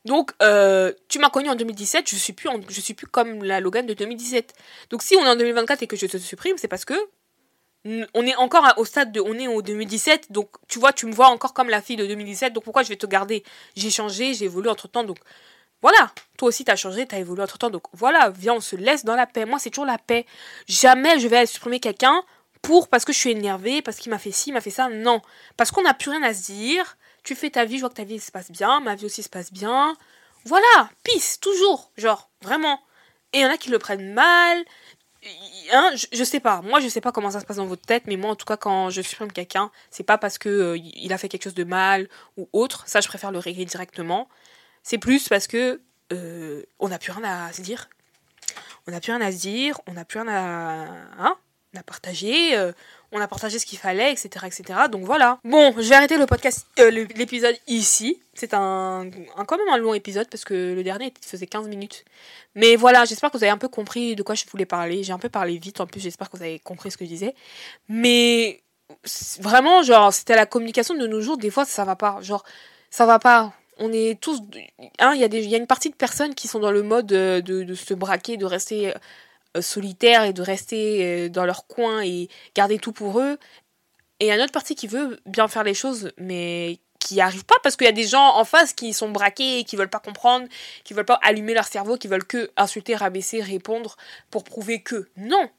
Donc, 0.06 0.32
euh, 0.42 0.94
tu 1.10 1.18
m'as 1.20 1.30
connu 1.32 1.50
en 1.50 1.56
2017, 1.56 2.08
je 2.08 2.16
suis 2.16 2.36
je 2.70 2.82
suis 2.82 2.94
plus 2.94 3.08
comme 3.08 3.44
la 3.44 3.60
Logan 3.60 3.86
de 3.88 3.94
2017. 3.94 4.54
Donc, 4.92 5.02
si 5.02 5.16
on 5.16 5.26
est 5.26 5.30
en 5.30 5.36
2024 5.36 5.82
et 5.82 5.88
que 5.88 5.96
je 5.96 6.06
te 6.06 6.18
supprime, 6.18 6.58
c'est 6.58 6.68
parce 6.68 6.86
que 6.86 6.94
on 7.86 8.26
est 8.26 8.36
encore 8.36 8.66
au 8.78 8.86
stade 8.86 9.12
de 9.12 9.22
on 9.22 9.34
est 9.36 9.48
au 9.48 9.62
2017 9.62 10.32
donc 10.32 10.50
tu 10.68 10.80
vois 10.80 10.92
tu 10.92 11.06
me 11.06 11.14
vois 11.14 11.28
encore 11.28 11.54
comme 11.54 11.70
la 11.70 11.82
fille 11.82 11.96
de 11.96 12.06
2017 12.06 12.54
donc 12.54 12.64
pourquoi 12.64 12.84
je 12.84 12.90
vais 12.90 12.96
te 12.96 13.06
garder? 13.06 13.44
J'ai 13.76 13.92
changé 13.92 14.34
j'ai 14.34 14.46
évolué 14.46 14.70
entre 14.70 14.88
temps 14.88 15.04
donc 15.04 15.20
voilà. 15.82 16.12
Toi 16.38 16.48
aussi 16.48 16.66
t'as 16.66 16.76
changé 16.76 17.06
t'as 17.06 17.20
évolué 17.20 17.44
entre 17.44 17.60
temps 17.60 17.70
donc 17.70 17.84
voilà 17.94 18.30
viens 18.30 18.56
on 18.56 18.60
se 18.60 18.76
laisse 18.76 19.06
dans 19.06 19.16
la 19.16 19.28
paix. 19.28 19.46
Moi 19.46 19.60
c'est 19.60 19.70
toujours 19.70 19.86
la 19.86 20.00
paix. 20.00 20.26
Jamais 20.68 21.20
je 21.20 21.28
vais 21.28 21.46
supprimer 21.46 21.80
quelqu'un 21.80 22.24
pour 22.64 22.88
parce 22.88 23.06
que 23.06 23.14
je 23.14 23.20
suis 23.20 23.32
énervée 23.32 23.84
parce 23.84 23.98
qu'il 23.98 24.10
m'a 24.10 24.18
fait 24.18 24.32
ci 24.32 24.52
m'a 24.52 24.62
fait 24.62 24.72
ça. 24.72 24.90
Non. 24.90 25.22
Parce 25.56 25.70
qu'on 25.70 25.84
n'a 25.84 25.94
plus 25.94 26.10
rien 26.10 26.24
à 26.24 26.34
se 26.34 26.52
dire. 26.52 26.98
Tu 27.24 27.36
fais 27.36 27.52
ta 27.52 27.66
vie 27.66 27.76
je 27.76 27.82
vois 27.82 27.90
que 27.90 27.96
ta 27.96 28.04
vie 28.04 28.20
se 28.20 28.32
passe 28.32 28.52
bien 28.52 28.80
ma 28.80 28.96
vie 28.96 29.06
aussi 29.06 29.22
se 29.22 29.30
passe 29.30 29.54
bien. 29.54 29.96
Voilà. 30.46 30.90
Peace. 31.04 31.40
Toujours. 31.40 31.92
Genre 31.98 32.30
vraiment. 32.42 32.80
Et 33.34 33.40
il 33.40 33.42
y 33.42 33.46
en 33.46 33.52
a 33.52 33.58
qui 33.58 33.70
le 33.70 33.80
prennent 33.80 34.14
mal 34.14 34.64
Hein, 35.74 35.92
je, 36.12 36.24
sais 36.24 36.40
pas. 36.40 36.62
Moi, 36.62 36.80
je 36.80 36.88
sais 36.88 37.02
pas 37.02 37.12
comment 37.12 37.32
ça 37.32 37.40
se 37.40 37.46
passe 37.46 37.58
dans 37.58 37.66
votre 37.66 37.82
tête, 37.82 38.04
mais 38.08 38.18
moi, 38.18 38.32
en 38.32 38.36
tout 38.36 38.46
cas, 38.46 38.58
quand 38.58 38.90
je 38.90 39.02
supprime 39.02 39.32
quelqu'un, 39.32 39.72
c'est 39.90 40.04
pas 40.04 40.18
parce 40.18 40.38
que 40.38 40.50
euh, 40.50 40.78
il 40.78 41.12
a 41.14 41.18
fait 41.18 41.30
quelque 41.30 41.44
chose 41.44 41.56
de 41.56 41.64
mal 41.64 42.08
ou 42.38 42.48
autre. 42.54 42.84
Ça, 42.88 43.02
je 43.02 43.08
préfère 43.08 43.32
le 43.32 43.40
régler 43.40 43.66
directement. 43.66 44.30
C'est 44.84 44.98
plus 44.98 45.28
parce 45.28 45.48
que 45.48 45.82
euh, 46.14 46.64
on 46.80 46.90
n'a 46.90 47.00
plus 47.00 47.12
rien 47.12 47.24
à 47.24 47.52
se 47.54 47.62
dire. 47.62 47.90
On 48.88 48.92
n'a 48.92 49.02
plus 49.02 49.12
rien 49.12 49.22
à 49.22 49.32
se 49.32 49.38
dire. 49.38 49.82
On 49.88 49.94
n'a 49.94 50.06
plus 50.06 50.20
rien 50.20 50.28
à, 50.28 50.86
hein, 51.18 51.38
à 51.78 51.84
partager. 51.84 52.56
Euh, 52.56 52.72
on 53.12 53.22
a 53.22 53.28
partagé 53.28 53.60
ce 53.60 53.66
qu'il 53.66 53.80
fallait, 53.80 54.12
etc., 54.12 54.46
etc. 54.46 54.80
Donc 54.92 55.04
voilà. 55.04 55.40
Bon, 55.44 55.74
je 55.78 55.88
vais 55.88 55.96
arrêter 55.96 56.18
le 56.18 56.26
podcast, 56.26 56.68
euh, 56.80 56.92
l'épisode 56.92 57.56
ici. 57.68 58.22
C'est 58.34 58.54
un, 58.54 59.10
quand 59.48 59.58
même 59.58 59.70
un 59.70 59.78
long 59.78 59.94
épisode 59.94 60.28
parce 60.30 60.44
que 60.44 60.74
le 60.74 60.84
dernier 60.84 61.14
faisait 61.22 61.48
15 61.48 61.68
minutes. 61.68 62.04
Mais 62.56 62.76
voilà, 62.76 63.06
j'espère 63.06 63.32
que 63.32 63.38
vous 63.38 63.44
avez 63.44 63.52
un 63.52 63.58
peu 63.58 63.70
compris 63.70 64.16
de 64.16 64.24
quoi 64.24 64.36
je 64.36 64.44
voulais 64.52 64.66
parler. 64.66 65.04
J'ai 65.04 65.14
un 65.14 65.20
peu 65.20 65.30
parlé 65.30 65.58
vite, 65.58 65.80
en 65.80 65.88
plus 65.88 66.02
j'espère 66.02 66.30
que 66.30 66.38
vous 66.38 66.44
avez 66.44 66.60
compris 66.60 66.92
ce 66.92 66.98
que 66.98 67.06
je 67.06 67.10
disais. 67.10 67.36
Mais 67.88 68.62
vraiment, 69.40 69.82
genre, 69.84 70.14
c'était 70.14 70.36
la 70.36 70.46
communication 70.46 70.96
de 70.96 71.08
nos 71.08 71.22
jours, 71.22 71.38
des 71.38 71.50
fois 71.50 71.66
ça 71.66 71.86
va 71.86 71.96
pas. 71.96 72.20
Genre, 72.22 72.44
ça 72.90 73.06
va 73.06 73.20
pas. 73.20 73.54
On 73.78 73.92
est 73.94 74.20
tous. 74.20 74.42
Hein, 75.00 75.14
il 75.16 75.22
y, 75.22 75.24
a 75.24 75.28
y 75.28 75.56
a 75.56 75.58
une 75.58 75.68
partie 75.68 75.90
de 75.90 75.96
personnes 75.96 76.34
qui 76.34 76.48
sont 76.48 76.60
dans 76.60 76.72
le 76.72 76.82
mode 76.82 77.08
de, 77.08 77.42
de, 77.46 77.64
de 77.64 77.76
se 77.76 77.94
braquer, 77.94 78.38
de 78.38 78.46
rester 78.46 78.94
solitaires 79.62 80.24
et 80.24 80.34
de 80.34 80.42
rester 80.42 81.30
dans 81.30 81.46
leur 81.46 81.68
coin 81.68 82.02
et 82.02 82.30
garder 82.56 82.80
tout 82.80 82.92
pour 82.92 83.20
eux. 83.20 83.38
Et 84.20 84.32
une 84.32 84.42
autre 84.42 84.52
partie 84.52 84.76
qui 84.76 84.88
veut 84.88 85.20
bien 85.26 85.48
faire 85.48 85.64
les 85.64 85.74
choses, 85.74 86.12
mais 86.18 86.80
qui 87.00 87.22
arrive 87.22 87.46
pas 87.46 87.56
parce 87.62 87.76
qu'il 87.76 87.86
y 87.86 87.90
a 87.90 87.94
des 87.94 88.08
gens 88.08 88.36
en 88.36 88.46
face 88.46 88.74
qui 88.74 88.92
sont 88.94 89.10
braqués 89.10 89.60
et 89.60 89.64
qui 89.64 89.76
veulent 89.76 89.90
pas 89.90 90.00
comprendre, 90.00 90.48
qui 90.84 90.94
veulent 90.94 91.06
pas 91.06 91.20
allumer 91.22 91.54
leur 91.54 91.66
cerveau, 91.66 91.98
qui 91.98 92.08
veulent 92.08 92.26
que 92.26 92.50
insulter, 92.58 92.96
rabaisser, 92.96 93.42
répondre 93.42 93.96
pour 94.32 94.44
prouver 94.44 94.82
que 94.82 95.08
non. 95.18 95.50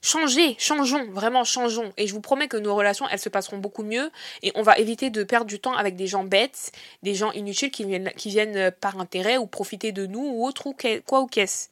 Changez, 0.00 0.54
changeons, 0.58 1.10
vraiment 1.10 1.44
changeons. 1.44 1.92
Et 1.96 2.06
je 2.06 2.14
vous 2.14 2.20
promets 2.20 2.48
que 2.48 2.56
nos 2.56 2.74
relations, 2.74 3.06
elles 3.10 3.18
se 3.18 3.28
passeront 3.28 3.58
beaucoup 3.58 3.82
mieux 3.82 4.10
et 4.42 4.52
on 4.54 4.62
va 4.62 4.78
éviter 4.78 5.10
de 5.10 5.24
perdre 5.24 5.46
du 5.46 5.60
temps 5.60 5.74
avec 5.74 5.96
des 5.96 6.06
gens 6.06 6.24
bêtes, 6.24 6.72
des 7.02 7.14
gens 7.14 7.32
inutiles 7.32 7.70
qui 7.70 7.84
viennent, 7.84 8.12
qui 8.16 8.30
viennent 8.30 8.70
par 8.70 8.98
intérêt 8.98 9.36
ou 9.36 9.46
profiter 9.46 9.92
de 9.92 10.06
nous 10.06 10.24
ou 10.24 10.46
autre 10.46 10.66
ou 10.66 10.76
quoi 11.06 11.20
ou 11.20 11.26
qu'est-ce. 11.26 11.68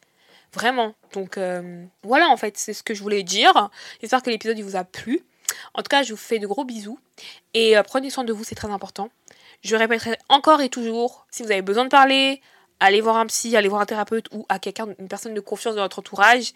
Vraiment. 0.55 0.95
Donc 1.13 1.39
euh, 1.39 1.85
voilà 2.03 2.29
en 2.29 2.37
fait, 2.37 2.59
c'est 2.59 2.75
ce 2.75 2.83
que 2.83 2.95
je 2.95 3.03
voulais 3.03 3.23
dire. 3.23 3.71
J'espère 4.01 4.23
que 4.23 4.31
l'épisode 4.31 4.59
vous 4.61 4.77
a 4.77 4.85
plu. 4.85 5.25
En 5.75 5.83
tout 5.83 5.89
cas, 5.89 6.03
je 6.03 6.13
vous 6.13 6.19
fais 6.19 6.39
de 6.39 6.47
gros 6.47 6.65
bisous 6.65 6.99
et 7.55 7.77
euh, 7.77 7.83
prenez 7.83 8.11
soin 8.11 8.25
de 8.25 8.33
vous, 8.33 8.45
c'est 8.45 8.55
très 8.55 8.71
important. 8.71 9.11
Je 9.63 9.77
répéterai 9.77 10.19
encore 10.29 10.61
et 10.61 10.69
toujours, 10.69 11.27
si 11.31 11.43
vous 11.43 11.53
avez 11.53 11.63
besoin 11.63 11.85
de 11.85 11.89
parler, 11.89 12.41
allez 12.81 13.01
voir 13.01 13.17
un 13.17 13.27
psy, 13.27 13.57
allez 13.57 13.69
voir 13.69 13.81
un 13.81 13.87
thérapeute 13.87 14.29
ou 14.33 14.45
à 14.49 14.59
quelqu'un, 14.59 14.89
une 14.99 15.09
personne 15.09 15.35
de 15.35 15.41
confiance 15.41 15.75
dans 15.75 15.83
votre 15.83 16.01
entourage. 16.01 16.53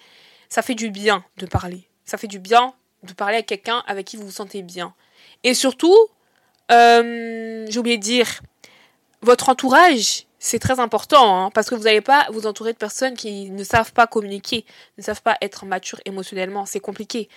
Ça 0.49 0.63
fait 0.63 0.75
du 0.75 0.91
bien 0.91 1.25
de 1.39 1.47
parler. 1.47 1.89
Ça 2.05 2.19
fait 2.19 2.27
du 2.27 2.39
bien 2.39 2.75
de 3.03 3.13
parler 3.13 3.37
à 3.37 3.43
quelqu'un 3.43 3.83
avec 3.87 4.07
qui 4.07 4.17
vous 4.17 4.27
vous 4.27 4.33
sentez 4.33 4.63
bien. 4.63 4.95
Et 5.45 5.55
surtout, 5.55 5.97
euh, 6.73 7.67
j'ai 7.69 7.79
oublié 7.79 7.99
de 7.99 8.03
dire, 8.03 8.41
votre 9.23 9.49
entourage, 9.49 10.26
c'est 10.47 10.61
très 10.61 10.79
important, 10.79 11.47
hein, 11.47 11.51
parce 11.51 11.69
que 11.69 11.75
vous 11.75 11.85
n'allez 11.85 12.01
pas 12.01 12.29
vous 12.31 12.47
entourer 12.47 12.73
de 12.73 12.79
personnes 12.79 13.15
qui 13.15 13.51
ne 13.51 13.65
savent 13.65 13.93
pas 13.93 14.07
communiquer, 14.07 14.65
ne 14.97 15.03
savent 15.03 15.23
pas 15.23 15.37
être 15.43 15.67
matures 15.67 16.01
émotionnellement. 16.05 16.67
C'est 16.67 16.81
compliqué. 16.81 17.29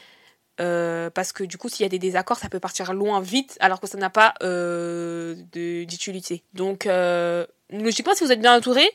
Euh, 0.62 1.10
parce 1.10 1.32
que 1.32 1.44
du 1.44 1.58
coup, 1.58 1.70
s'il 1.70 1.84
y 1.84 1.88
a 1.88 1.90
des 1.90 2.00
désaccords, 2.00 2.38
ça 2.38 2.50
peut 2.50 2.60
partir 2.60 2.94
loin 2.94 3.20
vite, 3.22 3.58
alors 3.62 3.80
que 3.80 3.88
ça 3.88 3.98
n'a 3.98 4.10
pas 4.10 4.36
euh, 4.44 5.36
d'utilité. 5.54 6.44
Donc, 6.54 6.86
euh, 6.86 7.48
logiquement, 7.72 8.14
si 8.14 8.24
vous 8.24 8.32
êtes 8.32 8.42
bien 8.42 8.56
entouré, 8.56 8.86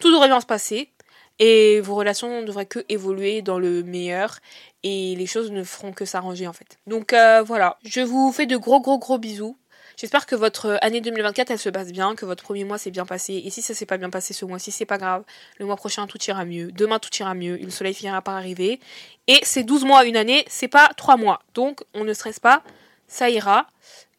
tout 0.00 0.10
devrait 0.10 0.28
bien 0.28 0.40
se 0.40 0.46
passer. 0.46 0.90
Et 1.38 1.80
vos 1.80 1.94
relations 1.94 2.42
ne 2.42 2.46
devraient 2.46 2.66
que 2.66 2.84
évoluer 2.88 3.40
dans 3.40 3.58
le 3.58 3.82
meilleur. 3.82 4.38
Et 4.82 5.14
les 5.16 5.26
choses 5.26 5.50
ne 5.50 5.64
feront 5.64 5.92
que 5.92 6.04
s'arranger 6.04 6.46
en 6.46 6.52
fait. 6.52 6.78
Donc 6.86 7.12
euh, 7.12 7.42
voilà, 7.42 7.78
je 7.82 8.00
vous 8.00 8.32
fais 8.32 8.46
de 8.46 8.56
gros 8.56 8.80
gros 8.80 8.98
gros 8.98 9.18
bisous. 9.18 9.56
J'espère 10.00 10.24
que 10.24 10.34
votre 10.34 10.78
année 10.80 11.02
2024 11.02 11.50
elle 11.50 11.58
se 11.58 11.68
passe 11.68 11.92
bien, 11.92 12.14
que 12.14 12.24
votre 12.24 12.42
premier 12.42 12.64
mois 12.64 12.78
s'est 12.78 12.90
bien 12.90 13.04
passé. 13.04 13.34
Et 13.44 13.50
si 13.50 13.60
ça 13.60 13.74
s'est 13.74 13.84
pas 13.84 13.98
bien 13.98 14.08
passé 14.08 14.32
ce 14.32 14.46
mois-ci, 14.46 14.70
c'est 14.70 14.86
pas 14.86 14.96
grave. 14.96 15.24
Le 15.58 15.66
mois 15.66 15.76
prochain 15.76 16.06
tout 16.06 16.16
ira 16.26 16.46
mieux. 16.46 16.72
Demain 16.72 16.98
tout 16.98 17.10
ira 17.20 17.34
mieux. 17.34 17.58
Le 17.58 17.68
soleil 17.68 17.92
finira 17.92 18.22
par 18.22 18.34
arriver. 18.34 18.80
Et 19.26 19.40
c'est 19.42 19.62
12 19.62 19.84
mois, 19.84 20.06
une 20.06 20.16
année, 20.16 20.46
c'est 20.48 20.68
pas 20.68 20.88
3 20.96 21.18
mois. 21.18 21.42
Donc 21.52 21.82
on 21.92 22.04
ne 22.04 22.14
stresse 22.14 22.40
pas, 22.40 22.62
ça 23.08 23.28
ira. 23.28 23.66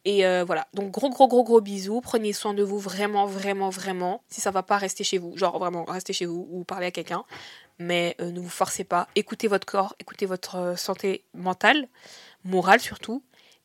Et 0.04 0.24
euh, 0.24 0.44
voilà. 0.44 0.68
Donc 0.72 0.92
gros 0.92 1.10
gros 1.10 1.26
gros 1.26 1.42
gros 1.42 1.60
bisous. 1.60 2.00
Prenez 2.00 2.32
soin 2.32 2.54
de 2.54 2.62
vous 2.62 2.78
vraiment 2.78 3.26
vraiment 3.26 3.68
vraiment. 3.68 4.22
Si 4.28 4.40
ça 4.40 4.52
va 4.52 4.62
pas, 4.62 4.78
restez 4.78 5.02
chez 5.02 5.18
vous. 5.18 5.36
Genre 5.36 5.58
vraiment 5.58 5.82
restez 5.82 6.12
chez 6.12 6.26
vous 6.26 6.46
ou 6.52 6.62
parlez 6.62 6.86
à 6.86 6.90
quelqu'un. 6.92 7.24
Mais 7.80 8.14
euh, 8.20 8.30
ne 8.30 8.38
vous 8.38 8.48
forcez 8.48 8.84
pas. 8.84 9.08
Écoutez 9.16 9.48
votre 9.48 9.66
corps, 9.66 9.96
écoutez 9.98 10.26
votre 10.26 10.54
euh, 10.54 10.76
santé 10.76 11.24
mentale, 11.34 11.88
morale 12.44 12.78
surtout. 12.78 13.24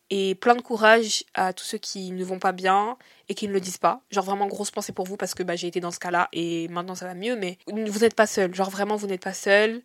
Et 0.10 0.36
plein 0.36 0.56
de 0.56 0.62
courage 0.62 1.26
à 1.34 1.52
tous 1.52 1.66
ceux 1.66 1.78
qui 1.78 2.12
ne 2.12 2.24
vont 2.24 2.40
pas 2.40 2.54
bien 2.54 2.98
et 3.28 3.36
qui 3.36 3.48
ne 3.48 3.54
le 3.54 3.60
disent 3.60 3.78
pas. 3.78 4.02
Genre 4.10 4.24
vraiment 4.24 4.48
grosse 4.48 4.72
pensée 4.72 4.94
pour 4.94 5.06
vous 5.06 5.18
parce 5.18 5.34
que 5.34 5.44
bah, 5.44 5.56
j'ai 5.56 5.68
été 5.68 5.80
dans 5.82 5.92
ce 5.92 6.00
cas-là 6.00 6.30
et 6.32 6.68
maintenant 6.70 6.96
ça 6.96 7.06
va 7.06 7.14
mieux. 7.14 7.36
Mais 7.36 7.58
vous 7.68 8.00
n'êtes 8.00 8.16
pas 8.16 8.28
seul. 8.28 8.56
Genre 8.56 8.70
vraiment 8.70 8.96
vous 8.96 9.08
n'êtes 9.08 9.24
pas 9.24 9.34
seul. 9.34 9.82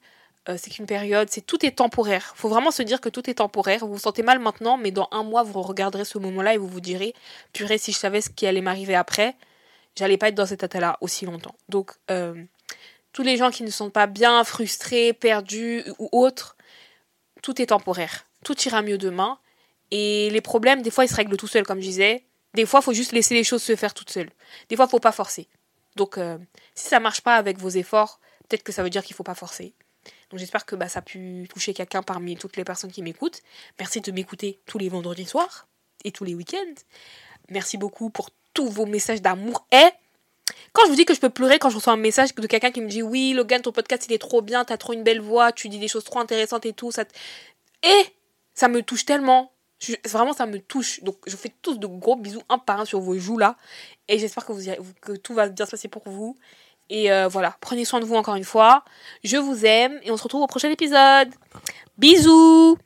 Euh, 0.49 0.57
c'est 0.59 0.71
qu'une 0.71 0.87
période, 0.87 1.29
c'est 1.31 1.41
tout 1.41 1.65
est 1.65 1.73
temporaire. 1.73 2.33
Faut 2.37 2.49
vraiment 2.49 2.73
se 2.73 2.83
dire 2.83 3.01
que 3.01 3.09
tout 3.09 3.29
est 3.31 3.35
temporaire. 3.35 3.81
Vous 3.81 3.93
vous 3.93 3.99
sentez 3.99 4.23
mal 4.23 4.39
maintenant, 4.41 4.77
mais 4.77 4.91
dans 4.91 5.09
un 5.13 5.23
mois 5.23 5.43
vous 5.43 5.63
regarderez 5.63 6.05
ce 6.05 6.19
moment-là 6.19 6.55
et 6.55 6.59
vous 6.59 6.67
vous 6.67 6.81
direz, 6.81 7.15
purée, 7.53 7.79
si 7.79 7.93
je 7.93 7.99
savais 7.99 8.21
ce 8.21 8.31
qui 8.31 8.47
allait 8.47 8.61
m'arriver 8.61 8.97
après, 8.97 9.37
j'allais 9.97 10.17
pas 10.17 10.29
être 10.29 10.35
dans 10.35 10.47
cet 10.47 10.65
état-là 10.65 10.99
aussi 11.01 11.27
longtemps. 11.27 11.55
Donc 11.69 11.93
euh, 12.11 12.35
tous 13.13 13.23
les 13.23 13.37
gens 13.37 13.51
qui 13.51 13.63
ne 13.63 13.71
sont 13.71 13.91
pas 13.91 14.07
bien, 14.07 14.43
frustrés, 14.43 15.13
perdus 15.13 15.85
ou 15.99 16.09
autres, 16.13 16.57
tout 17.43 17.63
est 17.63 17.67
temporaire. 17.67 18.27
Tout 18.45 18.61
ira 18.63 18.83
mieux 18.83 18.99
demain. 18.99 19.39
Et 19.93 20.31
les 20.31 20.41
problèmes, 20.41 20.81
des 20.81 20.91
fois, 20.91 21.05
ils 21.05 21.09
se 21.09 21.15
règlent 21.15 21.37
tout 21.37 21.47
seuls, 21.47 21.67
comme 21.67 21.79
je 21.79 21.87
disais. 21.87 22.25
Des 22.55 22.65
fois, 22.65 22.81
il 22.81 22.83
faut 22.83 22.95
juste 22.95 23.13
laisser 23.13 23.35
les 23.35 23.45
choses 23.45 23.63
se 23.63 23.77
faire 23.77 23.93
toutes 23.93 24.11
seules. 24.11 24.31
Des 24.71 24.77
fois, 24.77 24.87
il 24.87 24.91
faut 24.91 24.99
pas 24.99 25.13
forcer. 25.13 25.49
Donc, 25.97 26.17
euh, 26.17 26.39
si 26.75 26.89
ça 26.89 26.99
marche 26.99 27.21
pas 27.21 27.37
avec 27.37 27.59
vos 27.59 27.69
efforts, 27.69 28.19
peut-être 28.49 28.63
que 28.63 28.73
ça 28.73 28.83
veut 28.83 28.89
dire 28.89 29.05
qu'il 29.05 29.15
faut 29.15 29.23
pas 29.23 29.35
forcer. 29.35 29.75
Donc, 30.31 30.41
j'espère 30.41 30.65
que 30.65 30.77
bah, 30.77 30.89
ça 30.89 31.01
a 31.01 31.03
pu 31.03 31.47
toucher 31.53 31.75
quelqu'un 31.75 32.03
parmi 32.03 32.39
toutes 32.39 32.57
les 32.57 32.65
personnes 32.65 32.91
qui 32.91 33.03
m'écoutent. 33.03 33.43
Merci 33.79 34.01
de 34.01 34.11
m'écouter 34.13 34.61
tous 34.65 34.79
les 34.79 34.89
vendredis 34.89 35.27
soirs 35.27 35.69
et 36.05 36.11
tous 36.11 36.25
les 36.25 36.35
week-ends. 36.35 36.75
Merci 37.51 37.77
beaucoup 37.77 38.09
pour 38.09 38.31
tous 38.55 38.71
vos 38.71 38.87
messages 38.87 39.21
d'amour. 39.21 39.67
Et 39.73 39.91
quand 40.73 40.85
je 40.87 40.89
vous 40.89 40.97
dis 40.97 41.05
que 41.05 41.13
je 41.13 41.21
peux 41.21 41.29
pleurer 41.29 41.59
quand 41.59 41.69
je 41.69 41.77
reçois 41.77 41.93
un 41.93 41.99
message 41.99 42.35
de 42.35 42.47
quelqu'un 42.47 42.71
qui 42.71 42.81
me 42.81 42.89
dit 42.89 43.03
Oui, 43.03 43.35
Logan, 43.35 43.61
ton 43.61 43.73
podcast 43.73 44.07
il 44.09 44.15
est 44.15 44.19
trop 44.19 44.41
bien, 44.41 44.65
t'as 44.65 44.79
trop 44.79 44.95
une 44.95 45.03
belle 45.03 45.21
voix, 45.21 45.53
tu 45.53 45.69
dis 45.69 45.79
des 45.79 45.89
choses 45.89 46.05
trop 46.05 46.19
intéressantes 46.19 46.65
et 46.65 46.73
tout. 46.73 46.91
Ça 46.91 47.05
Et 47.83 48.07
ça 48.55 48.69
me 48.69 48.83
touche 48.83 49.05
tellement 49.05 49.53
vraiment, 50.05 50.33
ça 50.33 50.47
me 50.47 50.59
touche. 50.59 51.03
Donc, 51.03 51.17
je 51.27 51.33
vous 51.33 51.43
fais 51.43 51.53
tous 51.63 51.79
de 51.79 51.87
gros 51.87 52.17
bisous 52.17 52.43
un 52.49 52.59
par 52.59 52.81
un 52.81 52.85
sur 52.85 53.01
vos 53.01 53.17
joues 53.19 53.39
là. 53.39 53.57
Et 54.09 54.19
j'espère 54.19 54.47
que, 54.47 55.17
tout 55.17 55.35
va 55.35 55.49
bien 55.49 55.67
se 55.67 55.71
passer 55.73 55.89
pour 55.89 56.03
vous. 56.07 56.37
Et 56.91 57.13
euh, 57.13 57.29
voilà, 57.29 57.57
prenez 57.61 57.85
soin 57.85 58.01
de 58.01 58.05
vous 58.05 58.17
encore 58.17 58.35
une 58.35 58.45
fois. 58.45 58.85
Je 59.25 59.37
vous 59.37 59.65
aime 59.65 59.99
et 60.03 60.11
on 60.11 60.17
se 60.17 60.23
retrouve 60.23 60.43
au 60.43 60.47
prochain 60.47 60.71
épisode. 60.71 61.29
Bisous 61.99 62.77